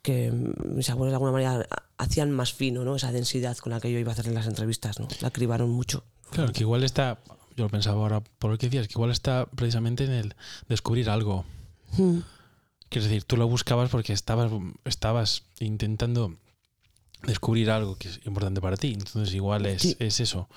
que 0.06 0.30
mis 0.30 0.88
abuelos 0.88 1.10
de 1.10 1.16
alguna 1.16 1.32
manera 1.32 1.66
hacían 1.98 2.30
más 2.30 2.52
fino, 2.52 2.84
¿no? 2.84 2.94
Esa 2.94 3.10
densidad 3.10 3.56
con 3.56 3.72
la 3.72 3.80
que 3.80 3.90
yo 3.90 3.98
iba 3.98 4.12
a 4.12 4.14
hacer 4.14 4.28
las 4.28 4.46
entrevistas, 4.46 5.00
¿no? 5.00 5.08
La 5.20 5.32
cribaron 5.32 5.68
mucho. 5.70 6.04
Claro, 6.30 6.52
que 6.52 6.60
igual 6.60 6.84
está, 6.84 7.18
yo 7.56 7.64
lo 7.64 7.70
pensaba 7.70 8.00
ahora 8.00 8.20
por 8.38 8.52
lo 8.52 8.56
que 8.58 8.66
decías, 8.66 8.86
que 8.86 8.92
igual 8.92 9.10
está 9.10 9.46
precisamente 9.46 10.04
en 10.04 10.12
el 10.12 10.36
descubrir 10.68 11.10
algo. 11.10 11.44
Mm. 11.98 12.18
Quiero 12.88 13.08
decir, 13.08 13.24
tú 13.24 13.36
lo 13.36 13.48
buscabas 13.48 13.90
porque 13.90 14.12
estabas, 14.12 14.52
estabas 14.84 15.42
intentando 15.58 16.36
descubrir 17.26 17.70
algo 17.72 17.96
que 17.96 18.08
es 18.08 18.20
importante 18.26 18.60
para 18.60 18.76
ti. 18.76 18.92
Entonces 18.92 19.34
igual 19.34 19.66
es, 19.66 19.82
Sí. 19.82 19.96
es 19.98 20.20
eso. 20.20 20.48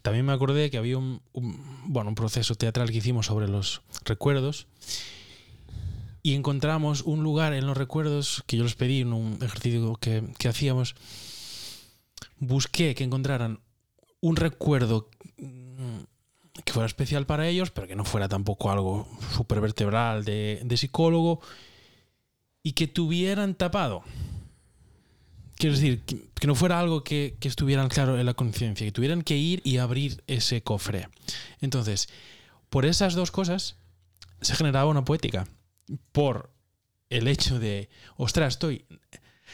También 0.00 0.24
me 0.24 0.32
acordé 0.32 0.70
que 0.70 0.78
había 0.78 0.96
un, 0.96 1.20
un- 1.34 1.62
bueno, 1.86 2.08
un 2.08 2.14
proceso 2.14 2.54
teatral 2.54 2.90
que 2.90 2.96
hicimos 2.98 3.26
sobre 3.26 3.48
los 3.48 3.82
recuerdos 4.06 4.66
y 6.26 6.32
encontramos 6.32 7.02
un 7.02 7.22
lugar 7.22 7.52
en 7.52 7.66
los 7.66 7.76
recuerdos 7.76 8.42
que 8.46 8.56
yo 8.56 8.64
les 8.64 8.74
pedí 8.74 9.02
en 9.02 9.12
un 9.12 9.38
ejercicio 9.42 9.94
que, 9.96 10.24
que 10.38 10.48
hacíamos. 10.48 10.96
Busqué 12.38 12.94
que 12.94 13.04
encontraran 13.04 13.60
un 14.22 14.36
recuerdo 14.36 15.10
mm, 15.36 15.98
que 16.64 16.72
fuera 16.72 16.86
especial 16.86 17.26
para 17.26 17.46
ellos, 17.46 17.70
pero 17.70 17.86
que 17.86 17.94
no 17.94 18.06
fuera 18.06 18.26
tampoco 18.26 18.70
algo 18.70 19.06
súper 19.36 19.60
vertebral 19.60 20.24
de, 20.24 20.62
de 20.64 20.76
psicólogo 20.78 21.42
y 22.62 22.72
que 22.72 22.88
tuvieran 22.88 23.54
tapado. 23.54 24.02
Quiero 25.56 25.76
decir, 25.76 26.04
que, 26.04 26.46
no 26.46 26.54
fuera 26.54 26.80
algo 26.80 27.04
que, 27.04 27.36
que 27.38 27.48
estuvieran 27.48 27.90
claro 27.90 28.18
en 28.18 28.24
la 28.24 28.32
conciencia, 28.32 28.86
que 28.86 28.92
tuvieran 28.92 29.20
que 29.20 29.36
ir 29.36 29.60
y 29.62 29.76
abrir 29.76 30.24
ese 30.26 30.62
cofre. 30.62 31.10
Entonces, 31.60 32.08
por 32.70 32.86
esas 32.86 33.12
dos 33.12 33.30
cosas 33.30 33.76
se 34.40 34.54
generaba 34.54 34.88
una 34.88 35.04
poética. 35.04 35.46
Por 36.12 36.50
el 37.10 37.28
hecho 37.28 37.58
de, 37.58 37.88
ostras, 38.16 38.54
estoy 38.54 38.84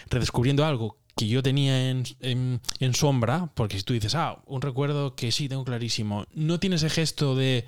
redescubriendo 0.08 0.64
algo 0.64 0.98
que 1.16 1.26
yo 1.28 1.42
tenía 1.42 1.90
en, 1.90 2.04
en- 2.20 2.60
en 2.78 2.94
sombra, 2.94 3.50
porque 3.54 3.76
si 3.76 3.82
tú 3.82 3.92
dices, 3.92 4.14
ah, 4.14 4.40
un 4.46 4.62
recuerdo 4.62 5.14
que 5.16 5.32
sí, 5.32 5.48
tengo 5.48 5.64
clarísimo, 5.64 6.24
no 6.32 6.58
tiene 6.60 6.76
ese 6.76 6.88
gesto 6.88 7.34
de, 7.34 7.66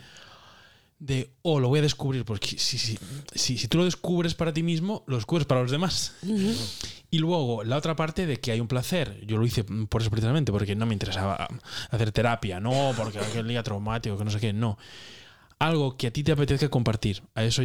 de 0.98 1.33
oh, 1.42 1.59
lo 1.61 1.68
voy 1.68 1.81
a 1.81 1.83
descubrir, 1.83 2.25
porque 2.25 2.57
si, 2.57 2.79
si, 2.79 2.98
si, 3.35 3.59
si 3.59 3.68
tú 3.68 3.79
lo 3.79 3.85
descubres 3.85 4.35
para 4.35 4.53
ti 4.55 4.62
mismo, 4.62 5.03
lo 5.07 5.16
descubres 5.16 5.46
para 5.46 5.61
los 5.62 5.70
demás. 5.70 6.14
Y 7.11 7.18
luego, 7.18 7.62
la 7.64 7.77
otra 7.77 7.94
parte 7.96 8.25
de 8.27 8.38
que 8.38 8.53
hay 8.53 8.61
un 8.61 8.68
placer. 8.68 9.20
Yo 9.27 9.37
lo 9.37 9.44
hice 9.44 9.64
por 9.64 10.01
eso 10.01 10.11
precisamente, 10.11 10.51
porque 10.53 10.74
no 10.74 10.87
me 10.87 10.95
interesaba 10.95 11.47
hacer 11.91 12.11
terapia, 12.12 12.59
no, 12.61 12.93
porque 12.97 13.18
aquel 13.18 13.47
día 13.49 13.62
traumático, 13.62 14.16
que 14.16 14.24
no 14.24 14.30
sé 14.30 14.41
qué, 14.41 14.53
no. 14.55 14.78
Algo 15.59 15.97
que 15.99 16.07
a 16.07 16.11
ti 16.12 16.22
te 16.24 16.32
apetezca 16.32 16.70
compartir. 16.70 17.22
A 17.34 17.45
eso 17.45 17.62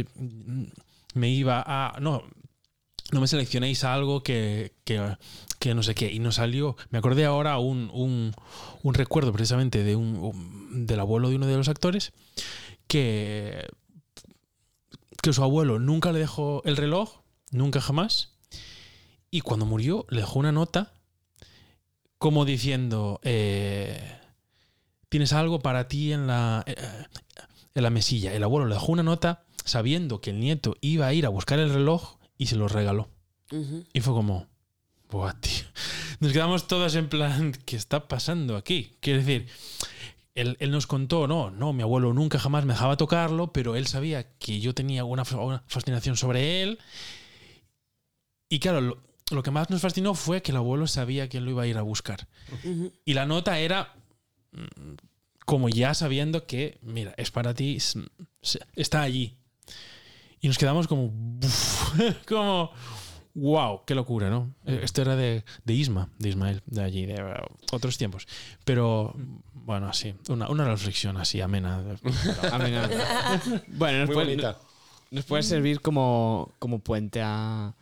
me 1.14 1.28
iba 1.30 1.62
a. 1.66 1.98
No, 2.00 2.22
no 3.12 3.20
me 3.20 3.26
seleccionéis 3.28 3.84
algo 3.84 4.22
que, 4.22 4.72
que, 4.84 5.16
que 5.58 5.74
no 5.74 5.82
sé 5.82 5.94
qué. 5.94 6.12
Y 6.12 6.18
nos 6.18 6.36
salió, 6.36 6.76
me 6.90 6.98
acordé 6.98 7.24
ahora 7.24 7.58
un, 7.58 7.90
un, 7.92 8.34
un 8.82 8.94
recuerdo 8.94 9.32
precisamente 9.32 9.82
de 9.82 9.96
un, 9.96 10.16
un- 10.16 10.86
del 10.86 11.00
abuelo 11.00 11.30
de 11.30 11.36
uno 11.36 11.46
de 11.46 11.56
los 11.56 11.68
actores 11.68 12.12
que, 12.86 13.66
que 15.22 15.32
su 15.32 15.42
abuelo 15.42 15.78
nunca 15.78 16.12
le 16.12 16.18
dejó 16.18 16.62
el 16.64 16.76
reloj 16.76 17.20
nunca 17.50 17.80
jamás. 17.80 18.34
Y 19.30 19.40
cuando 19.42 19.66
murió, 19.66 20.06
le 20.10 20.20
dejó 20.20 20.38
una 20.38 20.52
nota 20.52 20.92
como 22.18 22.44
diciendo, 22.44 23.20
eh, 23.22 24.18
tienes 25.08 25.32
algo 25.32 25.60
para 25.60 25.86
ti 25.88 26.12
en 26.12 26.26
la, 26.26 26.62
eh, 26.66 26.74
en 27.74 27.82
la 27.82 27.90
mesilla. 27.90 28.34
El 28.34 28.42
abuelo 28.42 28.66
le 28.66 28.74
dejó 28.74 28.92
una 28.92 29.02
nota 29.02 29.44
sabiendo 29.68 30.20
que 30.20 30.30
el 30.30 30.40
nieto 30.40 30.76
iba 30.80 31.06
a 31.06 31.14
ir 31.14 31.26
a 31.26 31.28
buscar 31.30 31.58
el 31.58 31.72
reloj 31.72 32.16
y 32.36 32.46
se 32.46 32.56
lo 32.56 32.66
regaló. 32.68 33.08
Y 33.92 34.00
fue 34.00 34.12
como, 34.14 34.46
Buah, 35.10 35.34
tío. 35.40 35.64
Nos 36.20 36.32
quedamos 36.32 36.66
todos 36.66 36.94
en 36.96 37.08
plan, 37.08 37.52
¿qué 37.64 37.76
está 37.76 38.08
pasando 38.08 38.56
aquí? 38.56 38.96
Quiero 39.00 39.20
decir, 39.20 39.46
él, 40.34 40.56
él 40.60 40.70
nos 40.70 40.86
contó, 40.86 41.26
no, 41.28 41.50
no, 41.50 41.72
mi 41.72 41.82
abuelo 41.82 42.12
nunca 42.12 42.38
jamás 42.38 42.64
me 42.64 42.72
dejaba 42.74 42.96
tocarlo, 42.96 43.52
pero 43.52 43.74
él 43.76 43.86
sabía 43.86 44.36
que 44.38 44.60
yo 44.60 44.74
tenía 44.74 45.04
una, 45.04 45.24
fa- 45.24 45.38
una 45.38 45.62
fascinación 45.66 46.16
sobre 46.16 46.62
él. 46.62 46.78
Y 48.48 48.58
claro, 48.60 48.80
lo, 48.80 48.98
lo 49.30 49.42
que 49.42 49.50
más 49.50 49.70
nos 49.70 49.80
fascinó 49.80 50.14
fue 50.14 50.42
que 50.42 50.50
el 50.52 50.56
abuelo 50.56 50.86
sabía 50.86 51.28
que 51.28 51.38
él 51.38 51.44
lo 51.44 51.50
iba 51.52 51.62
a 51.62 51.66
ir 51.66 51.76
a 51.78 51.82
buscar. 51.82 52.28
Y 53.04 53.14
la 53.14 53.26
nota 53.26 53.58
era 53.58 53.94
mm, 54.52 54.94
como 55.44 55.68
ya 55.68 55.94
sabiendo 55.94 56.46
que, 56.46 56.78
mira, 56.82 57.14
es 57.16 57.30
para 57.30 57.54
ti, 57.54 57.78
está 58.76 59.02
allí. 59.02 59.36
Y 60.40 60.48
nos 60.48 60.58
quedamos 60.58 60.86
como, 60.86 61.12
como, 62.28 62.70
wow, 63.34 63.82
qué 63.86 63.94
locura, 63.94 64.30
¿no? 64.30 64.54
Eh, 64.66 64.80
Esto 64.82 65.02
era 65.02 65.16
de, 65.16 65.44
de 65.64 65.74
Isma, 65.74 66.10
de 66.18 66.28
Ismael, 66.28 66.62
de 66.66 66.82
allí, 66.82 67.06
de 67.06 67.14
eh, 67.14 67.34
otros 67.72 67.98
tiempos. 67.98 68.26
Pero, 68.64 69.14
bueno, 69.52 69.88
así, 69.88 70.14
una, 70.28 70.48
una 70.48 70.64
reflexión 70.64 71.16
así 71.16 71.40
amena. 71.40 71.82
Amena. 72.52 72.88
bueno, 73.68 73.98
nos 74.00 74.06
Muy 74.08 74.14
puede, 74.14 74.26
bonita. 74.28 74.58
nos 75.10 75.24
puede 75.24 75.42
servir 75.42 75.80
como, 75.80 76.52
como 76.58 76.78
puente 76.78 77.20
a, 77.22 77.74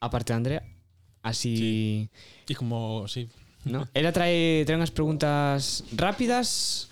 a 0.00 0.10
parte 0.10 0.32
de 0.32 0.36
Andrea. 0.36 0.62
Así. 1.22 2.10
Y 2.48 2.54
como, 2.54 3.06
sí, 3.08 3.28
¿no? 3.64 3.86
Ella 3.94 4.12
trae, 4.12 4.64
trae 4.66 4.76
unas 4.76 4.90
preguntas 4.90 5.84
rápidas 5.92 6.88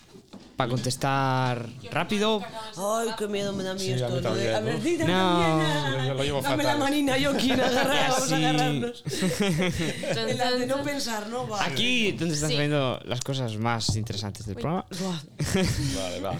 para 0.56 0.70
contestar 0.70 1.68
rápido. 1.90 2.42
Ay, 2.76 3.08
qué 3.18 3.26
miedo 3.28 3.52
me 3.54 3.62
da 3.64 3.70
a 3.70 3.74
mí 3.74 3.80
Sí, 3.80 3.92
a 3.92 3.96
esto. 3.96 4.08
mí 4.20 4.26
a 4.26 4.30
ver, 4.60 4.62
¿no? 4.74 4.80
dime, 4.80 5.04
No. 5.04 5.38
también. 5.40 6.06
Yo- 6.06 6.14
lo 6.14 6.24
llevo 6.24 6.42
Dame 6.42 6.62
fatal. 6.64 6.78
la 6.78 6.84
manina, 6.84 7.16
yo 7.18 7.32
quiero 7.36 7.64
agarrar, 7.70 8.10
vamos 8.10 8.32
a 8.32 8.36
agarrarnos. 8.36 9.02
Tan, 9.02 10.28
En 10.30 10.38
la 10.38 10.50
de 10.52 10.66
no 10.66 10.82
pensar, 10.82 11.28
¿no? 11.28 11.46
Vale. 11.46 11.72
Aquí 11.72 12.12
donde 12.12 12.34
están 12.34 12.50
Sí. 12.50 12.56
saliendo 12.56 13.00
las 13.04 13.20
cosas 13.22 13.56
más 13.56 13.96
interesantes 13.96 14.44
del 14.46 14.56
programa. 14.56 14.84
Vale, 15.96 16.20
va. 16.20 16.34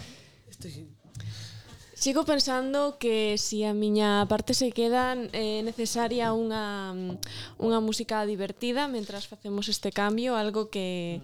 estoy... 0.51 0.87
Sigo 1.95 2.25
pensando 2.25 2.97
que 2.99 3.37
si 3.37 3.63
a 3.65 3.75
miña 3.75 4.25
parte 4.27 4.55
se 4.55 4.73
queda 4.73 5.13
é 5.37 5.61
necesaria 5.61 6.33
unha, 6.33 6.97
unha 7.61 7.79
música 7.85 8.25
divertida 8.25 8.89
mentras 8.89 9.29
facemos 9.29 9.69
este 9.69 9.93
cambio, 9.93 10.33
algo 10.33 10.73
que, 10.73 11.21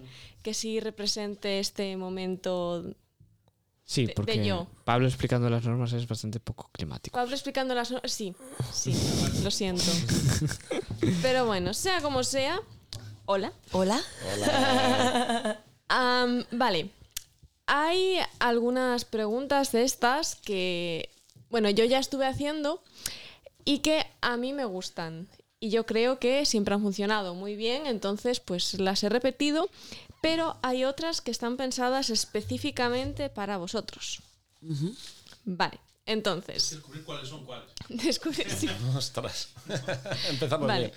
que 0.47 0.53
sí 0.53 0.79
represente 0.79 1.59
este 1.59 1.97
momento. 1.97 2.81
Sí, 3.83 4.03
De- 4.03 4.07
de 4.07 4.13
porque 4.13 4.45
yo. 4.45 4.65
Pablo 4.85 5.05
explicando 5.05 5.49
las 5.49 5.65
normas 5.65 5.91
es 5.91 6.07
bastante 6.07 6.39
poco 6.39 6.69
climático. 6.71 7.13
Pablo 7.17 7.33
explicando 7.33 7.75
las... 7.75 7.91
no- 7.91 7.99
Sí, 8.05 8.33
sí, 8.71 8.93
lo 9.43 9.51
siento. 9.51 9.83
Pero 11.21 11.45
bueno, 11.45 11.73
sea 11.73 11.99
como 12.01 12.23
sea... 12.23 12.61
Hola. 13.25 13.51
¿Hola? 13.73 14.01
Am, 15.89 16.45
vale. 16.51 16.91
Hay 17.65 18.15
algunas 18.39 19.03
preguntas 19.03 19.73
de 19.73 19.83
estas 19.83 20.35
que, 20.37 21.09
bueno, 21.49 21.69
yo 21.69 21.83
ya 21.83 21.99
estuve 21.99 22.25
haciendo 22.25 22.81
y 23.65 23.79
que 23.79 24.05
a 24.21 24.37
mí 24.37 24.53
me 24.53 24.63
gustan. 24.63 25.27
Y 25.59 25.71
yo 25.71 25.85
creo 25.85 26.19
que 26.19 26.45
siempre 26.45 26.73
han 26.75 26.81
funcionado 26.81 27.35
muy 27.35 27.55
bien, 27.57 27.85
entonces 27.87 28.39
pues 28.39 28.79
las 28.79 29.03
he 29.03 29.09
repetido, 29.09 29.69
pero 30.21 30.57
hay 30.61 30.83
otras 30.85 31.21
que 31.21 31.31
están 31.31 31.57
pensadas 31.57 32.09
específicamente 32.09 33.29
para 33.29 33.57
vosotros. 33.57 34.21
Vale, 35.45 35.79
entonces... 36.05 36.71
descubrir 36.71 37.03
cuáles 37.05 37.29
son 37.29 37.45
cuáles. 37.45 37.67
Descubrir, 37.89 38.49
sí. 38.49 38.67
Ostras. 38.95 39.49
Empezamos 40.29 40.67
Vale. 40.67 40.93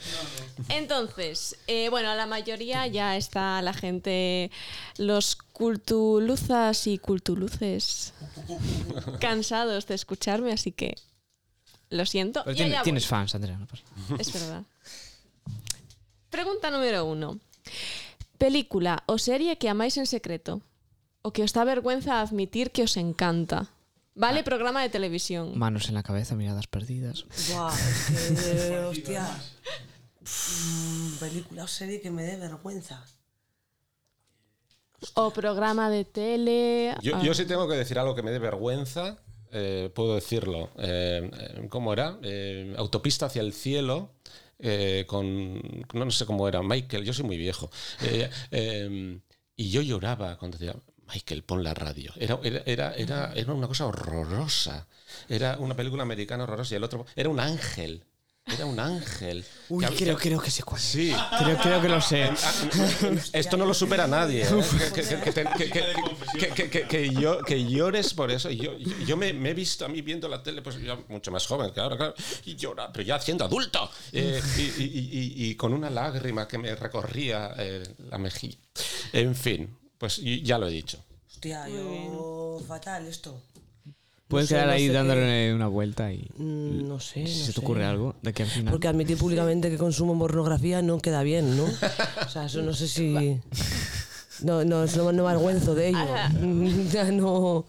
bien. 0.58 0.66
Entonces, 0.82 1.56
eh, 1.66 1.88
bueno, 1.88 2.14
la 2.14 2.26
mayoría 2.26 2.86
ya 2.88 3.16
está 3.16 3.60
la 3.62 3.72
gente, 3.74 4.50
los 4.96 5.36
cultuluzas 5.36 6.86
y 6.86 6.98
cultuluces, 6.98 8.12
cansados 9.20 9.86
de 9.86 9.94
escucharme, 9.94 10.52
así 10.52 10.72
que 10.72 10.96
lo 11.90 12.06
siento. 12.06 12.40
Pero 12.44 12.52
Y 12.54 12.56
tiene- 12.56 12.70
allá 12.72 12.80
voy. 12.80 12.84
tienes 12.84 13.06
fans, 13.06 13.34
Andrea. 13.34 13.56
no 13.58 13.66
pasa. 13.66 13.82
Es 14.18 14.32
verdad. 14.32 14.62
Pregunta 16.30 16.70
número 16.70 17.04
uno. 17.04 17.38
Película 18.40 19.04
o 19.04 19.20
serie 19.20 19.60
que 19.60 19.68
amáis 19.68 20.00
en 20.00 20.08
secreto 20.08 20.64
o 21.20 21.28
que 21.36 21.44
os 21.44 21.52
da 21.52 21.68
vergüenza 21.68 22.24
admitir 22.24 22.72
que 22.72 22.80
os 22.88 22.96
encanta. 22.96 23.68
Ah. 23.68 23.74
Vale, 24.16 24.40
programa 24.42 24.80
de 24.80 24.88
televisión. 24.88 25.52
Manos 25.60 25.88
en 25.92 25.94
la 25.94 26.02
cabeza, 26.02 26.34
miradas 26.40 26.66
perdidas. 26.66 27.28
Buah, 27.52 27.68
es 27.76 28.64
que, 28.64 28.78
hostia. 28.88 29.28
Mm, 30.24 31.20
película 31.20 31.64
o 31.64 31.68
serie 31.68 32.00
que 32.00 32.10
me 32.10 32.24
dé 32.24 32.36
vergüenza. 32.40 33.04
O 35.14 35.30
programa 35.30 35.88
de 35.92 36.04
tele. 36.04 36.96
Yo, 37.04 37.16
ah, 37.16 37.22
yo 37.22 37.32
sí 37.36 37.44
tengo 37.44 37.68
que 37.68 37.76
decir 37.76 37.98
algo 37.98 38.14
que 38.14 38.22
me 38.22 38.30
dé 38.32 38.38
vergüenza. 38.38 39.20
eh, 39.52 39.90
puedo 39.94 40.14
decirlo. 40.14 40.70
Eh, 40.78 41.28
eh, 41.28 41.66
¿Cómo 41.68 41.92
era? 41.92 42.18
Eh, 42.22 42.74
Autopista 42.78 43.26
hacia 43.26 43.42
el 43.42 43.52
cielo. 43.52 44.12
Eh, 44.62 45.04
con. 45.06 45.60
No, 45.94 46.10
sé 46.10 46.26
cómo 46.26 46.48
era. 46.48 46.62
Michael, 46.62 47.04
yo 47.04 47.12
soy 47.12 47.24
muy 47.24 47.36
viejo. 47.36 47.70
Eh, 48.02 48.30
eh, 48.50 49.20
y 49.56 49.70
yo 49.70 49.82
lloraba 49.82 50.36
cuando 50.38 50.58
decía. 50.58 50.74
Michael, 51.12 51.42
pon 51.42 51.64
la 51.64 51.74
radio. 51.74 52.12
Era, 52.16 52.38
era, 52.44 52.94
era, 52.94 53.32
era 53.34 53.52
una 53.52 53.66
cosa 53.66 53.86
horrorosa. 53.86 54.86
Era 55.28 55.58
una 55.58 55.74
película 55.74 56.04
americana 56.04 56.44
horrorosa 56.44 56.74
y 56.74 56.76
el 56.76 56.84
otro. 56.84 57.04
Era 57.16 57.28
un 57.28 57.40
ángel. 57.40 58.04
Era 58.54 58.66
un 58.66 58.78
ángel. 58.80 59.44
Uy, 59.68 59.84
Que- 59.86 59.94
creo, 59.96 60.16
creo 60.18 60.40
que 60.40 60.50
sé 60.50 60.62
cuál. 60.64 60.80
Sí. 60.80 61.14
Creo, 61.38 61.56
creo 61.58 61.80
que 61.80 61.88
lo 61.88 62.00
sé. 62.00 62.28
Esto 63.32 63.56
no 63.56 63.64
lo 63.66 63.74
supera 63.74 64.06
nadie. 64.06 64.44
Que, 64.94 65.02
que- 65.02 65.20
que- 65.20 65.32
que- 65.32 65.32
que- 65.32 65.70
que- 66.38 66.70
que- 66.70 66.70
que- 66.70 66.88
que 66.88 67.40
que 67.46 67.64
llores 67.70 68.14
por 68.14 68.30
eso. 68.30 68.50
Yo, 68.50 68.76
yo 69.06 69.16
me, 69.16 69.32
me 69.32 69.50
he 69.50 69.54
visto 69.54 69.84
a 69.84 69.88
mí 69.88 70.02
viendo 70.02 70.28
la 70.28 70.42
tele, 70.42 70.62
pues 70.62 70.76
yo 70.80 71.04
mucho 71.08 71.30
más 71.30 71.46
joven 71.46 71.70
que 71.72 71.80
ahora, 71.80 71.96
claro, 71.96 72.14
y 72.44 72.56
llora, 72.56 72.92
pero 72.92 73.04
ya 73.04 73.20
siendo 73.20 73.44
adulto. 73.44 73.88
eh, 74.12 74.40
y, 74.56 74.60
y- 74.62 74.64
y- 74.82 75.44
y- 75.46 75.50
y 75.50 75.54
con 75.54 75.72
una 75.72 75.88
lágrima 75.90 76.48
que 76.48 76.58
me 76.58 76.74
recorría 76.74 77.54
eh, 77.58 77.82
la 78.10 78.18
mejilla. 78.18 78.58
En 79.12 79.34
fin, 79.36 79.78
pues 79.98 80.20
ya 80.42 80.58
lo 80.58 80.66
he 80.68 80.70
dicho. 80.72 80.98
Hostia, 81.28 81.68
yo. 81.68 82.60
Fatal 82.66 83.06
esto. 83.06 83.40
Sé, 84.46 84.54
quedar 84.54 84.66
no 84.68 84.72
ahí 84.72 84.86
sé 84.86 84.92
dándole 84.92 85.54
una 85.54 85.66
vuelta 85.68 86.12
y 86.12 86.28
Mm, 86.36 86.86
No 86.88 87.00
sé. 87.00 87.26
si 87.26 87.38
no 87.40 87.44
se 87.46 87.46
te 87.46 87.52
sé. 87.52 87.60
ocurre 87.60 87.84
algo 87.84 88.14
de 88.22 88.30
aquí 88.30 88.42
al 88.42 88.48
final. 88.48 88.70
Porque 88.72 88.88
admitir 88.88 89.18
públicamente 89.18 89.70
que 89.70 89.76
consumo 89.78 90.18
pornografía 90.18 90.80
no 90.82 90.98
queda 90.98 91.22
bien, 91.22 91.56
¿no? 91.56 91.64
O 92.26 92.28
sea, 92.30 92.46
eso 92.46 92.62
no 92.62 92.72
sé 92.72 92.86
si. 92.88 93.38
No, 94.42 94.64
no, 94.64 94.86
no, 94.86 95.12
no 95.12 95.22
me 95.24 95.28
avergüenzo 95.30 95.74
de 95.74 95.88
ello. 95.88 96.06
Ya 96.92 97.10
no. 97.10 97.66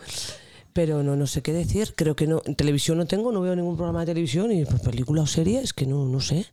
Pero 0.73 1.03
no, 1.03 1.17
no 1.17 1.27
sé 1.27 1.41
qué 1.41 1.51
decir. 1.51 1.93
Creo 1.95 2.15
que 2.15 2.27
no. 2.27 2.41
En 2.45 2.55
televisión 2.55 2.97
no 2.97 3.05
tengo, 3.05 3.31
no 3.33 3.41
veo 3.41 3.55
ningún 3.55 3.75
programa 3.75 4.01
de 4.01 4.05
televisión 4.07 4.51
y 4.53 4.63
pues, 4.63 4.81
película 4.81 5.21
o 5.23 5.27
serie 5.27 5.59
es 5.61 5.73
que 5.73 5.85
no, 5.85 6.05
no 6.05 6.21
sé. 6.21 6.45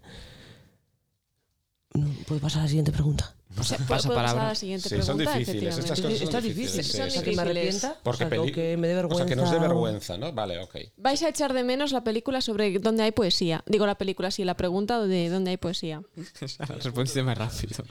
¿Puede 2.27 2.41
pasar 2.41 2.61
a 2.61 2.65
la 2.65 2.69
siguiente 2.69 2.93
pregunta? 2.93 3.35
Pasa, 3.57 3.77
¿Puedo- 3.77 3.89
pasa 3.89 4.09
palabra. 4.11 4.43
a 4.43 4.49
la 4.49 4.55
siguiente 4.55 4.89
Sí, 4.91 4.97
son 5.03 5.17
pregunta? 5.17 5.39
difíciles. 5.39 5.79
Estas 5.79 6.01
cosas 6.01 6.19
son 6.19 6.27
Está 6.29 6.41
difícil. 6.41 6.85
sí, 6.85 6.93
Son 6.97 7.01
sí. 7.03 7.09
O 7.09 7.11
sea, 7.11 7.23
que 7.23 7.33
me 7.37 7.43
arrepienta. 7.43 7.97
Porque, 8.03 8.25
o 8.25 8.29
sea, 8.29 8.39
peli- 8.43 8.53
que 8.53 8.77
me 8.77 8.89
dé 8.89 8.93
o 8.95 8.97
vergüenza. 8.97 9.25
sea, 9.25 9.35
que 9.35 9.37
nos 9.41 9.51
dé 9.51 9.59
vergüenza, 9.59 10.19
¿no? 10.19 10.33
Vale, 10.33 10.59
ok. 10.59 10.77
Vais 10.99 11.23
a 11.23 11.29
echar 11.31 11.55
de 11.55 11.65
menos 11.65 11.93
la 11.93 12.05
película 12.05 12.41
sobre 12.43 12.79
donde 12.79 13.03
hay 13.05 13.13
poesía. 13.13 13.65
Digo 13.67 13.87
la 13.87 13.97
película, 13.97 14.31
sí, 14.31 14.45
la 14.45 14.55
pregunta 14.57 15.01
de 15.07 15.31
dónde 15.31 15.51
hay 15.53 15.57
poesía. 15.57 16.03
Respondiste 16.69 17.23
más 17.23 17.39
rápido. 17.39 17.85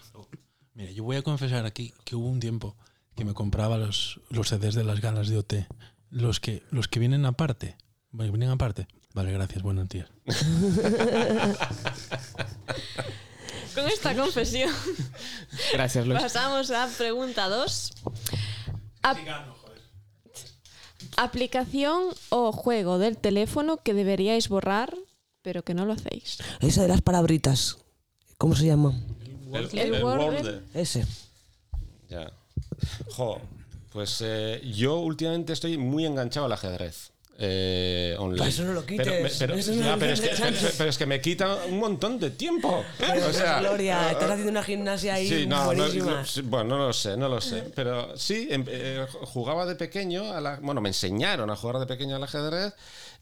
Mira, 0.75 0.91
yo 0.91 1.03
voy 1.03 1.15
a 1.17 1.23
confesar 1.23 1.65
aquí 1.65 1.91
que 2.05 2.15
hubo 2.15 2.27
un 2.27 2.39
tiempo 2.39 2.77
que 3.15 3.25
me 3.25 3.33
compraba 3.33 3.77
los, 3.79 4.21
los 4.29 4.49
CDs 4.49 4.75
de 4.75 4.83
las 4.83 5.01
galas 5.01 5.27
de 5.27 5.37
OT. 5.37 5.53
Los 6.11 6.39
que, 6.39 6.61
los 6.69 6.87
que 6.87 6.99
vienen 6.99 7.25
aparte. 7.25 7.77
Vale, 8.11 8.29
¿Vienen 8.29 8.49
aparte? 8.51 8.87
Vale, 9.15 9.31
gracias, 9.31 9.63
buenos 9.63 9.89
días. 9.89 10.07
Con 13.75 13.87
esta 13.87 14.15
confesión 14.15 14.71
Gracias, 15.73 16.05
Luis. 16.05 16.21
pasamos 16.21 16.71
a 16.71 16.87
pregunta 16.97 17.49
2. 17.49 17.93
Aplicación 21.17 22.09
o 22.29 22.51
juego 22.51 22.99
del 22.99 23.17
teléfono 23.17 23.77
que 23.77 23.93
deberíais 23.93 24.49
borrar, 24.49 24.95
pero 25.41 25.63
que 25.63 25.73
no 25.73 25.85
lo 25.85 25.93
hacéis. 25.93 26.37
Esa 26.59 26.83
de 26.83 26.87
las 26.89 27.01
palabritas. 27.01 27.77
¿Cómo 28.37 28.55
se 28.55 28.65
llama? 28.65 28.93
El 29.73 30.03
Word. 30.03 30.19
Word. 30.19 30.61
Ese. 30.73 31.05
Ya. 32.09 32.31
Jo, 33.15 33.41
pues 33.91 34.21
eh, 34.21 34.61
yo 34.75 34.99
últimamente 34.99 35.53
estoy 35.53 35.77
muy 35.77 36.05
enganchado 36.05 36.45
al 36.45 36.51
ajedrez. 36.51 37.11
Eh, 37.39 38.15
online. 38.17 38.37
Pues 38.39 38.53
eso 38.55 38.63
no 38.63 38.73
lo 38.73 38.85
quites, 38.85 39.05
Pero, 39.07 39.29
pero- 39.39 39.55
eso 39.55 39.71
no 39.73 39.81
ya, 39.83 39.91
lo 39.93 39.99
pero 39.99 40.13
es 40.13 40.21
que, 40.21 40.29
pero- 40.29 40.57
pero 40.77 40.89
es 40.89 40.97
que 40.97 41.05
me 41.05 41.21
quita 41.21 41.55
un 41.69 41.77
montón 41.79 42.19
de 42.19 42.31
tiempo. 42.31 42.83
Pero, 42.97 43.27
o 43.27 43.33
sea, 43.33 43.59
Gloria, 43.59 44.09
eh, 44.09 44.11
estás 44.13 44.29
haciendo 44.31 44.51
una 44.51 44.63
gimnasia 44.63 45.13
ahí 45.13 45.27
Sí, 45.29 45.45
no, 45.47 45.57
no, 45.59 45.65
buenísima. 45.65 46.11
no, 46.11 46.25
sí, 46.25 46.41
bueno, 46.41 46.77
no 46.77 46.87
lo 46.87 46.93
sé, 46.93 47.15
no 47.15 47.29
lo 47.29 47.39
sé. 47.39 47.63
Pero 47.75 48.17
sí, 48.17 48.47
em- 48.49 48.65
eh, 48.67 49.05
jugaba 49.25 49.65
de 49.65 49.75
pequeño, 49.75 50.33
a 50.33 50.41
la- 50.41 50.57
bueno, 50.61 50.81
me 50.81 50.89
enseñaron 50.89 51.49
a 51.51 51.55
jugar 51.55 51.77
de 51.79 51.85
pequeño 51.85 52.15
al 52.15 52.23
ajedrez. 52.23 52.73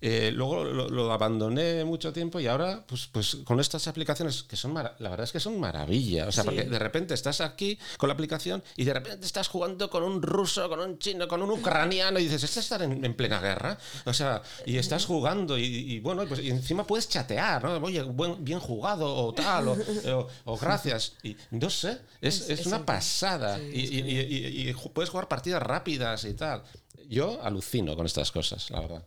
Eh, 0.02 0.32
luego 0.34 0.64
lo, 0.64 0.89
lo 0.89 1.12
abandoné 1.12 1.84
mucho 1.86 2.12
tiempo 2.14 2.39
y 2.39 2.48
ahora, 2.48 2.84
pues, 2.88 3.08
pues 3.12 3.38
con 3.43 3.60
estas 3.60 3.88
aplicaciones 3.88 4.43
que 4.43 4.56
son, 4.56 4.74
la 4.74 4.93
verdad 5.00 5.24
es 5.24 5.32
que 5.32 5.39
son 5.39 5.60
maravilla. 5.60 6.28
O 6.28 6.32
sea, 6.32 6.43
Sí. 6.43 6.50
porque 6.50 6.64
de 6.64 6.80
repente 6.80 7.14
estás 7.14 7.41
aquí 7.41 7.80
con 7.98 8.10
la 8.10 8.14
aplicación 8.14 8.64
y 8.76 8.84
de 8.84 8.93
repente 8.93 9.26
estás 9.26 9.48
jugando 9.48 9.89
con 9.89 10.04
un 10.04 10.22
ruso, 10.22 10.68
con 10.70 10.80
un 10.80 11.00
chino, 11.00 11.28
con 11.28 11.41
un 11.41 11.52
ucraniano 11.52 12.20
y 12.20 12.24
dices, 12.24 12.43
¿este 12.43 12.60
está 12.60 12.84
en, 12.84 13.04
en 13.04 13.14
plena 13.16 13.39
guerra? 13.39 13.78
O 14.06 14.14
sea, 14.14 14.41
y 14.66 14.78
estás 14.78 15.06
jugando 15.06 15.58
y, 15.58 15.64
y 15.64 16.00
bueno, 16.00 16.26
pues, 16.28 16.39
y 16.41 16.50
encima 16.50 16.86
puedes 16.86 17.08
chatear, 17.10 17.64
¿no? 17.64 17.76
Oye, 17.86 18.02
buen- 18.04 18.43
bien 18.43 18.60
jugado 18.60 19.14
o 19.16 19.34
tal, 19.34 19.68
o, 19.70 19.78
o- 20.14 20.28
o 20.46 20.58
gracias. 20.58 21.14
Y 21.24 21.36
no 21.52 21.70
sé, 21.70 22.00
es, 22.22 22.41
Es- 22.41 22.50
es 22.50 22.60
es 22.62 22.66
una 22.68 22.86
pasada. 22.86 23.58
sí, 23.58 23.72
y, 23.74 24.00
y- 24.00 24.70
y- 24.70 24.74
puedes 24.93 25.10
jugar 25.10 25.28
partidas 25.28 25.62
rápidas 25.64 26.26
y 26.26 26.34
tal. 26.34 26.64
Yo 27.08 27.39
alucino 27.43 27.96
con 27.96 28.06
estas 28.06 28.32
cosas, 28.32 28.70
la 28.72 28.80
verdad. 28.82 29.04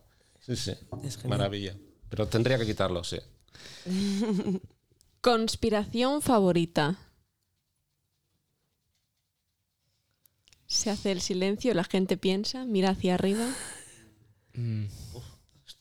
Sí, 0.49 0.55
sí. 0.55 0.71
Es. 1.03 1.23
Maravilla. 1.25 1.75
Pero 2.09 2.27
tendría 2.27 2.57
que 2.57 2.65
quitarlo, 2.65 3.03
sí. 3.03 3.17
Conspiración 5.21 6.23
favorita. 6.23 6.97
Se 10.65 10.89
hace 10.89 11.11
el 11.11 11.21
silencio, 11.21 11.73
la 11.75 11.83
gente 11.83 12.17
piensa, 12.17 12.65
mira 12.65 12.91
hacia 12.91 13.13
arriba. 13.13 13.45
Mm. 14.53 14.85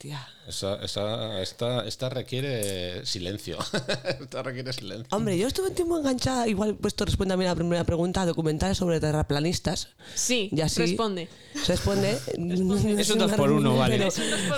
Hostia. 0.01 0.29
Esa, 0.47 0.77
esa- 0.77 1.43
esta, 1.43 1.85
esta 1.85 2.09
requiere 2.09 3.05
silencio. 3.05 3.59
esta 4.21 4.45
requiere 4.45 4.73
silencio. 4.73 5.09
Hombre, 5.11 5.37
yo 5.37 5.49
estuve 5.49 5.71
un 5.71 5.75
tiempo 5.75 5.99
enganchada, 5.99 6.47
igual 6.47 6.77
pues 6.77 6.93
esto 6.93 7.05
responde 7.05 7.35
a 7.35 7.37
mí 7.37 7.45
a 7.45 7.49
la 7.49 7.55
primera 7.57 7.83
pregunta, 7.83 8.25
documentales 8.25 8.79
sobre 8.79 9.01
terraplanistas. 9.01 9.89
Sí, 10.15 10.51
Y 10.53 10.61
así- 10.61 10.83
responde. 10.83 11.29
Responde. 11.67 12.13
Es 13.01 13.11
un 13.11 13.19
dos 13.19 13.33
por 13.33 13.51
uno, 13.51 13.77
vale. 13.77 13.99
Pero, 13.99 14.11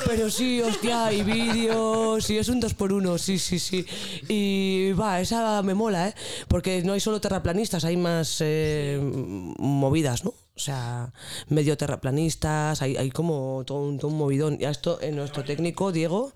pero 0.05 0.31
sí, 0.31 0.61
hostia, 0.61 1.11
y 1.11 1.23
vídeos, 1.25 2.23
sí, 2.23 2.37
es 2.37 2.51
un 2.51 2.61
2 2.61 2.75
por 2.75 2.93
1 2.93 3.17
sí, 3.17 3.39
sí, 3.39 3.59
sí. 3.59 3.87
Y 4.29 4.93
va, 4.93 5.23
esa 5.23 5.63
me 5.63 5.73
mola, 5.73 6.09
¿eh? 6.09 6.15
Porque 6.49 6.83
no 6.83 6.93
hay 6.93 7.01
solo 7.01 7.19
terraplanistas, 7.19 7.87
hay 7.87 7.97
más 7.97 8.37
eh, 8.41 9.01
movidas, 9.59 10.23
¿no? 10.23 10.35
O 10.61 10.63
sea, 10.63 11.11
medio 11.49 11.75
terraplanistas, 11.79 12.83
hay, 12.83 12.99
hay 12.99 13.11
como 13.11 13.63
todo 13.65 13.79
un, 13.81 13.99
todo 13.99 14.11
un 14.11 14.19
movidón. 14.19 14.59
Y 14.61 14.67
a 14.67 14.71
esto, 14.71 14.99
en 15.01 15.17
nuestro 15.17 15.43
técnico, 15.43 15.91
Diego, 15.91 16.35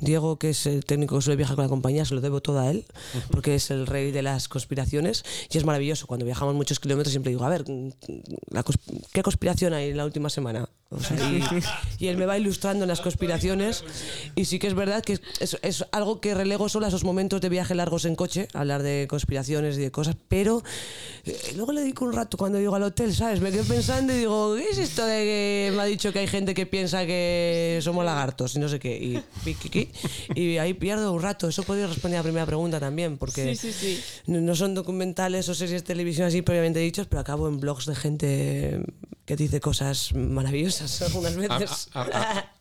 Diego, 0.00 0.40
que 0.40 0.50
es 0.50 0.66
el 0.66 0.84
técnico 0.84 1.14
que 1.14 1.22
suele 1.22 1.36
viajar 1.36 1.54
con 1.54 1.64
la 1.66 1.68
compañía, 1.68 2.04
se 2.04 2.14
lo 2.16 2.20
debo 2.20 2.40
todo 2.40 2.58
a 2.58 2.68
él, 2.68 2.84
porque 3.30 3.54
es 3.54 3.70
el 3.70 3.86
rey 3.86 4.10
de 4.10 4.22
las 4.22 4.48
conspiraciones. 4.48 5.24
Y 5.52 5.56
es 5.58 5.64
maravilloso. 5.64 6.08
Cuando 6.08 6.26
viajamos 6.26 6.56
muchos 6.56 6.80
kilómetros, 6.80 7.12
siempre 7.12 7.30
digo, 7.30 7.44
a 7.44 7.48
ver, 7.48 7.64
la 8.50 8.64
cons- 8.64 8.80
¿qué 9.12 9.22
conspiración 9.22 9.72
hay 9.72 9.90
en 9.90 9.96
la 9.96 10.04
última 10.04 10.30
semana? 10.30 10.68
O 10.92 10.98
sea, 10.98 11.16
y, 11.30 11.40
y 12.00 12.08
él 12.08 12.16
me 12.16 12.26
va 12.26 12.36
ilustrando 12.36 12.82
en 12.82 12.88
las 12.88 13.00
conspiraciones. 13.00 13.84
Y 14.34 14.46
sí 14.46 14.58
que 14.58 14.66
es 14.66 14.74
verdad 14.74 15.04
que 15.04 15.20
es, 15.38 15.56
es 15.62 15.84
algo 15.92 16.20
que 16.20 16.34
relego 16.34 16.68
solo 16.68 16.86
a 16.86 16.88
esos 16.88 17.04
momentos 17.04 17.40
de 17.40 17.48
viaje 17.48 17.76
largos 17.76 18.04
en 18.04 18.16
coche, 18.16 18.48
hablar 18.54 18.82
de 18.82 19.06
conspiraciones 19.08 19.76
y 19.78 19.80
de 19.82 19.92
cosas, 19.92 20.16
pero 20.26 20.64
eh, 21.24 21.52
luego 21.54 21.70
le 21.70 21.82
dedico 21.82 22.04
un 22.04 22.12
rato 22.12 22.36
cuando 22.36 22.58
llego 22.58 22.74
al 22.74 22.82
hotel, 22.82 23.14
¿sabes? 23.14 23.40
Me 23.40 23.52
quedo 23.62 23.74
pensando 23.74 24.12
y 24.12 24.18
digo, 24.18 24.54
¿qué 24.56 24.70
es 24.70 24.78
esto 24.78 25.04
de 25.04 25.24
que 25.24 25.72
me 25.74 25.82
ha 25.82 25.84
dicho 25.84 26.12
que 26.12 26.20
hay 26.20 26.26
gente 26.26 26.54
que 26.54 26.66
piensa 26.66 27.04
que 27.06 27.78
somos 27.82 28.04
lagartos 28.04 28.54
y 28.56 28.58
no 28.58 28.68
sé 28.68 28.78
qué? 28.78 28.96
Y, 28.96 29.22
piquiqui, 29.44 29.90
y 30.34 30.58
ahí 30.58 30.74
pierdo 30.74 31.12
un 31.12 31.22
rato. 31.22 31.48
Eso 31.48 31.62
podría 31.62 31.86
responder 31.86 32.18
a 32.18 32.20
la 32.20 32.24
primera 32.24 32.46
pregunta 32.46 32.80
también, 32.80 33.18
porque 33.18 33.54
Sí, 33.56 33.72
sí, 33.72 34.00
sí. 34.26 34.32
no 34.32 34.54
son 34.54 34.74
documentales 34.74 35.48
o 35.48 35.54
series 35.54 35.82
de 35.82 35.86
televisión 35.86 36.26
así 36.26 36.42
previamente 36.42 36.80
dichos, 36.80 37.06
pero 37.08 37.20
acabo 37.20 37.48
en 37.48 37.60
blogs 37.60 37.86
de 37.86 37.94
gente 37.94 38.80
que 39.24 39.36
dice 39.36 39.60
cosas 39.60 40.12
maravillosas 40.14 41.02
algunas 41.26 41.36
A- 41.50 41.58
veces. 41.58 41.88
a- 41.92 42.02
a- 42.02 42.52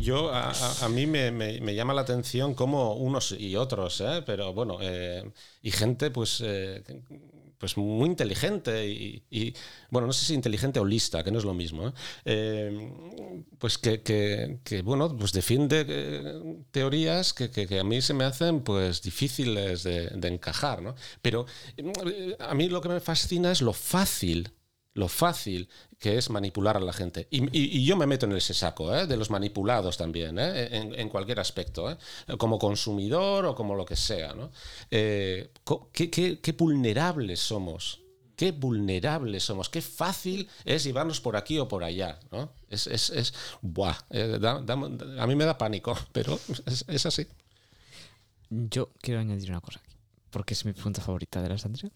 yo, 0.00 0.32
a, 0.32 0.50
a- 0.50 0.84
a 0.84 0.88
mí 0.88 1.06
me, 1.06 1.30
me- 1.30 1.60
me 1.60 1.74
llama 1.74 1.94
la 1.94 2.02
atención 2.02 2.54
como 2.54 2.94
unos 2.94 3.32
y 3.38 3.56
otros, 3.56 4.00
¿eh? 4.00 4.22
pero 4.24 4.52
bueno, 4.52 4.78
eh, 4.80 5.24
y 5.62 5.70
gente 5.70 6.10
pues, 6.10 6.40
eh, 6.44 6.82
pues 7.62 7.76
muy 7.76 8.08
inteligente 8.08 8.88
y, 8.88 9.54
bueno, 9.88 10.08
no 10.08 10.12
sé 10.12 10.24
si 10.26 10.34
inteligente 10.34 10.80
o 10.80 10.84
lista, 10.84 11.22
que 11.22 11.30
no 11.30 11.38
es 11.38 11.44
lo 11.44 11.54
mismo, 11.54 11.86
¿eh? 11.86 11.92
Eh, 12.24 12.92
pues 13.60 13.78
que, 13.78 14.02
que- 14.02 14.82
bueno, 14.82 15.16
pues 15.16 15.30
defiende 15.32 15.84
eh, 15.88 16.56
teorías 16.72 17.32
que, 17.32 17.52
que- 17.52 17.78
a 17.78 17.84
mí 17.84 18.02
se 18.02 18.14
me 18.14 18.24
hacen 18.24 18.62
pues 18.62 19.00
difíciles 19.00 19.84
de, 19.84 20.08
de 20.08 20.28
encajar, 20.28 20.82
¿no? 20.82 20.96
Pero 21.22 21.46
a 22.40 22.54
mí 22.54 22.68
lo 22.68 22.80
que 22.80 22.88
me 22.88 22.98
fascina 23.00 23.52
es 23.52 23.62
lo 23.62 23.72
fácil 23.72 24.50
lo 24.94 25.08
fácil 25.08 25.68
que 25.98 26.18
es 26.18 26.30
manipular 26.30 26.76
a 26.76 26.80
la 26.80 26.92
gente. 26.92 27.28
Y, 27.30 27.84
yo 27.84 27.96
me 27.96 28.06
meto 28.06 28.26
en 28.26 28.32
ese 28.32 28.54
saco, 28.54 28.94
¿eh? 28.94 29.06
de 29.06 29.16
los 29.16 29.30
manipulados 29.30 29.96
también, 29.96 30.38
¿eh? 30.38 30.68
en, 30.72 31.08
cualquier 31.08 31.40
aspecto, 31.40 31.90
¿eh? 31.90 31.96
como 32.38 32.58
consumidor 32.58 33.46
o 33.46 33.54
como 33.54 33.74
lo 33.74 33.84
que 33.84 33.96
sea. 33.96 34.34
Eh, 34.90 35.50
qué, 35.92 36.54
vulnerables 36.58 37.40
somos. 37.40 38.00
Qué 38.34 38.50
vulnerables 38.50 39.44
somos, 39.44 39.68
qué 39.68 39.80
fácil 39.80 40.48
es 40.64 40.82
llevarnos 40.82 41.20
por 41.20 41.36
aquí 41.36 41.58
o 41.58 41.68
por 41.68 41.84
allá. 41.84 42.18
¿no? 42.32 42.50
Es, 42.68 43.34
buah, 43.60 43.96
a 44.10 45.26
mí 45.26 45.36
me 45.36 45.44
da 45.44 45.56
pánico, 45.56 45.96
pero 46.12 46.38
es, 46.66 46.84
es 46.88 47.06
así. 47.06 47.26
Yo 48.50 48.90
quiero 49.00 49.20
añadir 49.20 49.50
una 49.50 49.60
cosa 49.60 49.80
aquí, 49.84 49.91
porque 50.32 50.54
es 50.54 50.64
mi 50.64 50.72
pregunta 50.72 51.00
favorita 51.02 51.40
de 51.42 51.48
la 51.48 51.58
Sandra. 51.58 51.88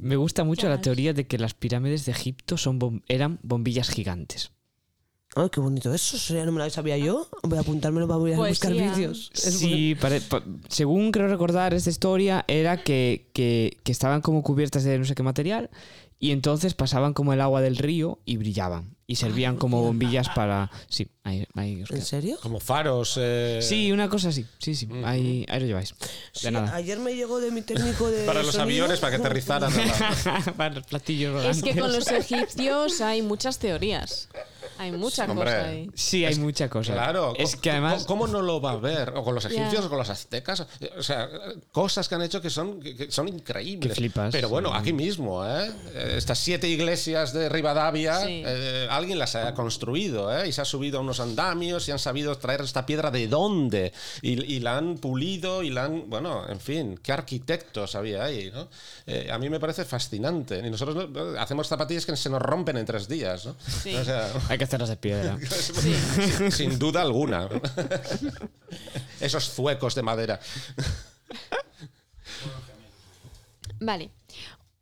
Me 0.00 0.16
gusta 0.16 0.44
mucho 0.44 0.68
la 0.68 0.80
teoría 0.80 1.12
de 1.12 1.26
que 1.26 1.36
las 1.38 1.54
pirámides 1.54 2.06
de 2.06 2.12
Egipto 2.12 2.56
son 2.56 2.78
bom- 2.80 3.02
eran 3.08 3.38
bombillas 3.42 3.88
gigantes. 3.90 4.52
Ay, 5.34 5.50
qué 5.52 5.60
bonito 5.60 5.92
eso, 5.92 6.16
ya 6.32 6.46
no 6.46 6.52
me 6.52 6.64
lo 6.64 6.70
sabía 6.70 6.96
yo. 6.96 7.28
Voy 7.42 7.58
a 7.58 7.60
apuntármelo 7.60 8.06
para 8.08 8.16
voy 8.18 8.32
a 8.32 8.38
buscar 8.38 8.72
Poesía. 8.72 8.94
vídeos. 8.94 9.30
Es 9.34 9.58
Sí, 9.58 9.94
pare- 10.00 10.22
pa- 10.22 10.42
según 10.68 11.12
creo 11.12 11.28
recordar 11.28 11.74
esta 11.74 11.90
historia, 11.90 12.44
era 12.48 12.82
que, 12.82 13.28
que- 13.34 13.76
que 13.84 13.92
estaban 13.92 14.22
como 14.22 14.42
cubiertas 14.42 14.84
de 14.84 14.98
no 14.98 15.04
sé 15.04 15.14
qué 15.14 15.22
material 15.22 15.68
y 16.18 16.30
entonces 16.32 16.74
pasaban 16.74 17.12
como 17.12 17.32
el 17.32 17.40
agua 17.40 17.60
del 17.60 17.76
río 17.76 18.18
y 18.24 18.36
brillaban. 18.36 18.94
Y 19.08 19.16
servían 19.16 19.56
como 19.56 19.82
bombillas 19.82 20.28
para... 20.30 20.68
Sí, 20.88 21.06
ahí, 21.22 21.46
ahí 21.54 21.80
os 21.84 21.90
¿En 21.92 22.02
serio? 22.02 22.38
Como 22.42 22.58
faros. 22.58 23.14
eh, 23.20 23.60
Sí, 23.62 23.92
una 23.92 24.08
cosa 24.08 24.30
así. 24.30 24.44
Sí, 24.58 24.74
sí. 24.74 24.88
Ahí, 25.04 25.46
ahí 25.48 25.60
lo 25.60 25.66
lleváis. 25.66 25.94
De 26.00 26.06
Sí, 26.32 26.50
nada. 26.50 26.74
ayer 26.74 26.98
me 26.98 27.14
llegó 27.14 27.38
de 27.38 27.52
mi 27.52 27.62
técnico 27.62 28.10
de 28.10 28.26
Para 28.26 28.42
los 28.42 28.56
sonido. 28.56 28.82
aviones, 28.84 28.98
para 28.98 29.14
que 29.16 29.22
aterrizaran. 29.22 29.72
para 30.56 30.74
los 30.74 30.86
platillos 30.86 31.44
Es 31.44 31.62
que 31.62 31.78
con 31.78 31.92
los 31.92 32.08
egipcios 32.08 33.00
hay 33.00 33.22
muchas 33.22 33.60
teorías. 33.60 34.28
Hay 34.78 34.92
mucha 34.92 35.24
Hombre. 35.24 35.44
cosa 35.44 35.64
ahí. 35.68 35.90
Sí, 35.94 36.24
hay 36.24 36.34
mucha 36.36 36.68
cosa. 36.68 36.92
Claro, 36.92 37.34
Es 37.36 37.56
que 37.56 37.70
además... 37.70 38.04
¿Cómo 38.04 38.26
no 38.26 38.42
lo 38.42 38.60
va 38.60 38.72
a 38.72 38.76
ver? 38.76 39.10
O 39.16 39.24
con 39.24 39.34
los 39.34 39.44
egipcios 39.44 39.84
o 39.84 39.88
con 39.88 39.98
los 39.98 40.10
aztecas. 40.10 40.66
O 40.98 41.02
sea, 41.02 41.28
cosas 41.72 42.08
que 42.08 42.14
han 42.14 42.22
hecho 42.22 42.40
que 42.40 42.50
son, 42.50 42.80
que- 42.80 43.10
son 43.10 43.28
increíbles. 43.28 43.90
Que 43.92 43.94
flipas. 43.96 44.32
Pero 44.32 44.48
bueno, 44.48 44.72
aquí 44.74 44.92
mismo, 44.92 45.44
¿eh? 45.46 45.70
Estas 46.16 46.38
siete 46.38 46.68
iglesias 46.68 47.32
de 47.32 47.48
Rivadavia, 47.48 48.20
Sí. 48.20 48.42
eh, 48.46 48.86
alguien 48.90 49.18
las 49.18 49.34
ha 49.34 49.54
construido, 49.54 50.36
¿eh? 50.36 50.48
Y 50.48 50.52
se 50.52 50.60
ha 50.60 50.64
subido 50.64 50.98
a 50.98 51.00
unos 51.00 51.20
andamios 51.20 51.88
y 51.88 51.92
han 51.92 51.98
sabido 51.98 52.36
traer 52.38 52.60
esta 52.62 52.86
piedra 52.86 53.10
de 53.10 53.28
dónde. 53.28 53.92
Y, 54.22 54.42
y 54.54 54.60
la 54.60 54.76
han 54.78 54.98
pulido 54.98 55.62
y 55.62 55.70
la 55.70 55.84
han. 55.84 56.08
Bueno, 56.08 56.44
en 56.48 56.60
fin, 56.60 56.98
qué 57.02 57.12
arquitectos 57.12 57.94
había 57.94 58.24
ahí, 58.24 58.50
¿no? 58.52 58.68
Eh, 59.06 59.28
a 59.32 59.38
mí 59.38 59.48
me 59.50 59.60
parece 59.60 59.84
fascinante. 59.84 60.58
Y 60.64 60.70
nosotros 60.70 61.08
¿no? 61.10 61.40
hacemos 61.40 61.68
zapatillas 61.68 62.04
que 62.06 62.16
se 62.16 62.28
nos 62.30 62.42
rompen 62.42 62.76
en 62.76 62.86
tres 62.86 63.08
días, 63.08 63.46
¿no? 63.46 63.56
Sí. 63.82 63.94
O 63.94 64.04
sea, 64.04 64.28
Hay 64.48 64.58
que 64.58 64.65
de 64.70 64.96
piedra. 64.96 65.38
sin, 65.48 66.52
sin 66.52 66.78
duda 66.78 67.02
alguna. 67.02 67.48
Esos 69.20 69.50
zuecos 69.50 69.94
de 69.94 70.02
madera. 70.02 70.40
Vale. 73.80 74.10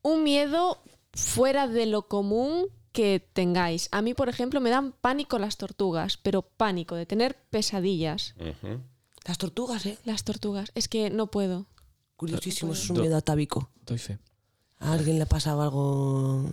Un 0.03 0.22
miedo 0.22 0.78
fuera 1.12 1.66
de 1.68 1.87
lo 1.87 2.09
común 2.09 2.66
que 2.93 3.26
tengáis. 3.32 3.89
A 3.93 4.03
mí, 4.03 4.14
por 4.14 4.28
ejemplo, 4.28 4.61
me 4.61 4.70
dan 4.70 4.93
pánico 4.93 5.39
las 5.39 5.57
tortugas, 5.57 6.16
pero 6.16 6.43
pánico 6.43 6.95
de 6.95 7.07
tener 7.07 7.37
pesadillas. 7.51 8.35
Ujú. 8.39 8.80
Las 9.26 9.39
tortugas, 9.39 9.87
¿eh? 9.87 9.99
Las 10.05 10.24
tortugas. 10.24 10.70
Es 10.74 10.89
que 10.89 11.11
no 11.11 11.30
puedo. 11.30 11.66
Curiosísimo, 12.16 12.72
eso 12.72 12.82
es 12.85 12.91
un 12.91 12.97
Do- 12.97 13.03
miedo 13.03 13.16
atávico. 13.16 13.70
Doy 13.85 13.99
fe. 13.99 14.18
A 14.78 14.93
alguien 14.93 15.16
le 15.16 15.22
ha 15.24 15.26
pasado 15.26 15.62
algo 15.62 16.49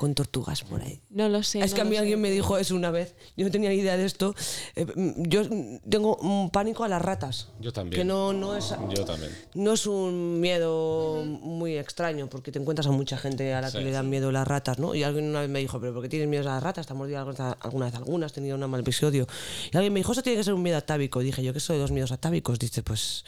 con 0.00 0.14
tortugas 0.14 0.64
por 0.64 0.80
ahí. 0.80 0.98
No 1.10 1.28
lo 1.28 1.42
sé. 1.42 1.60
Es 1.60 1.72
no 1.72 1.74
que 1.74 1.80
a 1.82 1.84
mí 1.84 1.90
sé. 1.90 1.98
alguien 1.98 2.18
me 2.22 2.30
dijo 2.30 2.56
eso 2.56 2.74
una 2.74 2.90
vez. 2.90 3.14
Yo 3.36 3.44
no 3.44 3.50
tenía 3.50 3.68
ni 3.68 3.76
idea 3.76 3.98
de 3.98 4.06
esto. 4.06 4.34
Eh, 4.74 4.86
mm, 4.86 5.24
yo 5.28 5.42
tengo 5.90 6.16
un 6.16 6.48
pánico 6.48 6.84
a 6.84 6.88
las 6.88 7.02
ratas. 7.02 7.48
Yo 7.60 7.70
también. 7.70 8.00
Que 8.00 8.04
no, 8.06 8.32
no 8.32 8.56
es. 8.56 8.74
Yo 8.96 9.04
también. 9.04 9.30
No 9.52 9.74
es 9.74 9.84
un 9.86 10.40
miedo 10.40 11.22
muy 11.26 11.76
extraño, 11.76 12.30
porque 12.30 12.50
te 12.50 12.58
encuentras 12.58 12.86
a 12.86 12.92
mucha 12.92 13.18
gente 13.18 13.52
a 13.52 13.60
la 13.60 13.70
que 13.70 13.76
Sí. 13.76 13.84
le 13.84 13.90
dan 13.90 14.08
miedo 14.08 14.32
las 14.32 14.48
ratas, 14.48 14.78
¿no? 14.78 14.94
Y 14.94 15.02
alguien 15.02 15.26
una 15.28 15.40
vez 15.42 15.50
me 15.50 15.58
dijo, 15.58 15.78
¿pero 15.78 15.92
por 15.92 16.02
qué 16.02 16.08
tienes 16.08 16.28
miedo 16.28 16.48
a 16.48 16.54
las 16.54 16.62
ratas? 16.62 16.86
¿Te 16.86 16.94
has 16.94 16.96
mordido 16.98 17.18
alguna 17.18 17.52
alguna 17.60 17.84
vez 17.84 17.94
alguna? 17.96 18.24
¿Has 18.24 18.32
tenido 18.32 18.56
un 18.56 18.70
mal 18.70 18.80
episodio? 18.80 19.26
Y 19.70 19.76
alguien 19.76 19.92
me 19.92 20.00
dijo, 20.00 20.12
eso 20.12 20.22
tiene 20.22 20.38
que 20.38 20.44
ser 20.44 20.54
un 20.54 20.62
miedo 20.62 20.78
atávico. 20.78 21.20
Y 21.20 21.26
dije, 21.26 21.42
¿yo 21.42 21.52
qué 21.52 21.60
soy 21.60 21.76
de 21.76 21.82
los 21.82 21.90
miedos 21.90 22.10
atávicos? 22.10 22.58
Dice, 22.58 22.82
pues, 22.82 23.22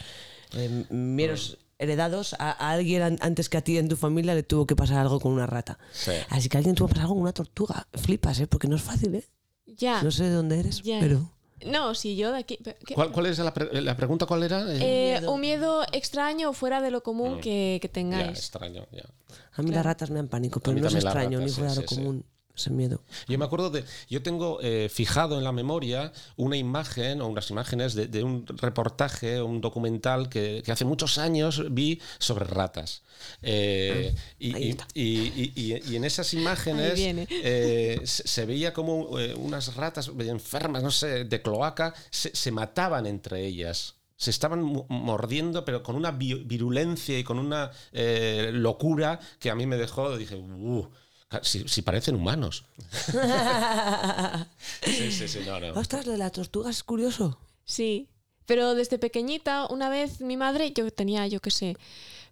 eh, 0.55 0.85
miedos 0.89 1.59
heredados 1.79 2.33
a, 2.39 2.51
a 2.51 2.71
alguien 2.71 3.01
an- 3.01 3.17
antes 3.21 3.49
que 3.49 3.57
a 3.57 3.61
ti 3.61 3.77
en 3.77 3.89
tu 3.89 3.95
familia 3.95 4.35
le 4.35 4.43
tuvo 4.43 4.65
que 4.65 4.75
pasar 4.75 4.97
algo 4.99 5.19
con 5.19 5.31
una 5.31 5.45
rata. 5.45 5.77
Sí. 5.91 6.11
Así 6.29 6.49
que 6.49 6.57
alguien 6.57 6.75
tuvo 6.75 6.87
que 6.87 6.93
pasar 6.93 7.03
algo 7.05 7.15
con 7.15 7.23
una 7.23 7.33
tortuga. 7.33 7.87
Flipas, 7.93 8.39
¿eh? 8.39 8.47
Porque 8.47 8.67
no 8.67 8.75
es 8.75 8.81
fácil, 8.81 9.15
¿eh? 9.15 9.25
Ya. 9.65 10.01
No 10.03 10.11
sé 10.11 10.23
de 10.25 10.31
dónde 10.31 10.59
eres, 10.59 10.81
ya. 10.81 10.99
pero... 10.99 11.29
No, 11.65 11.95
si 11.95 12.17
yo 12.17 12.33
de 12.33 12.39
aquí. 12.39 12.57
¿qué? 12.85 12.93
¿Cuál, 12.93 13.11
cuál 13.13 13.27
es 13.27 13.39
la, 13.39 13.53
pre- 13.53 13.81
la 13.81 13.95
pregunta? 13.95 14.25
¿Cuál 14.25 14.43
era? 14.43 14.61
Eh, 14.73 15.15
Eh, 15.23 15.27
un 15.27 15.39
miedo 15.39 15.83
extraño 15.93 16.49
o 16.49 16.53
fuera 16.53 16.81
de 16.81 16.91
lo 16.91 17.03
común 17.03 17.39
que, 17.39 17.79
que 17.81 17.87
ya, 17.87 17.93
tengáis. 17.93 18.37
extraño, 18.37 18.85
ya. 18.91 19.03
A 19.53 19.61
mí 19.61 19.71
las 19.71 19.85
ratas 19.85 20.09
me 20.09 20.17
dan 20.17 20.27
pánico, 20.27 20.59
pero 20.59 20.73
mí 20.75 20.81
no 20.81 20.87
es 20.87 20.93
también 20.93 21.05
las 21.05 21.13
extraño 21.15 21.37
ratas, 21.39 21.45
ni 21.45 21.49
sí, 21.49 21.55
fuera 21.55 21.69
de 21.73 21.75
lo 21.81 21.87
sí, 21.87 21.87
sí. 21.87 21.95
común 21.95 22.25
ese 22.55 22.69
miedo. 22.69 23.01
Yo 23.27 23.37
me 23.39 23.45
acuerdo 23.45 23.69
de. 23.69 23.83
Yo 24.09 24.21
tengo 24.21 24.59
eh, 24.61 24.89
fijado 24.91 25.37
en 25.37 25.43
la 25.43 25.51
memoria 25.51 26.11
una 26.35 26.55
imagen 26.57 27.21
o 27.21 27.27
unas 27.27 27.49
imágenes 27.49 27.95
de, 27.95 28.07
de 28.07 28.23
un 28.23 28.45
reportaje, 28.47 29.41
un 29.41 29.59
documental 29.61 30.29
que, 30.29 30.61
que 30.63 30.71
hace 30.71 30.85
muchos 30.85 31.17
años 31.17 31.63
vi 31.71 31.99
sobre 32.19 32.45
ratas. 32.45 33.01
Eh, 33.41 34.13
y, 34.39 34.55
y- 34.67 34.77
y- 34.93 35.81
y- 35.91 35.95
en 35.95 36.03
esas 36.03 36.33
imágenes 36.33 36.99
eh, 37.29 38.01
se, 38.03 38.27
se 38.27 38.45
veía 38.45 38.73
como 38.73 39.07
unas 39.37 39.75
ratas 39.75 40.11
enfermas, 40.19 40.83
no 40.83 40.91
sé, 40.91 41.23
de 41.25 41.41
cloaca, 41.41 41.93
se, 42.09 42.35
se 42.35 42.51
mataban 42.51 43.05
entre 43.05 43.45
ellas. 43.45 43.95
Se 44.15 44.29
estaban 44.29 44.61
mordiendo, 44.89 45.65
pero 45.65 45.83
con 45.83 45.95
una 45.95 46.11
vi- 46.11 46.43
virulencia 46.45 47.17
y 47.17 47.23
con 47.23 47.39
una 47.39 47.71
eh, 47.91 48.51
locura 48.53 49.19
que 49.39 49.49
a 49.49 49.55
mí 49.55 49.65
me 49.65 49.75
dejó. 49.75 50.15
Dije, 50.17 50.35
"Uh, 50.35 50.87
si, 51.41 51.67
si 51.67 51.81
parecen 51.81 52.15
humanos. 52.15 52.65
Sí, 54.85 55.11
sí, 55.11 55.27
sí, 55.27 55.39
no, 55.45 55.59
no. 55.59 55.79
Ostras, 55.79 56.05
lo 56.05 56.11
de 56.13 56.17
las 56.17 56.31
tortugas 56.31 56.77
es 56.77 56.83
curioso. 56.83 57.37
Sí, 57.65 58.09
pero 58.45 58.75
desde 58.75 58.99
pequeñita, 58.99 59.67
una 59.69 59.89
vez 59.89 60.21
mi 60.21 60.37
madre, 60.37 60.71
yo 60.71 60.91
tenía, 60.91 61.27
yo 61.27 61.39
qué 61.39 61.51
sé, 61.51 61.77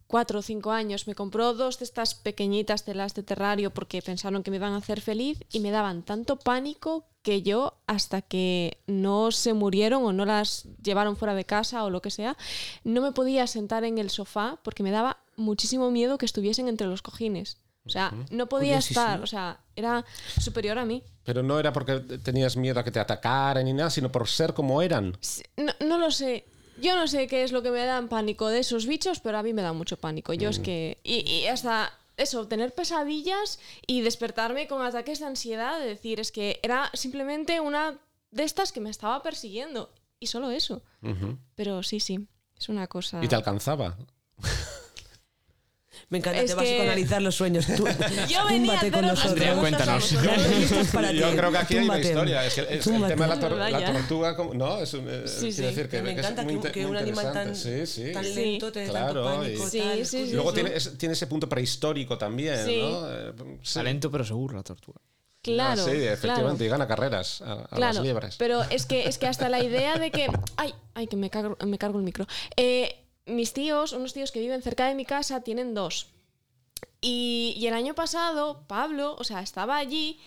cuatro 0.07 0.39
o 0.39 0.41
cinco 0.41 0.71
años, 0.71 1.07
me 1.07 1.15
compró 1.15 1.53
dos 1.53 1.79
de 1.79 1.85
estas 1.85 2.15
pequeñitas 2.15 2.83
telas 2.83 3.13
de 3.13 3.23
terrario 3.23 3.73
porque 3.73 4.01
pensaron 4.01 4.43
que 4.43 4.51
me 4.51 4.57
iban 4.57 4.73
a 4.73 4.77
hacer 4.77 4.99
feliz 4.99 5.39
y 5.51 5.61
me 5.61 5.71
daban 5.71 6.03
tanto 6.03 6.37
pánico 6.37 7.05
que 7.21 7.43
yo, 7.43 7.75
hasta 7.87 8.21
que 8.21 8.79
no 8.87 9.31
se 9.31 9.53
murieron 9.53 10.03
o 10.03 10.11
no 10.11 10.25
las 10.25 10.65
llevaron 10.83 11.15
fuera 11.15 11.33
de 11.33 11.45
casa 11.45 11.85
o 11.85 11.89
lo 11.89 12.01
que 12.01 12.11
sea, 12.11 12.35
no 12.83 13.01
me 13.01 13.13
podía 13.13 13.47
sentar 13.47 13.85
en 13.85 13.99
el 13.99 14.09
sofá 14.09 14.59
porque 14.63 14.83
me 14.83 14.91
daba 14.91 15.17
muchísimo 15.37 15.91
miedo 15.91 16.17
que 16.17 16.25
estuviesen 16.25 16.67
entre 16.67 16.87
los 16.87 17.01
cojines. 17.01 17.57
O 17.85 17.89
sea, 17.89 18.13
no 18.29 18.47
podía 18.47 18.73
Curiosísimo. 18.75 19.01
estar, 19.01 19.21
o 19.21 19.27
sea, 19.27 19.59
era 19.75 20.05
superior 20.39 20.77
a 20.77 20.85
mí. 20.85 21.03
Pero 21.23 21.41
no 21.41 21.59
era 21.59 21.73
porque 21.73 21.99
tenías 21.99 22.55
miedo 22.55 22.79
a 22.79 22.83
que 22.83 22.91
te 22.91 22.99
atacaran 22.99 23.65
ni 23.65 23.73
nada, 23.73 23.89
sino 23.89 24.11
por 24.11 24.27
ser 24.27 24.53
como 24.53 24.81
eran. 24.81 25.17
No, 25.57 25.73
no 25.85 25.97
lo 25.97 26.11
sé. 26.11 26.45
Yo 26.79 26.95
no 26.95 27.07
sé 27.07 27.27
qué 27.27 27.43
es 27.43 27.51
lo 27.51 27.61
que 27.61 27.71
me 27.71 27.83
da 27.85 27.97
en 27.97 28.07
pánico 28.07 28.47
de 28.47 28.59
esos 28.59 28.85
bichos, 28.85 29.19
pero 29.19 29.37
a 29.37 29.43
mí 29.43 29.53
me 29.53 29.61
da 29.61 29.73
mucho 29.73 29.97
pánico. 29.97 30.33
Yo 30.33 30.49
es 30.49 30.59
que. 30.59 30.99
Y, 31.03 31.29
y 31.29 31.47
hasta 31.47 31.91
eso, 32.17 32.47
tener 32.47 32.73
pesadillas 32.73 33.59
y 33.87 34.01
despertarme 34.01 34.67
con 34.67 34.81
ataques 34.83 35.19
de 35.19 35.25
ansiedad, 35.25 35.79
de 35.79 35.85
decir, 35.87 36.19
es 36.19 36.31
que 36.31 36.59
era 36.63 36.89
simplemente 36.93 37.59
una 37.59 37.97
de 38.29 38.43
estas 38.43 38.71
que 38.71 38.79
me 38.79 38.89
estaba 38.89 39.21
persiguiendo. 39.23 39.91
Y 40.19 40.27
solo 40.27 40.51
eso. 40.51 40.83
Pero 41.55 41.81
sí, 41.81 41.99
sí. 41.99 42.27
Es 42.57 42.69
una 42.69 42.85
cosa. 42.85 43.23
Y 43.23 43.27
te 43.27 43.35
alcanzaba. 43.35 43.97
Me 46.11 46.17
encanta, 46.17 46.41
Es 46.41 46.51
te 46.51 46.55
vas 46.55 46.63
que- 46.65 46.69
a 46.69 46.73
psicoanalizar 46.73 47.21
los 47.21 47.35
sueños. 47.35 47.65
Tú, 47.65 47.85
Yo 48.29 48.45
venía 48.45 48.73
a 48.73 48.81
túmbate 48.81 48.91
con 48.91 49.01
nosotros. 49.07 49.31
Andrea, 49.31 49.55
cuéntanos. 49.55 50.11
Esto 50.11 50.79
es 50.81 50.87
para 50.91 51.11
Yo 51.13 51.31
creo 51.35 51.51
que 51.53 51.57
aquí 51.57 51.73
hay 51.77 51.85
una 51.85 51.93
Túmbate. 51.93 52.07
historia. 52.09 52.45
Es 52.45 52.53
que 52.53 52.61
es 52.61 52.67
el 52.69 52.79
Túmbate. 52.81 53.13
tema 53.13 53.27
de 53.27 53.71
la, 53.71 53.93
tortuga, 53.93 54.35
como- 54.35 54.53
¿no? 54.53 54.77
Es 54.79 54.93
un, 54.93 55.07
eh, 55.09 55.23
Sí, 55.25 55.39
quiero 55.39 55.53
sí. 55.55 55.61
decir 55.61 55.87
que, 55.89 56.01
me 56.01 56.11
encanta 56.11 56.45
que, 56.71 56.85
un 56.85 56.97
animal 56.97 57.31
tan. 57.31 57.55
Sí, 57.55 57.87
sí. 57.87 58.11
tan 58.11 58.35
lento 58.35 58.71
te 58.73 58.81
dé 58.81 58.85
tanto 58.89 59.21
Claro, 59.21 59.23
pánico. 59.39 59.65
y- 59.67 59.69
Sí, 59.71 59.79
tal, 59.79 59.93
sí, 59.95 59.99
es 60.01 60.09
sí, 60.09 60.17
curioso. 60.17 60.35
Luego 60.35 60.49
sí. 60.49 60.55
tiene, 60.55 60.75
es- 60.75 60.97
tiene 60.97 61.13
ese 61.13 61.27
punto 61.27 61.47
prehistórico 61.47 62.17
también, 62.17 62.65
Sí. 62.65 62.77
¿no? 62.81 63.09
Eh, 63.09 63.31
sí. 63.63 63.73
Talento, 63.75 64.11
pero 64.11 64.25
seguro 64.25 64.57
la 64.57 64.63
tortuga. 64.63 64.99
Claro. 65.41 65.81
Ah, 65.81 65.85
sí, 65.85 65.91
claro. 65.97 66.13
efectivamente, 66.13 66.65
y 66.65 66.67
gana 66.67 66.87
carreras 66.87 67.41
a, 67.41 67.53
a 67.53 67.67
Claro, 67.69 67.93
las 67.95 68.03
liebres. 68.03 68.35
pero 68.37 68.61
es 68.63 68.85
que, 68.85 69.07
es 69.07 69.17
que 69.17 69.25
hasta 69.27 69.47
la 69.49 69.63
idea 69.63 69.97
de 69.97 70.11
que... 70.11 70.27
Ay, 70.57 70.73
ay 70.93 71.07
que 71.07 71.15
me, 71.15 71.29
cargo, 71.31 71.57
me 71.65 71.77
cargo 71.79 71.97
el 71.97 72.03
micro. 72.05 72.27
Eh, 72.57 73.00
mis 73.25 73.53
tíos, 73.53 73.93
unos 73.93 74.13
tíos 74.13 74.31
que 74.31 74.39
viven 74.39 74.61
cerca 74.61 74.87
de 74.87 74.95
mi 74.95 75.05
casa, 75.05 75.41
tienen 75.41 75.73
dos. 75.73 76.07
Y, 77.01 77.55
y 77.57 77.67
el 77.67 77.73
año 77.73 77.95
pasado, 77.95 78.65
Pablo, 78.67 79.15
o 79.17 79.23
sea, 79.23 79.41
estaba 79.41 79.77
allí, 79.77 80.19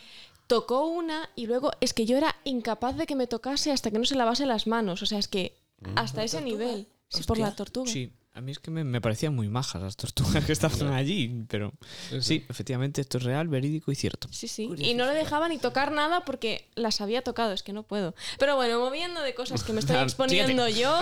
tocó 0.47 0.87
una 0.87 1.31
y 1.37 1.47
luego 1.47 1.71
es 1.81 1.95
que 1.95 2.07
yo 2.07 2.17
era 2.17 2.37
incapaz 2.45 2.97
de 2.97 3.07
que 3.07 3.17
me 3.17 3.27
tocase 3.27 3.73
hasta 3.73 3.91
que 3.91 3.99
no 3.99 4.05
se 4.05 4.17
lavase 4.17 4.47
las 4.47 4.67
manos. 4.67 5.03
O 5.03 5.07
sea, 5.07 5.19
es 5.19 5.29
que 5.29 5.57
hasta 5.97 6.25
ese 6.25 6.41
nivel. 6.41 6.89
Sí, 7.09 7.23
por 7.23 7.39
la 7.39 7.55
tortuga. 7.55 7.91
Sí, 7.91 8.13
a 8.35 8.41
mí 8.41 8.51
es 8.51 8.59
que 8.59 8.73
me, 8.73 8.83
me 8.83 9.01
parecían 9.01 9.33
muy 9.33 9.49
majas 9.49 9.81
las 9.81 9.97
tortugas 9.97 10.45
que 10.45 10.53
estaban 10.53 10.93
allí, 10.93 11.45
pero 11.49 11.73
sí, 12.21 12.45
efectivamente 12.49 13.01
esto 13.01 13.19
es 13.19 13.25
real, 13.25 13.47
verídico 13.47 13.93
y 13.93 13.95
cierto. 13.95 14.27
Sí, 14.33 14.49
sí. 14.49 14.69
Y 14.77 14.95
no 14.95 15.07
le 15.07 15.13
dejaba 15.13 15.49
ni 15.49 15.59
tocar 15.59 15.93
nada 15.93 16.25
porque 16.25 16.69
las 16.75 17.01
había 17.01 17.23
tocado, 17.23 17.53
es 17.53 17.63
que 17.63 17.73
no 17.73 17.85
puedo. 17.85 18.15
Pero 18.41 18.57
bueno, 18.57 18.81
moviendo 18.81 19.21
de 19.21 19.35
cosas 19.35 19.63
que 19.63 19.73
me 19.73 19.79
estoy 19.79 19.97
exponiendo 20.03 20.69
yo. 20.69 20.99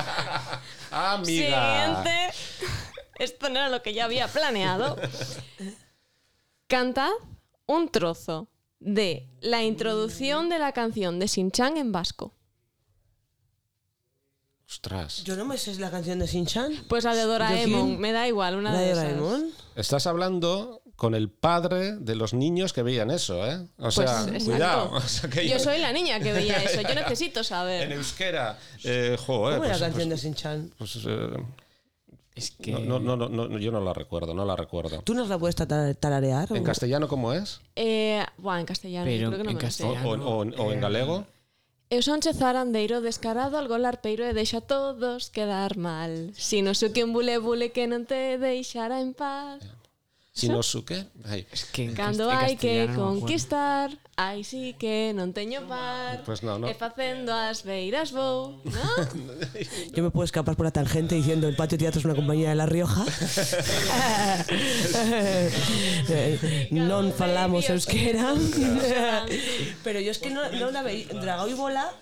Amiga. 0.90 1.24
Siguiente. 1.24 2.38
Esto 3.18 3.48
no 3.48 3.60
era 3.60 3.70
lo 3.70 3.82
que 3.82 3.94
yo 3.94 4.04
había 4.04 4.28
planeado. 4.28 4.98
Cantad 6.66 7.10
un 7.64 7.88
trozo 7.88 8.48
de 8.78 9.26
la 9.40 9.62
introducción 9.62 10.50
de 10.50 10.58
la 10.58 10.72
canción 10.72 11.18
de 11.18 11.28
Shin-Chan 11.28 11.78
en 11.78 11.92
vasco. 11.92 12.34
Ostras. 14.76 15.22
Yo 15.24 15.36
no 15.36 15.44
me 15.44 15.58
sé 15.58 15.74
la 15.78 15.90
canción 15.90 16.18
de 16.18 16.26
Shin-Chan. 16.26 16.84
Pues 16.88 17.04
la 17.04 17.14
de 17.14 17.24
Doraemon, 17.24 17.98
me 17.98 18.10
da 18.12 18.26
igual, 18.26 18.56
una 18.56 18.72
¿La 18.72 18.80
de. 18.80 18.94
Doraemon? 18.94 19.50
Estás 19.76 20.06
hablando 20.06 20.80
con 20.96 21.14
el 21.14 21.28
padre 21.28 21.92
de 21.98 22.14
los 22.14 22.32
niños 22.32 22.72
que 22.72 22.82
veían 22.82 23.10
eso, 23.10 23.46
¿eh? 23.46 23.56
O 23.76 23.82
Pues, 23.82 23.94
sea, 23.96 24.22
exacto. 24.22 24.44
cuidado. 24.46 24.90
O 24.94 25.00
sea, 25.02 25.28
que 25.28 25.46
Yo 25.46 25.58
soy 25.58 25.78
la 25.78 25.92
niña 25.92 26.20
que 26.20 26.32
veía 26.32 26.56
eso, 26.62 26.80
yo 26.80 26.94
necesito 26.94 27.40
En 27.40 27.44
saber. 27.44 27.92
euskera, 27.92 28.58
eh, 28.84 29.18
joder, 29.18 29.58
¿Cómo 29.58 29.64
era 29.66 29.72
pues- 29.74 29.80
la 29.80 29.86
canción 29.88 30.08
pues- 30.08 30.22
de 30.22 30.28
Shin-Chan? 30.28 30.70
pues, 30.78 30.98
eh, 31.06 31.28
Es 32.34 32.50
que 32.52 32.72
no, 32.72 32.98
no, 32.98 33.14
no, 33.14 33.28
no, 33.28 33.58
yo 33.58 33.70
no 33.72 33.80
la 33.80 33.92
recuerdo, 33.92 34.32
no 34.32 34.46
la 34.46 34.56
recuerdo. 34.56 35.02
¿Tú 35.02 35.12
nos 35.12 35.28
la 35.28 35.38
puedes 35.38 35.54
tara- 35.54 35.92
tararear? 35.92 36.48
¿En 36.50 36.62
o- 36.62 36.64
castellano 36.64 37.08
cómo 37.08 37.34
es? 37.34 37.60
Eh, 37.76 38.24
buah, 38.38 38.58
en 38.58 38.64
castellano, 38.66 39.10
yo 39.10 39.16
Pero 39.18 39.28
creo 39.32 39.38
que 39.38 39.44
no 39.44 39.50
en 39.50 39.56
me 39.56 39.60
castellano. 39.62 40.10
o- 40.10 40.42
o- 40.46 40.64
o 40.64 40.72
en 40.72 40.80
galego? 40.80 41.26
Eu 41.94 42.00
sonche 42.00 42.32
zarandeiro 42.32 43.02
descarado 43.02 43.54
algo 43.60 43.76
larpeiro 43.76 44.24
e 44.24 44.32
deixa 44.32 44.64
a 44.64 44.66
todos 44.74 45.28
quedar 45.28 45.76
mal. 45.76 46.32
Si 46.32 46.64
non 46.64 46.72
sou 46.72 46.88
quen 46.88 47.12
bule 47.12 47.36
bule 47.36 47.68
que 47.68 47.84
non 47.84 48.08
te 48.08 48.40
deixará 48.40 48.96
en 49.04 49.12
paz. 49.12 49.60
Shinosuke. 50.34 51.06
Hai. 51.28 51.46
Es 51.52 51.64
que 51.66 51.92
Cando 51.92 52.30
hai 52.32 52.56
que 52.56 52.88
conquistar, 52.96 53.92
ai 54.16 54.40
si 54.40 54.72
sí 54.72 54.76
que 54.80 55.12
non 55.12 55.36
teño 55.36 55.68
par. 55.68 56.24
Pois 56.24 56.40
pues 56.40 56.48
no, 56.48 56.56
no. 56.56 56.72
E 56.72 56.74
facendo 56.74 57.36
as 57.36 57.60
beiras 57.68 58.16
vou, 58.16 58.56
¿no? 58.64 58.86
Yo 59.94 60.00
me 60.00 60.08
puedo 60.08 60.24
escapar 60.24 60.56
por 60.56 60.64
la 60.64 60.72
tangente 60.72 61.20
diciendo 61.20 61.52
el 61.52 61.56
Patio 61.56 61.76
Teatro 61.76 62.00
es 62.00 62.08
una 62.08 62.16
compañía 62.16 62.48
de 62.48 62.56
La 62.56 62.64
Rioja. 62.64 63.04
non 66.72 67.12
falamos 67.12 67.68
euskera. 67.68 68.32
Pero 69.84 70.00
yo 70.00 70.16
es 70.16 70.18
que 70.18 70.32
non 70.32 70.48
no 70.56 70.72
la 70.72 70.80
veía. 70.80 71.12
Dragao 71.12 71.44
y 71.44 71.52
Bola 71.52 71.92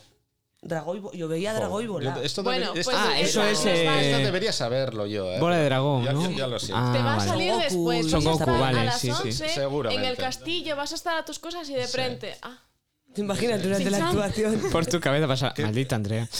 Dragó 0.62 0.94
y 0.94 1.00
bo- 1.00 1.12
yo 1.12 1.26
veía. 1.26 1.54
Yo- 1.58 2.22
Esto 2.22 2.42
Bueno, 2.42 2.72
debe- 2.74 2.84
pues 2.84 2.88
esto- 2.88 2.98
Ah, 2.98 3.18
eso 3.18 3.42
es, 3.44 3.58
esto- 3.58 3.68
eh, 3.70 4.10
esto 4.10 4.22
debería 4.24 4.52
saberlo 4.52 5.06
yo, 5.06 5.32
¿eh? 5.32 5.40
Bola 5.40 5.56
de 5.56 5.64
dragón, 5.64 6.04
Ya- 6.04 6.12
¿no? 6.12 6.30
ya- 6.30 6.36
ya 6.36 6.46
lo 6.48 6.58
siento. 6.58 6.76
Ah, 6.86 6.92
Te 6.92 6.98
va 7.02 7.14
a 7.14 7.16
vale. 7.16 7.30
salir 7.30 7.50
Son 7.52 7.60
después. 7.62 8.10
Son 8.10 8.24
vas 8.24 8.26
a 8.26 8.30
Goku, 8.32 8.42
estar 8.50 8.60
vale, 8.60 8.80
a 8.80 8.84
las 8.84 9.00
sí, 9.00 9.06
sí. 9.10 9.12
11 9.28 9.44
en 9.46 9.50
Seguramente. 9.54 10.08
el 10.08 10.16
castillo, 10.18 10.76
vas 10.76 10.92
a 10.92 10.94
estar 10.96 11.16
a 11.16 11.24
tus 11.24 11.38
cosas 11.38 11.68
y 11.70 11.74
de 11.74 11.86
frente. 11.88 12.36
Ah, 12.42 12.58
Imagínate 13.16 13.64
durante 13.64 13.82
Sin 13.90 13.92
la 13.92 14.08
actuación. 14.08 14.60
Por 14.70 14.86
tu 14.86 15.00
cabeza 15.00 15.26
pasa. 15.26 15.52
Maldita 15.58 15.96
Andrea. 15.96 16.28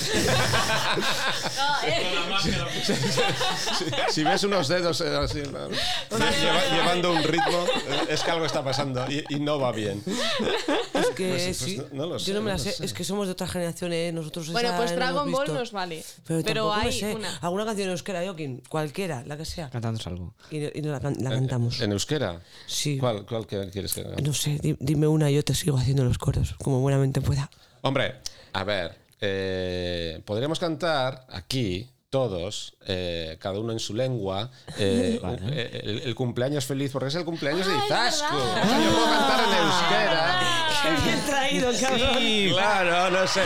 Si 4.11 4.25
ves 4.25 4.43
unos 4.45 4.69
dedos 4.69 5.01
eh, 5.01 5.17
así, 5.17 5.43
¿no? 5.43 5.69
Lleva- 5.69 6.71
llevando 6.73 7.13
un 7.13 7.23
ritmo, 7.23 7.65
eh, 7.89 8.07
es 8.11 8.23
que 8.23 8.31
algo 8.31 8.45
está 8.47 8.65
pasando 8.65 9.05
y, 9.11 9.23
y 9.29 9.41
no 9.41 9.59
va 9.59 9.73
bien. 9.73 10.03
Es 10.07 11.07
que 11.15 11.29
Pues- 11.29 11.43
pues 11.45 11.57
sí. 11.59 11.77
no- 11.77 11.85
no 11.93 12.07
lo 12.07 12.19
sé, 12.19 12.27
Yo 12.27 12.35
no 12.35 12.41
me 12.43 12.49
la 12.51 12.57
lo 12.57 12.63
sé. 12.63 12.73
sé. 12.73 12.85
Es 12.85 12.93
que 12.93 13.05
somos 13.05 13.27
de 13.27 13.33
otra 13.33 13.47
generación, 13.47 13.93
¿eh? 13.93 14.11
Nosotros 14.13 14.51
Bueno, 14.51 14.69
esa 14.69 14.77
pues 14.79 14.91
no 14.91 14.97
Dragon 14.97 15.31
Ball 15.31 15.45
visto. 15.47 15.59
nos 15.59 15.73
vale. 15.73 16.05
Pero, 16.27 16.43
Pero, 16.43 16.63
tampoco 16.65 16.77
me 16.81 16.87
hay 16.93 16.99
sé. 17.01 17.15
una. 17.15 17.37
Alguna 17.39 17.65
canción 17.67 17.87
en 17.87 17.93
euskera, 17.93 18.23
Joaquín. 18.25 18.63
Cualquiera, 18.69 19.23
la 19.27 19.37
que 19.37 19.45
sea. 19.45 19.71
Cantándonos 19.71 20.07
algo. 20.07 20.35
Y, 20.51 20.57
y 20.59 20.83
la, 20.83 21.01
can- 21.01 21.17
la 21.21 21.31
cantamos. 21.31 21.81
¿En 21.81 21.93
euskera? 21.93 22.41
Sí. 22.67 22.99
¿Cuál, 22.99 23.27
cuál 23.27 23.47
que- 23.47 23.69
quieres 23.71 23.93
que 23.95 24.01
haga? 24.03 24.17
No 24.23 24.33
sé, 24.33 24.59
di- 24.61 24.77
dime 24.81 25.07
una 25.07 25.31
y 25.31 25.35
yo 25.35 25.45
te 25.45 25.55
sigo 25.55 25.77
haciendo 25.77 26.05
los 26.05 26.19
coros, 26.19 26.55
como 26.63 26.81
buenamente 26.81 27.21
pueda. 27.21 27.51
Hombre, 27.83 28.17
a 28.53 28.65
ver, 28.65 28.97
eh, 29.21 30.21
podríamos 30.25 30.59
cantar 30.59 31.27
aquí 31.31 31.89
todos, 32.11 32.75
eh, 32.87 33.37
cada 33.41 33.61
uno 33.61 33.73
en 33.73 33.79
su 33.79 33.95
lengua, 33.95 34.51
eh, 34.77 35.21
eh, 35.53 35.81
el, 35.85 35.99
el 36.01 36.15
cumpleaños 36.15 36.67
feliz, 36.67 36.91
porque 36.93 37.09
es 37.09 37.15
el 37.15 37.25
cumpleaños 37.25 37.67
de 37.67 37.73
verdad. 37.73 38.09
O 38.09 38.13
sea, 38.13 38.31
yo 38.31 38.91
puedo 38.91 39.07
cantar 39.07 39.41
en 39.45 39.67
euskera. 39.67 40.41
¡Qué 40.83 41.05
bien 41.05 41.27
traído, 41.27 41.71
cabrón! 41.81 42.49
Claro, 42.53 43.11
no 43.11 43.27
sé. 43.27 43.43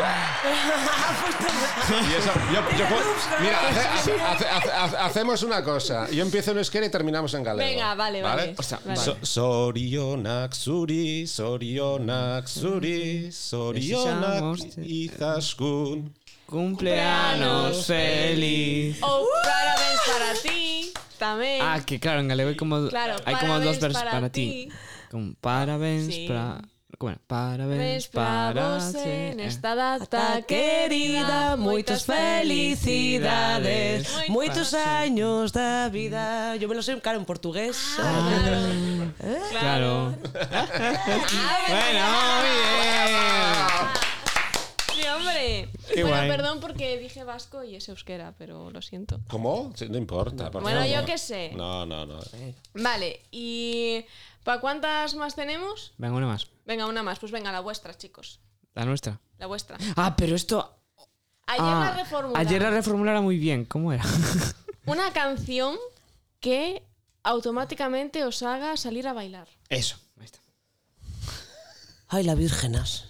Y 1.89 2.15
eso, 2.15 2.31
yo- 2.53 2.79
yo 2.79 2.87
puedo- 2.89 3.05
mira, 3.41 3.59
hace- 3.69 3.81
hace- 3.81 4.21
hace- 4.21 4.47
hace- 4.49 4.71
hace- 4.71 4.97
hacemos 4.97 5.43
una 5.43 5.65
cosa. 5.65 6.09
Yo 6.11 6.23
empiezo 6.23 6.51
en 6.53 6.59
euskera 6.59 6.87
y 6.87 6.91
terminamos 6.91 7.33
en 7.35 7.43
galego. 7.43 7.69
Venga, 7.71 7.95
vale, 7.95 8.23
vale. 8.23 8.55
Vale. 8.85 8.97
So- 9.01 9.17
Sorionak 9.23 10.53
zuri, 10.55 11.27
sorionak 11.27 12.47
zuri, 12.47 13.33
sorionak 13.33 14.57
Deseamos- 14.59 14.79
izaskun. 14.79 16.15
Cumpleaños 16.47 17.87
feliz. 17.87 18.99
Oh, 19.03 19.27
parabéns 19.43 20.01
para 20.07 20.35
ti. 20.43 20.93
También. 21.19 21.61
Ah, 21.63 21.81
que 21.85 21.99
claro, 21.99 22.21
en 22.21 22.29
galego 22.29 22.51
hay 22.51 22.57
como, 22.57 22.89
Claro, 22.89 23.17
hay 23.25 23.35
como 23.37 23.55
dos 23.55 23.77
parabéns 23.77 23.81
versos 23.81 24.03
para 24.03 24.11
para, 24.13 24.29
ti. 24.31 24.69
parabéns 25.41 26.15
Sí. 26.15 26.27
para. 26.29 26.61
¿Cómo 26.99 27.11
era? 27.13 27.21
Parabéns 27.29 28.09
para 28.09 28.75
vos 28.75 28.93
en 28.97 29.39
Eh. 29.39 29.47
esta 29.47 29.77
data 29.77 30.05
Ta 30.11 30.43
querida, 30.43 31.55
moitas 31.57 32.03
felicidades, 32.03 34.11
Moitas 34.13 34.29
moitos 34.29 34.75
años 34.75 35.53
da 35.53 35.89
vida. 35.95 36.57
Yo 36.57 36.67
me 36.69 36.75
lo 36.75 36.83
sé, 36.83 36.99
claro, 37.01 37.19
en 37.19 37.25
portugués. 37.25 37.79
Ah, 37.99 39.13
Claro. 39.55 40.17
bueno, 41.71 42.03
muy 42.35 42.51
bien. 42.67 43.15
Sí, 44.95 45.03
hombre. 45.07 45.69
Qué 45.95 46.03
bueno, 46.03 46.17
guay. 46.17 46.29
perdón 46.29 46.59
porque 46.61 46.99
dije 46.99 47.23
vasco 47.23 47.63
y 47.63 47.77
es 47.77 47.89
euskera, 47.89 48.35
pero 48.37 48.71
lo 48.71 48.83
siento. 48.83 49.21
¿Cómo? 49.29 49.71
Sí, 49.77 49.89
no 49.89 49.99
importa. 49.99 50.51
por 50.51 50.63
Bueno, 50.63 50.81
favor. 50.81 50.95
yo 50.97 51.05
qué 51.07 51.17
sé. 51.19 51.53
No, 51.55 51.87
no, 51.87 52.07
no. 52.07 52.19
Vale, 52.75 53.21
¿y 53.31 54.05
para 54.43 54.61
cuántas 54.61 55.15
más 55.15 55.37
tenemos? 55.37 55.93
Venga, 55.99 56.17
una 56.17 56.27
más. 56.27 56.49
Venga, 56.69 56.87
una 56.87 57.03
más. 57.03 57.19
Pues 57.19 57.33
venga, 57.33 57.51
la 57.51 57.61
vuestra, 57.61 57.97
chicos. 57.97 58.41
La 58.75 58.85
nuestra. 58.85 59.19
La 59.39 59.47
vuestra. 59.47 59.79
Ah, 59.97 60.15
pero 60.15 60.37
esto. 60.37 60.79
Ayer 61.47 61.65
ah, 61.65 61.81
la 61.87 62.03
reformularon. 62.03 62.47
Ayer 62.47 62.63
la 62.63 62.71
reformularon 62.71 63.25
muy 63.25 63.39
bien. 63.39 63.65
¿Cómo 63.65 63.91
era? 63.91 64.05
Una 64.85 65.11
canción 65.15 65.77
que 66.41 66.83
automáticamente 67.23 68.23
os 68.25 68.43
haga 68.43 68.77
salir 68.77 69.09
a 69.09 69.15
bailar. 69.15 69.49
Eso. 69.71 69.97
Ahí 70.19 70.27
está. 70.27 70.41
Ay, 72.09 72.25
la 72.25 72.35
vírgenas. 72.35 73.07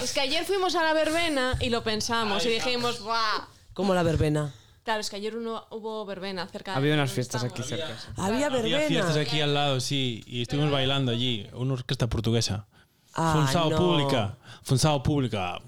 Es 0.00 0.12
que 0.12 0.20
ayer 0.20 0.44
fuimos 0.44 0.76
a 0.76 0.84
la 0.84 0.92
verbena 0.92 1.56
y 1.60 1.70
lo 1.70 1.82
pensamos 1.82 2.46
y 2.46 2.48
dijimos, 2.48 3.02
¡buah! 3.02 3.48
Como 3.74 3.92
la 3.92 4.04
verbena. 4.04 4.54
Claro, 4.84 5.00
es 5.00 5.10
que 5.10 5.16
ayer 5.16 5.36
uno, 5.36 5.66
hubo 5.70 6.06
verbena 6.06 6.46
cerca 6.46 6.72
de 6.72 6.76
Había 6.78 6.94
unas 6.94 7.10
fiestas 7.10 7.42
aquí 7.42 7.64
cerca. 7.64 7.88
sí. 7.88 8.06
Había 8.16 8.46
Había 8.46 8.80
fiestas 8.86 9.14
verbena. 9.14 9.30
aquí 9.30 9.40
al 9.40 9.54
lado, 9.54 9.80
sí, 9.80 10.22
y 10.26 10.42
estuvimos 10.42 10.70
bailando 10.70 11.10
allí, 11.10 11.48
una 11.54 11.72
orquesta 11.72 12.06
portuguesa. 12.06 12.68
Ah, 13.14 13.32
Funzao 13.36 13.70
no. 13.70 13.76
Pública, 13.76 14.36
Funzao 14.62 15.02
Pública. 15.02 15.60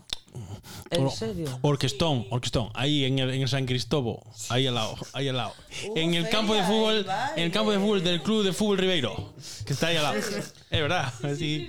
¿En 0.90 1.10
serio? 1.10 1.58
Orquestón, 1.62 2.26
orquestón, 2.30 2.70
ahí 2.74 3.04
en 3.04 3.18
el, 3.18 3.30
en 3.30 3.42
el 3.42 3.48
San 3.48 3.66
Cristóbal, 3.66 4.16
ahí 4.48 4.66
al 4.66 4.74
lado, 4.74 4.94
ahí 5.12 5.28
al 5.28 5.36
lado. 5.36 5.52
en 5.94 6.14
el 6.14 6.28
campo 6.30 6.54
de 6.54 6.62
fútbol, 6.62 7.06
en 7.36 7.42
el 7.44 7.50
campo 7.50 7.72
de 7.72 7.78
fútbol 7.78 8.02
del 8.04 8.22
Club 8.22 8.42
de 8.44 8.52
Fútbol 8.52 8.78
Ribeiro, 8.78 9.32
que 9.66 9.72
está 9.74 9.88
ahí 9.88 9.96
al 9.96 10.02
lado. 10.04 10.18
Es 10.18 10.52
verdad, 10.70 11.12
sí. 11.36 11.68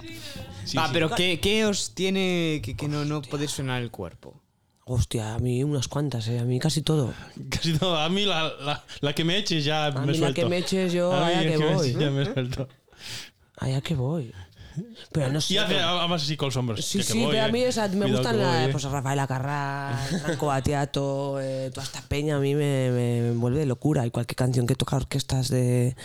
Sí. 0.65 0.77
pero 0.93 1.09
¿qué, 1.09 1.39
qué 1.41 1.65
os 1.65 1.93
tiene 1.93 2.61
que, 2.63 2.75
que 2.77 2.87
no, 2.87 3.03
no 3.03 3.21
podéis 3.21 3.51
sonar 3.51 3.81
el 3.81 3.91
cuerpo? 3.91 4.39
Hostia, 4.85 5.33
a 5.33 5.39
mí 5.39 5.61
unas 5.63 5.87
cuantas, 5.89 6.27
eh. 6.29 6.39
A 6.39 6.43
mí 6.45 6.59
casi 6.59 6.81
todo. 6.81 7.13
Casi 7.49 7.77
todo. 7.77 7.97
A 7.97 8.07
mí 8.09 8.25
la, 8.25 8.51
la, 8.61 8.83
la 9.01 9.13
que 9.13 9.23
me 9.25 9.37
eches 9.37 9.63
ya 9.65 9.91
me 9.91 10.01
mí 10.01 10.07
la 10.07 10.13
suelto. 10.19 10.41
que 10.41 10.45
me 10.47 10.57
eches 10.57 10.93
yo, 10.93 11.11
A 11.11 11.27
allá 11.27 11.41
la 11.43 11.51
que 11.51 11.57
me 11.57 11.73
voy. 11.73 11.87
eches 11.89 11.99
ya 12.01 12.09
me 12.11 12.25
suelto. 12.25 12.67
Allá 13.57 13.81
que 13.81 13.95
voy. 13.95 14.33
Pero 15.11 15.29
no 15.31 15.41
sé. 15.41 15.53
Y 15.53 15.57
hace 15.57 15.75
pero- 15.75 15.87
además 15.99 16.23
así 16.23 16.35
con 16.37 16.47
los 16.47 16.57
hombros. 16.57 16.83
Sí, 16.85 16.99
que- 16.99 17.05
que 17.05 17.13
sí, 17.13 17.21
voy, 17.23 17.31
pero 17.31 17.43
a 17.43 17.47
eh. 17.47 17.51
mí 17.51 17.61
esa- 17.61 17.87
me 17.87 17.93
Cuidado 18.05 18.11
gustan 18.17 18.35
que 18.37 18.41
la, 18.43 18.47
voy, 18.49 18.63
eh. 18.63 18.69
pues, 18.71 18.83
Rafael 18.83 19.19
Acarrá, 19.19 19.99
Franco 20.23 20.45
Batiato, 20.47 21.39
eh, 21.41 21.69
toda 21.73 21.83
esta 21.85 22.01
peña 22.01 22.37
a 22.37 22.39
mí 22.39 22.55
me, 22.55 22.89
me, 22.91 23.21
me 23.21 23.27
envuelve 23.29 23.59
de 23.59 23.65
locura. 23.65 24.05
Y 24.05 24.11
cualquier 24.11 24.35
canción 24.35 24.65
que 24.67 24.75
toca 24.75 24.95
orquestas 24.95 25.49
de, 25.49 25.95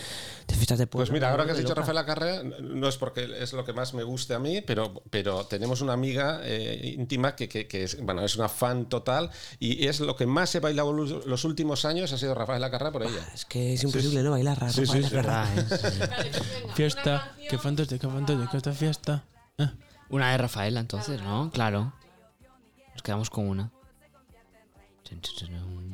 de 0.47 0.55
fiestas 0.55 0.77
de 0.79 0.87
pueblo. 0.87 1.05
Pues 1.05 1.11
mira, 1.13 1.31
ahora 1.31 1.45
que 1.45 1.51
has 1.51 1.57
dicho 1.57 1.69
loca. 1.69 1.81
Rafael 1.81 1.97
Acarrea, 1.97 2.43
no 2.43 2.87
es 2.87 2.97
porque 2.97 3.27
es 3.39 3.53
lo 3.53 3.63
que 3.65 3.73
más 3.73 3.93
me 3.93 4.03
guste 4.03 4.33
a 4.33 4.39
mí, 4.39 4.61
pero, 4.61 5.01
pero 5.09 5.45
tenemos 5.45 5.81
una 5.81 5.93
amiga 5.93 6.41
eh, 6.43 6.95
íntima 6.97 7.35
que, 7.35 7.47
que- 7.49 7.67
que 7.67 7.83
es, 7.83 8.01
bueno, 8.03 8.23
es 8.23 8.35
una 8.35 8.49
fan 8.49 8.87
total 8.89 9.29
y 9.59 9.87
es 9.87 9.99
lo 9.99 10.15
que 10.15 10.25
más 10.25 10.53
he 10.55 10.59
bailado 10.59 10.93
los, 10.93 11.43
últimos 11.45 11.85
años 11.85 12.11
ha 12.13 12.17
sido 12.17 12.33
Rafael 12.35 12.63
Acarrea 12.63 12.91
por 12.91 13.03
ella. 13.03 13.27
Es 13.33 13.45
que 13.45 13.73
es 13.73 13.83
imposible 13.83 14.21
no 14.23 14.31
bailar 14.31 14.59
Rafael 14.59 14.87
sí, 14.87 14.99
sí. 15.01 15.05
Acarrá. 15.05 15.47
Vale, 15.49 15.63
pues 15.69 15.81
venga, 15.81 16.65
una 16.65 16.73
Fiesta, 16.75 17.01
canción- 17.03 17.47
qué 17.49 17.57
fantástica, 18.61 18.67
fantástica 18.67 18.67
esta 18.67 18.73
fiesta. 18.73 19.23
Ah. 19.57 19.73
Una 20.09 20.31
de 20.31 20.37
Rafaela, 20.37 20.79
entonces, 20.79 21.21
¿no? 21.21 21.49
Claro. 21.51 21.93
Nos 22.93 23.01
quedamos 23.03 23.29
con 23.29 23.47
una. 23.47 23.71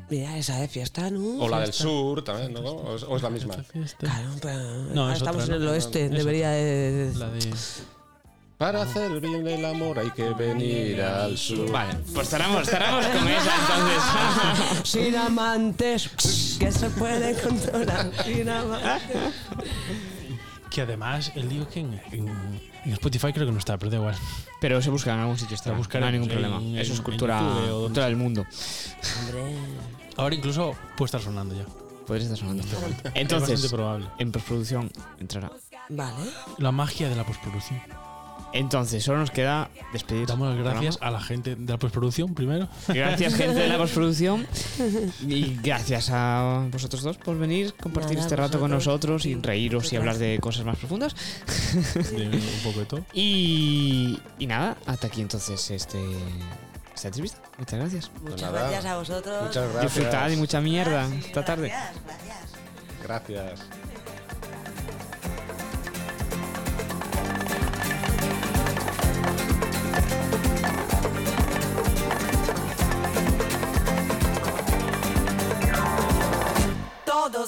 Mira, 0.10 0.38
esa 0.38 0.58
de 0.60 0.68
fiesta, 0.68 1.10
¿no? 1.10 1.44
O 1.44 1.50
la 1.50 1.62
del 1.62 1.74
sur 1.74 2.24
también, 2.24 2.54
¿no? 2.54 2.60
¿O 2.60 2.96
es, 2.96 3.04
o 3.04 3.16
es 3.16 3.22
la 3.24 3.30
misma? 3.30 3.56
Fiesta. 3.56 3.98
Claro, 4.00 4.30
pero 4.42 4.64
No, 4.94 5.02
ahora 5.04 5.14
es 5.14 5.20
estamos 5.20 5.44
otra, 5.44 5.56
en 5.56 5.62
el 5.62 5.66
¿no? 5.68 5.72
oeste, 5.72 6.06
Es 6.06 6.12
debería 6.12 6.50
de... 6.50 7.14
La 7.16 7.30
de. 7.30 7.54
Para 8.58 8.84
hacer 8.84 9.20
bien 9.20 9.46
el 9.48 9.66
amor 9.66 10.00
hay 10.00 10.12
que 10.12 10.30
venir 10.30 11.02
al 11.02 11.38
sur. 11.38 11.70
Vale, 11.72 12.00
pues 12.14 12.28
estaremos, 12.28 12.62
estaremos 12.62 13.06
con 13.06 13.28
esa 13.28 13.56
entonces. 13.62 14.90
Sin 14.92 15.16
amantes, 15.16 16.10
que 16.60 16.72
se 16.72 16.90
puede 16.92 17.34
controlar. 17.42 18.12
Sin 18.24 18.48
amantes. 18.48 19.18
Que 20.70 20.82
además, 20.82 21.32
el 21.36 21.48
digo 21.48 21.68
que 21.70 21.80
en, 21.82 22.02
en, 22.12 22.28
en 22.86 22.94
Spotify 22.94 23.32
creo 23.32 23.46
que 23.46 23.52
no 23.54 23.60
está, 23.60 23.78
pero 23.78 23.92
da 23.92 23.98
igual. 23.98 24.16
Pero 24.60 24.82
se 24.82 24.90
busca 24.90 25.14
en 25.14 25.20
algún 25.20 25.38
sitio, 25.38 25.56
está. 25.56 25.72
La 25.72 25.78
buscaré 25.78 26.02
no 26.02 26.06
hay 26.08 26.14
ningún 26.14 26.30
en- 26.30 26.36
problema. 26.40 26.58
en- 26.62 26.78
Eso 26.78 26.94
es 26.94 27.02
cultura, 27.02 27.40
cultura 27.72 28.06
del 28.08 28.16
mundo. 28.18 28.46
Hombre, 29.22 29.58
Ahora 30.18 30.36
incluso 30.36 30.74
puede 30.98 31.08
estar 31.08 31.22
sonando 31.22 31.56
ya. 31.56 31.66
Podría 32.06 32.24
estar 32.26 32.38
sonando. 32.38 32.64
es 32.64 33.12
Entonces, 33.16 33.50
bastante 33.62 33.76
probable. 33.76 34.08
en 34.20 34.32
postproducción 34.32 34.92
entrará. 35.20 35.52
vale. 35.90 36.16
La 36.58 36.72
magia 36.72 37.10
de 37.10 37.16
la 37.16 37.24
postproducción. 37.26 37.80
Entonces, 38.56 39.04
solo 39.04 39.20
nos 39.20 39.32
queda 39.32 39.70
despedir. 39.92 40.28
Damos 40.28 40.48
las 40.48 40.58
gracias 40.58 40.98
programa. 40.98 41.18
a 41.18 41.20
la 41.20 41.26
gente 41.26 41.56
de 41.58 41.72
la 41.74 41.78
postproducción 41.78 42.34
primero. 42.34 42.70
Gracias, 42.88 43.36
gente 43.36 43.60
de 43.60 43.68
la 43.68 43.78
postproducción. 43.78 44.48
Y 45.28 45.58
gracias 45.62 46.10
a 46.12 46.68
vosotros 46.72 47.02
dos 47.02 47.18
por 47.18 47.38
venir, 47.38 47.74
compartir 47.74 48.16
Nada, 48.16 48.26
este 48.26 48.36
rato 48.36 48.60
con 48.60 48.72
nosotros 48.72 49.26
y 49.26 49.36
reíros 49.36 49.92
y 49.92 49.96
hablar 49.98 50.18
de 50.18 50.40
cosas 50.40 50.66
más 50.66 50.78
profundas. 50.78 51.16
un 51.96 52.42
poco 52.64 52.80
de 52.80 52.86
todo. 52.86 53.06
Y, 53.14 54.20
y 54.40 54.48
nada, 54.48 54.78
hasta 54.86 55.08
aquí 55.08 55.22
entonces 55.22 55.70
este, 55.72 56.00
esta 56.94 57.08
entrevista. 57.08 57.42
Muchas 57.58 57.80
gracias. 57.80 58.12
Muchas 58.22 58.42
nada. 58.42 58.60
gracias 58.62 58.86
a 58.86 58.98
vosotros. 58.98 59.44
Muchas 59.44 59.74
gracias. 59.74 59.96
Disfrutad 59.96 60.30
y 60.30 60.36
mucha 60.38 60.62
mierda 60.62 61.08
esta 61.16 61.44
tarde. 61.44 61.74
Gracias. 63.04 63.60
Todo 63.60 63.95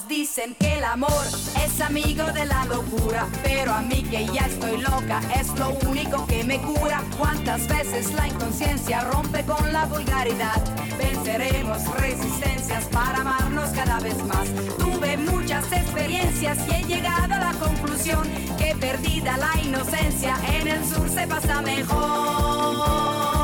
Dicen 0.10 0.54
que 0.60 0.78
el 0.78 0.84
amor 0.84 1.24
es 1.64 1.80
amigo 1.80 2.26
de 2.34 2.46
la 2.46 2.66
locura, 2.66 3.26
pero 3.42 3.74
a 3.74 3.82
mí 3.82 4.04
que 4.04 4.26
ya 4.28 4.46
estoy 4.46 4.82
loca 4.82 5.22
es 5.40 5.48
lo 5.58 5.70
único 5.90 6.28
que 6.28 6.44
me 6.44 6.60
cura. 6.60 7.02
¿Cuántas 7.18 7.66
veces 7.70 8.14
la 8.14 8.28
inconsciencia 8.28 9.02
rompe 9.06 9.44
con 9.46 9.72
la 9.72 9.86
vulgaridad? 9.86 10.62
Venceremos 10.98 11.86
resistencias 12.00 12.84
para 12.86 13.22
amarnos 13.22 13.70
cada 13.70 14.00
vez 14.02 14.18
más. 14.26 14.50
Tuve 14.78 15.16
muchas 15.18 15.72
experiencias 15.72 16.58
y 16.68 16.76
he 16.76 16.84
llegado 16.84 17.34
a 17.34 17.40
la 17.40 17.54
conclusión 17.54 18.24
que 18.58 18.76
perdida 18.76 19.38
la 19.38 19.62
inocencia 19.62 20.36
en 20.54 20.68
el 20.68 20.86
sur 20.86 21.10
se 21.10 21.26
pasa 21.28 21.62
mejor. 21.62 23.37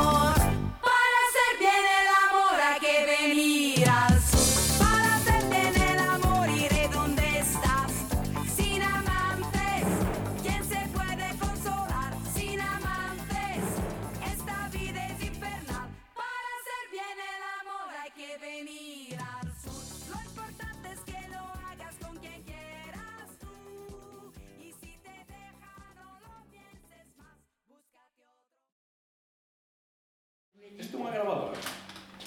Grabadora. 31.14 31.58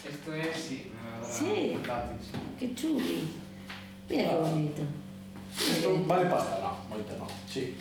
Esto 0.07 0.35
es, 0.35 0.57
sí, 0.57 0.93
una 0.93 1.11
grabadora 1.11 1.33
Sí. 1.33 1.71
portátil, 1.75 2.19
sí. 2.23 2.33
Qué 2.59 2.75
chuli. 2.75 3.19
Mira 4.09 4.31
qué 4.31 4.37
bonito. 4.37 4.83
Esto 5.59 6.05
vale 6.07 6.27
pasta, 6.31 6.59
no, 6.61 6.71
moita 6.89 7.17
non. 7.19 7.29
Sí. 7.49 7.75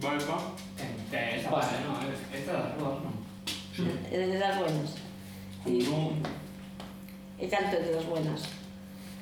Vale, 0.00 0.20
pa. 0.24 0.38
Eh, 0.78 1.36
Esta 1.38 1.50
vale, 1.50 1.76
no, 1.86 1.92
esta 2.34 2.52
de 2.52 2.58
no. 2.78 3.12
Es 4.10 4.28
de 4.32 4.38
las 4.38 4.58
buenas. 4.58 4.90
Y, 5.66 5.78
Non, 5.84 6.22
y 7.38 7.46
tanto 7.48 7.76
de 7.78 7.92
las 7.94 8.06
buenas. 8.06 8.42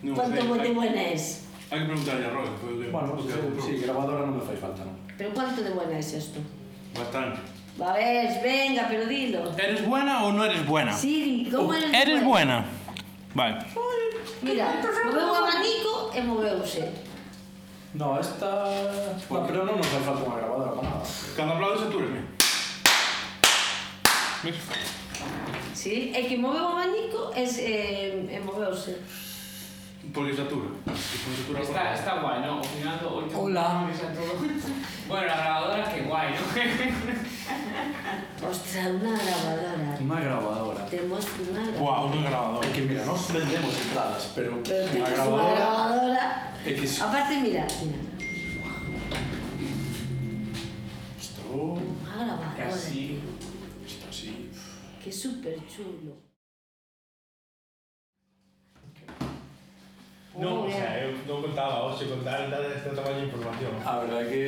non 0.03 0.15
¿Cuánto 0.15 0.37
de 0.41 0.73
buena 0.73 1.03
es? 1.13 1.45
Hai 1.69 1.81
que 1.83 1.87
preguntarle 1.91 2.25
a 2.27 2.31
o 2.31 2.55
que... 2.63 2.89
Bueno, 2.95 3.17
pues, 3.19 3.27
que 3.27 3.41
comprou. 3.43 3.67
sí, 3.67 3.73
grabadora 3.83 4.23
non 4.25 4.39
me 4.39 4.45
fai 4.47 4.55
falta, 4.57 4.85
non. 4.87 4.95
¿Pero 5.19 5.35
cuánto 5.35 5.61
de 5.67 5.73
buena 5.75 5.99
es 5.99 6.15
esto? 6.15 6.39
Bastante. 6.95 7.41
Va 7.81 7.93
a 7.93 7.95
ver, 7.95 8.43
venga, 8.43 8.87
pero 8.89 9.07
dilo. 9.07 9.53
¿Eres 9.59 9.87
buena 9.87 10.25
o 10.25 10.33
no 10.33 10.45
eres 10.45 10.67
buena? 10.67 10.93
Sí, 10.93 11.49
¿cómo 11.55 11.75
eres, 11.75 11.93
¿Eres 11.93 12.25
buena? 12.25 12.65
Vale. 13.35 13.59
Mira, 14.41 14.81
moveu 15.05 15.29
o 15.29 15.35
abanico 15.35 16.11
e 16.15 16.21
moveuse. 16.23 16.89
No, 17.93 18.19
esta... 18.19 18.65
Bueno, 19.29 19.47
pero 19.47 19.65
non 19.65 19.77
nos 19.77 19.89
fai 19.89 20.01
falta 20.05 20.25
unha 20.25 20.41
grabadora 20.41 20.73
para 20.73 20.89
nada. 20.89 21.05
Cando 21.37 21.53
aplaudes, 21.57 21.85
atúresme. 21.85 22.21
Sí, 25.77 26.13
é 26.17 26.25
que 26.25 26.37
moveu 26.41 26.65
o 26.65 26.73
abanico 26.77 27.33
e, 27.37 27.45
eh, 27.45 28.37
e 28.37 28.39
moveuse. 28.41 29.01
Porque 30.13 30.33
se 30.33 30.49
atura. 30.49 30.73
Está, 31.61 31.95
está 31.95 32.21
guay, 32.21 32.41
¿no? 32.41 32.59
Al 32.59 32.65
final 32.65 33.01
todo, 33.01 33.17
hoy 33.17 33.25
tengo 33.29 33.43
Hola. 33.43 33.91
Bueno, 35.09 35.27
la 35.27 35.37
grabadora, 35.37 35.93
qué 35.93 36.03
guay, 36.03 36.35
¿no? 36.35 36.41
Ostras, 38.47 38.87
unha 38.95 39.15
grabadora. 39.19 39.99
Unha 39.99 40.19
grabadora. 40.23 40.83
Temos 40.87 41.25
unha 41.35 41.63
grabadora. 41.67 41.83
Buah, 41.83 41.99
unha 42.07 42.23
grabadora. 42.31 42.67
Que, 42.71 42.83
mira, 42.87 43.03
nos 43.07 43.23
vendemos 43.35 43.75
entradas, 43.75 44.25
pero 44.39 44.63
Pero 44.63 44.87
unha 44.87 45.11
grabadora... 45.11 45.55
grabadora. 45.55 46.25
É 46.63 46.71
que 46.75 46.87
si... 46.87 46.99
Aparte, 47.03 47.35
mira, 47.43 47.65
mira. 47.83 47.99
Isto... 51.19 51.43
Unha 51.75 52.15
grabadora. 52.23 52.55
Casi. 52.55 53.19
Isto 53.83 54.05
así... 54.11 54.31
Que 55.03 55.11
super 55.11 55.59
chulo. 55.67 56.26
Non, 60.37 60.69
o 60.69 60.71
sea, 60.71 61.01
eu 61.01 61.17
non 61.25 61.41
contaba, 61.41 61.89
hoxe 61.89 62.05
contar 62.13 62.45
dades 62.53 62.77
este 62.77 62.93
tamaño 62.93 63.25
de 63.25 63.33
información. 63.33 63.73
A 63.81 64.05
verdade 64.05 64.29
que 64.29 64.45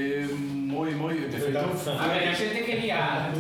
moi, 0.69 0.93
moi, 0.93 1.17
de 1.17 1.33
feito... 1.33 1.65
A 1.65 2.07
ver, 2.13 2.29
a 2.29 2.35
xente 2.37 2.61
quería... 2.61 3.33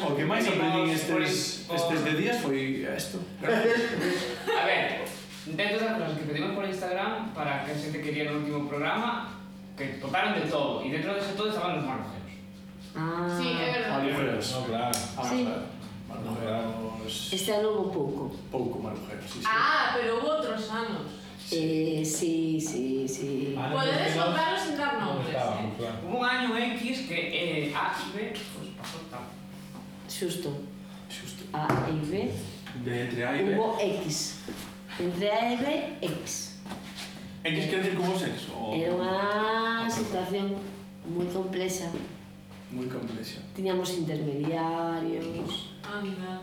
O 0.00 0.16
que 0.16 0.24
máis 0.24 0.48
aprendín 0.48 0.88
estes, 0.88 1.68
estes 1.68 2.00
de 2.08 2.12
días 2.16 2.40
foi 2.40 2.88
isto. 2.88 3.20
A 3.44 4.64
ver, 4.64 5.04
dentro 5.44 5.76
das 5.76 5.92
cosas 6.00 6.16
que 6.16 6.24
pedimos 6.24 6.56
por 6.56 6.64
Instagram 6.64 7.36
para 7.36 7.68
que 7.68 7.72
a 7.72 7.76
xente 7.76 8.00
quería 8.00 8.32
no 8.32 8.40
último 8.40 8.64
programa, 8.64 9.28
que 9.76 10.00
tocaron 10.00 10.40
de 10.40 10.48
todo, 10.48 10.80
e 10.80 10.88
dentro 10.88 11.20
de 11.20 11.20
todo 11.36 11.52
estaban 11.52 11.76
os 11.76 11.84
malujeros. 11.84 12.32
Ah, 12.96 13.28
sí, 13.28 13.52
é 13.60 13.76
verdade. 13.76 14.08
Malujeros, 14.08 14.46
no, 14.56 14.60
claro. 14.72 14.96
Ah, 15.20 15.28
sí. 15.28 15.44
claro. 15.44 15.76
Este 17.04 17.52
ano 17.52 17.76
hubo 17.76 17.92
pouco. 17.92 18.22
Pouco 18.48 18.80
malujeros, 18.80 19.28
sí, 19.28 19.44
sí. 19.44 19.44
Ah, 19.44 19.92
pero 19.92 20.16
hubo 20.16 20.32
outros 20.32 20.64
anos. 20.72 21.25
Eh, 21.52 22.02
sí, 22.04 22.60
sí, 22.60 23.06
sí. 23.06 23.54
Vale, 23.54 23.74
Podedes 23.74 24.16
contarlo 24.16 24.58
sin 24.58 24.76
dar 24.76 24.98
nombres. 24.98 25.30
Claro, 25.30 25.60
eh? 25.60 25.72
claro. 25.78 25.94
Hubo 26.08 26.18
un 26.18 26.26
año 26.26 26.58
X 26.58 27.00
que 27.08 27.68
eh, 27.68 27.74
A 27.74 27.94
y 27.94 28.16
B 28.16 28.32
pues, 28.32 28.68
pasó 28.76 28.98
tal. 29.10 29.20
Xusto. 30.08 30.50
Xusto. 31.08 31.44
A 31.52 31.88
e 31.88 32.06
B. 32.06 32.32
De 32.84 33.02
entre 33.02 33.26
A 33.26 33.36
y 33.36 33.44
B. 33.44 33.54
Hubo 33.54 33.78
X. 33.80 34.40
Entre 34.98 35.30
A 35.30 35.52
e 35.52 35.56
B, 35.56 36.06
X. 36.06 36.58
X 37.44 37.64
eh, 37.64 37.70
quer 37.70 37.82
decir 37.82 37.96
como 37.96 38.18
sexo? 38.18 38.52
Era 38.74 38.90
É 38.90 38.94
unha 38.94 39.86
situación 39.88 40.58
moi 41.06 41.26
complexa. 41.30 41.86
Moi 42.72 42.90
complexa. 42.90 43.38
Tiñamos 43.54 43.94
intermediarios. 43.94 45.70
Anda. 45.86 46.42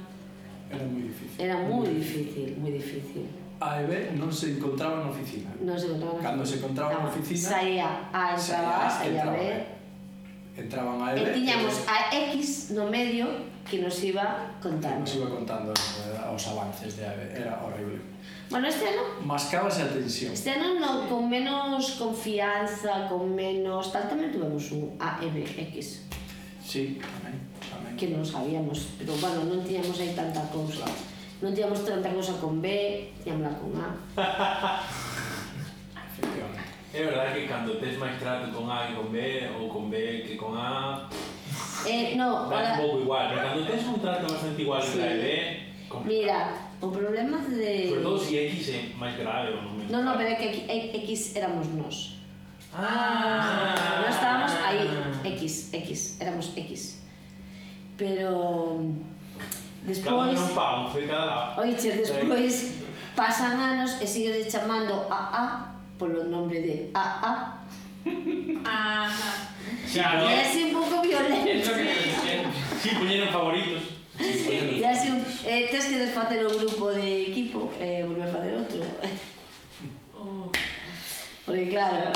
Era 0.71 0.85
moi 0.87 1.03
difícil. 1.03 1.35
Era 1.43 1.55
moi 1.59 1.91
difícil, 1.91 2.55
moi 2.55 2.71
difícil. 2.71 3.42
A 3.63 3.79
e 3.79 3.87
B 3.87 3.93
non 4.19 4.27
se 4.27 4.59
encontraban 4.59 5.07
na 5.07 5.09
oficina. 5.09 5.47
Non 5.63 5.79
se 5.79 5.87
encontraba. 5.87 6.19
Cando 6.19 6.43
se 6.43 6.59
encontraba 6.59 6.99
na 6.99 7.07
oficina, 7.07 7.47
saía 7.55 7.89
A 8.11 8.35
entraba, 8.35 8.91
saía 8.91 9.23
B. 9.31 9.39
Entraban 10.59 10.99
A 10.99 11.15
e 11.15 11.23
B. 11.23 11.31
E 11.31 11.35
tiñamos 11.39 11.75
a 11.87 12.11
X 12.35 12.75
no 12.75 12.91
medio 12.91 13.31
que 13.63 13.79
nos 13.79 13.95
iba 14.03 14.51
contando. 14.59 15.07
Nos 15.07 15.15
iba 15.15 15.31
contando 15.31 15.71
eh, 15.71 16.35
os 16.35 16.43
avances 16.51 16.99
de 16.99 17.07
A 17.07 17.15
e 17.15 17.17
B. 17.17 17.21
Era 17.39 17.63
horrible. 17.63 18.03
Bueno, 18.51 18.67
este 18.67 18.85
ano... 18.85 19.01
Mascaba 19.23 19.67
a 19.67 19.87
tensión. 19.87 20.33
Este 20.33 20.51
ano 20.51 20.77
no, 20.77 21.09
con 21.09 21.29
menos 21.29 21.91
confianza, 21.97 23.07
con 23.07 23.33
menos... 23.33 23.89
Tal, 23.89 24.05
tamén 24.11 24.29
tuvemos 24.29 24.69
un 24.75 24.93
AMX. 24.99 26.05
Sí, 26.61 26.99
tamén, 27.01 27.39
tamén. 27.65 27.95
Que 27.97 28.11
non 28.11 28.21
sabíamos, 28.21 28.93
pero 28.99 29.15
bueno, 29.17 29.47
non 29.47 29.63
tiñamos 29.65 29.97
aí 29.97 30.13
tanta 30.13 30.43
cousa. 30.51 30.85
Claro. 30.85 31.12
Non 31.43 31.51
tiñamos 31.51 31.83
tanta 31.83 32.07
cousa 32.15 32.39
con 32.39 32.63
B, 32.63 32.67
tiñámosla 33.19 33.59
con 33.59 33.75
A. 33.75 33.89
É 36.93 37.01
verdade 37.03 37.33
que 37.35 37.49
cando 37.51 37.75
tes 37.83 37.97
máis 37.99 38.15
trato 38.21 38.47
con 38.55 38.69
A 38.71 38.87
que 38.87 38.93
con 38.95 39.11
B 39.11 39.17
ou 39.59 39.67
con 39.67 39.89
B 39.91 40.23
que 40.23 40.37
con 40.39 40.55
A 40.55 41.03
Eh, 41.83 42.15
no, 42.15 42.47
un 42.47 42.77
pouco 42.79 43.03
igual, 43.03 43.27
pero 43.35 43.41
cando 43.43 43.61
tes 43.67 43.83
un 43.91 43.99
trato 43.99 44.23
bastante 44.31 44.61
igual 44.63 44.79
Sí. 44.79 45.01
entre 45.01 45.03
A 45.03 45.11
e 45.11 45.19
B 45.19 45.27
complicado. 45.91 46.07
mira, 46.07 46.39
o 46.79 46.87
problema 46.87 47.37
de... 47.43 47.89
Sobre 47.91 48.03
todo 48.07 48.17
si 48.17 48.33
X 48.39 48.53
é 48.71 48.79
máis 48.95 49.17
grave 49.19 49.51
ou 49.57 49.61
non 49.67 49.73
No, 49.91 49.99
no, 50.05 50.11
pero 50.15 50.31
é 50.31 50.37
que 50.39 50.47
e- 50.69 50.95
X 51.03 51.35
éramos 51.35 51.67
nós. 51.75 52.23
Ah, 52.71 53.99
No 53.99 54.07
estábamos 54.07 54.53
aí, 54.63 54.87
X, 55.35 55.73
X, 55.75 56.21
éramos 56.23 56.55
X. 56.55 57.03
Pero... 57.99 58.31
Despois... 59.85 60.39
foi 60.91 61.07
cada 61.07 61.25
lado. 61.25 61.61
Oiche, 61.61 61.91
despois 61.91 62.83
pasan 63.15 63.59
anos 63.59 64.01
e 64.01 64.07
sigue 64.07 64.49
chamando 64.49 64.93
a 65.09 65.19
A 65.33 65.43
polo 65.97 66.23
nombre 66.23 66.61
de 66.61 66.89
AA. 66.93 67.63
Ajá. 68.65 69.53
Claro, 69.93 70.27
E 70.27 70.33
é 70.33 70.41
así 70.41 70.63
un 70.65 70.73
pouco 70.73 71.01
violento. 71.01 71.69
Sí, 72.81 72.89
poñeron 72.95 73.29
favoritos. 73.31 73.83
E 74.19 74.83
así 74.85 75.09
un, 75.09 75.21
eh, 75.45 75.67
tes 75.71 75.85
que 75.85 75.97
desfacer 75.97 76.45
o 76.45 76.49
grupo 76.49 76.91
de 76.91 77.29
equipo 77.31 77.71
e 77.79 78.01
eh, 78.01 78.05
volver 78.05 78.27
a 78.27 78.31
facer 78.31 78.53
outro. 78.57 78.81
Porque 81.45 81.69
claro, 81.69 82.11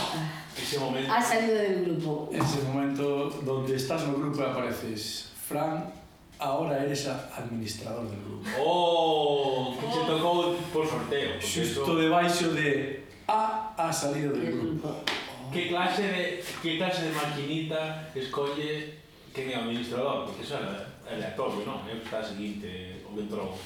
Ese 0.55 0.80
momento. 0.80 1.11
ha 1.11 1.22
salido 1.22 1.55
del 1.55 1.86
grupo. 1.86 2.30
Ese 2.32 2.61
momento 2.63 3.30
donde 3.43 3.76
estás 3.76 4.03
no 4.07 4.18
grupo 4.18 4.41
e 4.41 4.45
apareces 4.45 5.32
Fran, 5.47 5.91
Ahora 6.39 6.83
eres 6.83 7.07
administrador 7.07 8.07
del 8.09 8.21
grupo. 8.21 8.45
Oh, 8.61 9.73
oh. 9.73 9.93
se 9.93 10.05
tocou 10.05 10.55
por 10.71 10.88
sorteo. 10.88 11.41
Xusto 11.41 11.95
debaixo 11.97 12.53
de 12.53 13.03
A 13.27 13.73
ha 13.75 13.91
salido 13.91 14.33
del 14.33 14.51
grupo. 14.53 14.88
Oh. 14.88 15.51
Que 15.51 15.69
clase 15.69 16.03
de 16.03 16.43
que 16.61 16.77
clase 16.77 17.09
de 17.09 17.11
maquinita 17.11 18.11
escolle 18.13 18.93
quen 19.33 19.49
é 19.49 19.57
o 19.57 19.61
administrador? 19.65 20.29
Porque 20.29 20.45
eso 20.45 20.61
era 20.61 20.85
aleatorio, 21.09 21.65
non? 21.65 21.81
É 21.89 21.97
o 21.97 21.99
que 22.01 22.05
está 22.05 22.21
seguinte, 22.21 23.01
o 23.01 23.17
que 23.17 23.21
entrou, 23.25 23.57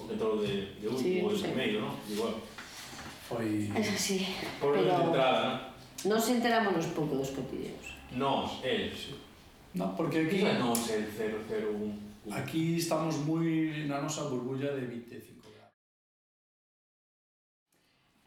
o 0.00 0.02
que 0.08 0.14
entrou 0.16 0.40
de, 0.40 0.80
de 0.80 0.86
último, 0.88 1.28
sí, 1.28 1.28
o 1.28 1.28
de 1.28 1.42
primeiro, 1.44 1.76
non? 1.84 1.92
Igual. 2.08 2.40
Foi... 3.28 3.68
Es 3.76 3.88
así. 3.92 4.24
Por 4.60 4.72
pero... 4.72 4.88
de 4.88 5.04
entrada, 5.12 5.40
non? 5.44 5.56
Nos 6.04 6.24
enterámonos 6.28 6.88
pouco 6.96 7.20
dos 7.20 7.36
cotidianos. 7.36 7.92
Nos, 8.16 8.64
eles. 8.64 9.12
No, 9.74 9.96
porque 9.96 10.24
aquí... 10.24 10.40
Xa 10.40 10.60
nos 10.60 10.88
el 10.88 11.08
001. 11.08 12.03
Aquí 12.32 12.78
estamos 12.78 13.16
moi 13.28 13.84
na 13.84 14.00
nosa 14.00 14.24
burbulla 14.32 14.72
de 14.72 14.88
25 14.88 15.44
grados. 15.44 15.76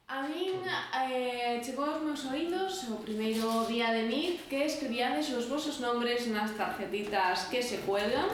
A 0.06 0.22
min 0.22 0.62
eh, 0.62 1.58
chegou 1.66 1.86
aos 1.86 2.06
meus 2.06 2.22
oídos 2.30 2.86
o 2.94 3.02
primeiro 3.02 3.66
día 3.66 3.90
de 3.90 4.06
MIT 4.06 4.46
que 4.46 4.70
escribíades 4.70 5.34
os 5.34 5.50
vosos 5.50 5.82
nombres 5.82 6.30
nas 6.30 6.54
tarjetitas 6.54 7.50
que 7.50 7.58
se 7.64 7.82
cuelgan 7.90 8.30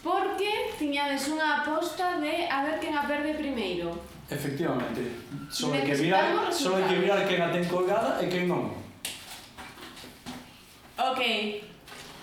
porque 0.00 0.72
tiñades 0.80 1.28
unha 1.28 1.60
aposta 1.60 2.16
de 2.16 2.48
a 2.48 2.64
ver 2.64 2.80
quen 2.80 2.96
a 2.96 3.04
perde 3.04 3.36
primeiro. 3.36 3.92
Efectivamente. 4.32 5.04
Só 5.52 5.68
hai 5.68 5.84
que 5.84 6.00
mirar, 6.00 6.48
só 6.48 6.80
hai 6.80 6.88
que 6.88 6.96
mirar 6.96 7.28
quen 7.28 7.44
a 7.44 7.52
ten 7.52 7.68
colgada 7.68 8.16
e 8.24 8.26
quen 8.32 8.48
non. 8.48 8.72
Ok, 10.96 11.20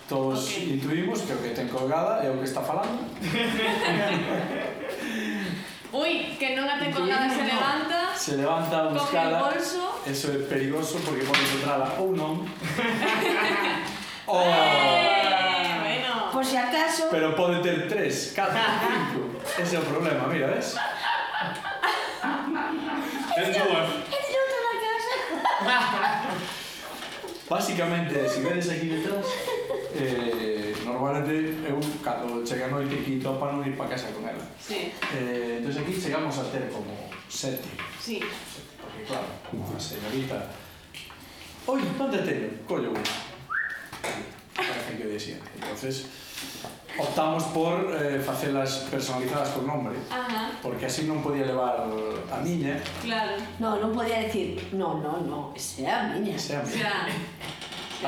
Todos 0.08 0.48
okay. 0.50 0.74
intuimos 0.74 1.20
que 1.22 1.32
o 1.32 1.38
que 1.40 1.50
ten 1.50 1.68
colgada 1.68 2.22
é 2.22 2.30
o 2.30 2.36
que 2.36 2.44
está 2.44 2.60
falando. 2.60 3.08
Ui, 5.94 6.34
que 6.36 6.56
non 6.58 6.68
a 6.68 6.76
ten 6.76 6.92
colgada 6.92 7.30
se 7.30 7.42
levanta. 7.46 8.12
Se 8.12 8.36
levanta 8.36 8.84
a 8.84 8.92
buscala. 8.92 9.48
Coge 9.48 9.48
o 9.48 9.56
bolso. 9.56 9.80
Eso 10.04 10.28
é 10.34 10.44
perigoso 10.44 11.00
porque 11.00 11.24
pode 11.24 11.40
encontrala 11.40 11.96
ou 11.96 12.12
non. 12.12 12.44
oh. 14.28 14.44
Eh, 14.44 15.72
bueno. 15.80 16.28
Por 16.34 16.44
si 16.44 16.58
acaso... 16.58 17.08
Pero 17.08 17.32
pode 17.32 17.62
ter 17.62 17.88
tres, 17.88 18.34
catro, 18.36 18.58
cinco. 18.58 19.40
Ese 19.56 19.76
é 19.76 19.78
o 19.78 19.82
problema, 19.88 20.28
mira, 20.28 20.48
ves? 20.52 20.76
Ten 23.34 23.50
dúas. 23.56 23.88
Es 24.12 24.28
outra 24.36 24.58
na 24.68 24.74
casa. 24.84 25.16
Básicamente, 27.48 28.28
se 28.28 28.40
vedes 28.40 28.70
aquí 28.70 28.88
detrás, 28.88 29.26
eh, 29.94 30.74
normalmente 30.84 31.68
eu, 31.68 31.78
cando 32.02 32.42
chega 32.42 32.66
a 32.66 32.70
noite 32.72 32.96
aquí 32.96 33.20
topa 33.20 33.52
non 33.52 33.60
ir 33.68 33.76
para 33.76 33.92
casa 33.92 34.08
con 34.16 34.24
ela. 34.24 34.40
Sí. 34.56 34.88
Eh, 35.12 35.60
entón 35.60 35.76
aquí 35.76 35.92
chegamos 35.92 36.40
a 36.40 36.48
ter 36.48 36.72
como 36.72 37.12
sete. 37.28 37.68
Sí. 38.00 38.20
Porque 38.80 39.04
claro, 39.04 39.28
a 39.28 39.80
señorita... 39.80 40.48
Oi, 41.68 41.80
onde 42.00 42.18
teño? 42.24 42.48
Collo 42.64 42.92
unha. 42.92 43.16
Parece 44.56 44.92
que 44.96 45.06
decía. 45.08 45.38
Entonces, 45.60 46.08
optamos 46.98 47.42
por 47.50 47.90
eh, 47.90 48.20
facelas 48.20 48.86
personalizadas 48.90 49.48
con 49.50 49.66
nombre 49.66 49.98
Ajá. 50.10 50.52
porque 50.62 50.86
así 50.86 51.10
non 51.10 51.18
podía 51.26 51.42
levar 51.42 51.82
a 51.82 52.38
miña. 52.38 52.78
Claro. 53.02 53.34
No, 53.58 53.82
non 53.82 53.90
podía 53.90 54.22
decir 54.22 54.62
no, 54.72 55.02
no, 55.02 55.18
no, 55.26 55.50
ese 55.58 55.84
é 55.84 55.90
a 55.90 56.14
miña 56.14 56.38
ese 56.38 56.54
é 56.54 56.56
a 56.58 56.62
miña. 56.62 56.86
Claro. 56.86 57.12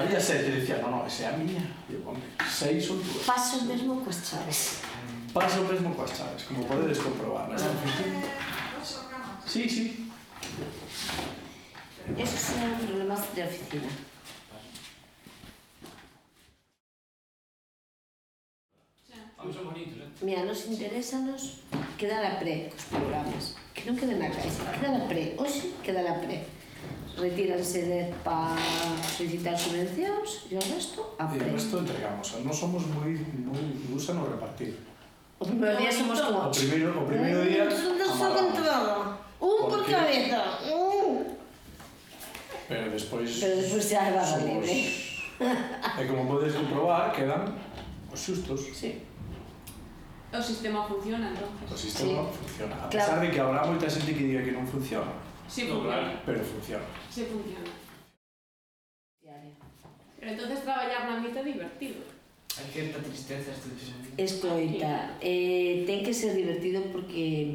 había 0.07 0.21
sete 0.23 0.55
e 0.55 0.63
dicía 0.63 0.79
no, 0.79 0.89
no, 0.91 0.99
ese 1.03 1.27
é 1.27 1.29
a 1.31 1.35
miña 1.35 1.67
Digo, 1.91 2.15
hombre, 2.15 2.31
seis 2.47 2.87
son 2.87 3.03
dúas 3.03 3.27
paso 3.27 3.67
mesmo 3.67 3.99
coas 4.07 4.23
chaves. 4.23 4.87
Paso 5.35 5.67
mesmo 5.67 5.91
coas 5.99 6.15
chaves 6.15 6.47
como 6.47 6.63
podedes 6.71 7.03
comprobar 7.03 7.51
nesta 7.51 7.67
sí, 9.47 9.67
sí. 9.67 10.07
Esos 12.17 12.41
son 12.41 12.87
problemas 12.87 13.35
de 13.35 13.43
oficina. 13.43 13.91
non? 19.55 19.75
Mira, 20.23 20.45
nos 20.45 20.67
interésanos 20.67 21.63
quedar 21.99 22.25
a 22.25 22.41
pre 22.41 22.73
cos 22.73 22.85
programas. 22.91 23.55
Que 23.77 23.85
non 23.87 23.95
queden 23.95 24.19
na 24.19 24.33
caixa, 24.33 24.65
queda 24.81 24.97
a 24.97 25.05
pre. 25.07 25.37
Hoxe 25.37 25.77
queda 25.85 26.03
a 26.03 26.17
pre. 26.19 26.43
Retíranse 27.17 27.81
de 27.89 28.01
para 28.21 28.57
solicitar 29.01 29.57
subvencións 29.57 30.49
e 30.53 30.57
o 30.57 30.63
resto 30.63 31.01
a 31.21 31.25
pre. 31.29 31.45
E 31.45 31.49
o 31.49 31.55
resto 31.55 31.75
entregamos. 31.81 32.27
Non 32.41 32.55
somos 32.57 32.83
moi, 32.91 33.13
moi 33.45 33.65
lusa 33.93 34.17
no 34.17 34.25
repartir. 34.25 34.73
O 35.37 35.45
primeiro 35.45 35.77
día 35.77 35.93
somos 35.93 36.17
como... 36.21 36.49
O 36.49 36.51
primeiro, 36.51 36.97
o 36.97 37.05
primeiro 37.05 37.45
día... 37.45 37.65
Non 37.69 38.11
só 38.17 38.33
controlo. 38.33 39.21
Un 39.37 39.69
por 39.69 39.85
cabeza. 39.85 40.65
Un. 40.73 41.37
Pero 42.69 42.89
despois... 42.89 43.29
Pero 43.37 43.55
despois 43.61 43.85
xa 43.85 44.01
é 44.09 44.13
barra 44.17 44.39
libre. 44.41 44.77
E 46.01 46.03
como 46.09 46.25
podes 46.25 46.57
comprobar, 46.57 47.13
quedan 47.13 47.53
os 48.09 48.17
xustos. 48.17 48.73
Sí. 48.73 49.05
O 50.33 50.43
sistema 50.43 50.85
funciona 50.87 51.29
O 51.29 51.31
entonces. 51.33 51.81
sistema 51.81 52.25
funciona. 52.29 52.75
A 52.75 52.89
Claro. 52.89 52.91
pesar 52.91 53.21
de 53.21 53.31
que 53.31 53.41
habrá 53.41 53.65
moita 53.65 53.87
xente 53.89 54.13
que 54.15 54.25
diga 54.27 54.43
que 54.43 54.53
non 54.53 54.67
funciona, 54.67 55.13
Sí 55.47 55.63
No, 55.71 55.79
funciona. 55.79 56.03
claro. 56.03 56.21
pero 56.27 56.41
funciona. 56.43 56.87
Sí 57.11 57.23
funciona. 57.31 57.71
Pero 60.19 60.31
entonces 60.35 60.65
traballar 60.67 61.07
na 61.07 61.21
MIT 61.23 61.37
é 61.39 61.45
divertido. 61.45 62.01
Hai 62.59 62.67
certa 62.73 62.99
tristeza 63.05 63.53
este 63.53 63.69
episodio. 63.69 64.11
Escoita, 64.19 65.15
eh, 65.21 65.85
ten 65.87 66.01
que 66.03 66.11
ser 66.11 66.33
divertido 66.35 66.83
porque 66.91 67.55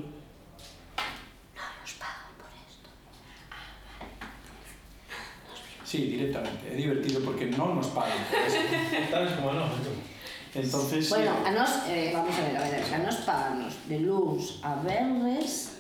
non 1.58 1.70
nos 1.84 1.94
pagan 2.00 2.32
por 2.40 2.48
esto. 2.54 2.88
Sí, 5.84 6.06
directamente. 6.16 6.64
É 6.72 6.76
divertido 6.78 7.20
porque 7.28 7.50
non 7.52 7.76
nos 7.76 7.90
pagan 7.92 8.22
por 8.30 8.40
eso. 8.46 8.62
Sabes 9.12 9.34
como 9.42 9.52
non, 9.58 9.68
entón. 9.74 9.98
Entonces, 10.54 11.10
Bueno, 11.10 11.32
eh, 11.32 11.48
a 11.48 11.52
nos, 11.52 11.70
eh, 11.88 12.12
vamos 12.14 12.36
a 12.38 12.42
ver, 12.42 12.58
a 12.58 12.70
ver, 12.70 12.94
a 12.94 12.98
nos 13.00 13.16
paganos 13.24 13.74
de 13.88 14.00
luns 14.00 14.60
a 14.64 14.76
verres 14.84 15.80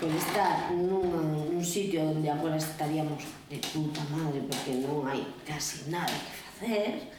por 0.00 0.08
estar 0.08 0.72
nun, 0.72 1.52
nun 1.52 1.64
sitio 1.64 2.00
onde 2.00 2.28
agora 2.28 2.56
estaríamos 2.56 3.24
de 3.48 3.60
puta 3.60 4.00
madre 4.12 4.40
porque 4.48 4.80
non 4.80 5.04
hai 5.04 5.20
casi 5.44 5.88
nada 5.92 6.08
que 6.08 6.32
facer 6.32 7.12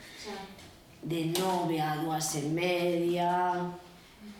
de 1.05 1.33
nove 1.37 1.77
a 1.77 2.01
dúas 2.01 2.33
e 2.37 2.49
media 2.49 3.53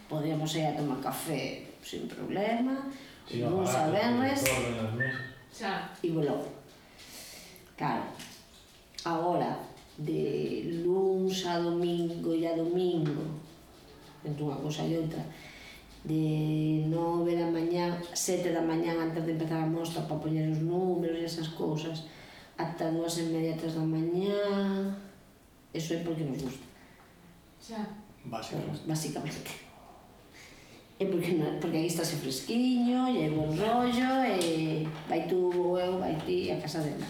podíamos 0.10 0.49
ir 0.58 0.66
a 0.66 0.78
tomar 0.78 0.97
café 1.01 1.66
sin 1.86 2.10
problema 2.10 2.89
no 3.38 3.49
luns 3.53 3.74
a 3.74 3.86
en. 3.93 4.18
Xa. 5.58 5.89
e 6.03 6.10
volou. 6.12 6.45
Claro, 7.78 8.03
agora, 9.05 9.58
de 9.98 10.84
luns 10.86 11.45
a 11.45 11.60
domingo 11.60 12.34
e 12.34 12.45
a 12.45 12.54
domingo, 12.56 13.41
entre 14.24 14.43
unha 14.43 14.58
cousa 14.62 14.86
e 14.86 14.98
outra, 14.98 15.26
de 16.06 16.86
9 16.88 17.36
da 17.36 17.50
mañá, 17.50 17.98
7 18.14 18.54
da 18.54 18.62
mañá 18.62 18.93
antes 18.93 19.26
de 19.26 19.34
empezar 19.34 19.64
a 19.64 19.66
mostra 19.66 20.04
para 20.04 20.22
poñer 20.22 20.48
os 20.50 20.62
números 20.62 21.18
e 21.18 21.26
esas 21.26 21.50
cousas, 21.58 22.06
ata 22.58 22.91
dúas 22.91 23.18
e 23.18 23.24
media, 23.34 23.58
tres 23.58 23.74
da 23.74 23.82
mañá, 23.82 24.93
eso 25.74 25.93
é 25.93 25.98
porque 26.06 26.24
nos 26.24 26.41
gusta. 26.41 26.66
Xa. 27.60 27.82
Básicamente. 28.26 28.82
Básicamente. 28.86 29.52
E 31.00 31.06
porque, 31.06 31.32
porque 31.62 31.78
aí 31.78 31.88
estás 31.88 32.12
fresquiño, 32.12 33.10
e 33.10 33.24
hai 33.26 33.30
bon 33.30 33.50
rollo, 33.54 34.12
e 34.26 34.88
vai 35.10 35.28
tú 35.28 35.54
ou 35.54 35.78
eu, 35.78 36.00
vai 36.00 36.16
ti 36.26 36.50
a 36.50 36.58
casa 36.58 36.82
dela. 36.82 37.06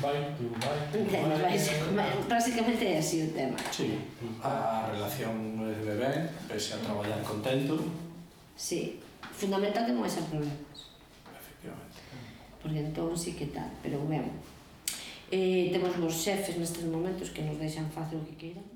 Vai 0.00 0.34
tú, 0.38 0.46
vai 0.62 0.78
tú, 0.92 0.98
vai 1.10 1.58
tú. 1.58 2.28
básicamente 2.28 2.84
é 2.84 2.98
así 2.98 3.22
o 3.22 3.30
tema. 3.32 3.56
Sí, 3.70 3.98
a 4.42 4.88
relación 4.92 5.58
de 5.58 5.94
ben, 5.96 6.30
pese 6.46 6.74
a 6.74 6.78
traballar 6.78 7.20
contento. 7.22 7.78
Sí, 8.56 9.00
fundamental 9.34 9.86
que 9.86 9.92
non 9.92 10.06
haxa 10.06 10.22
problemas. 10.30 10.94
Efectivamente. 11.26 11.98
Porque 12.62 12.78
entón 12.78 13.18
sí 13.18 13.34
que 13.34 13.50
tal, 13.50 13.70
pero 13.82 13.98
ben. 14.06 14.30
Eh, 15.32 15.72
temos 15.72 15.96
os 15.98 16.14
xefes 16.14 16.60
nestes 16.60 16.84
momentos 16.86 17.34
que 17.34 17.42
nos 17.42 17.58
deixan 17.58 17.90
facer 17.90 18.20
o 18.20 18.24
que 18.28 18.38
queiran. 18.38 18.71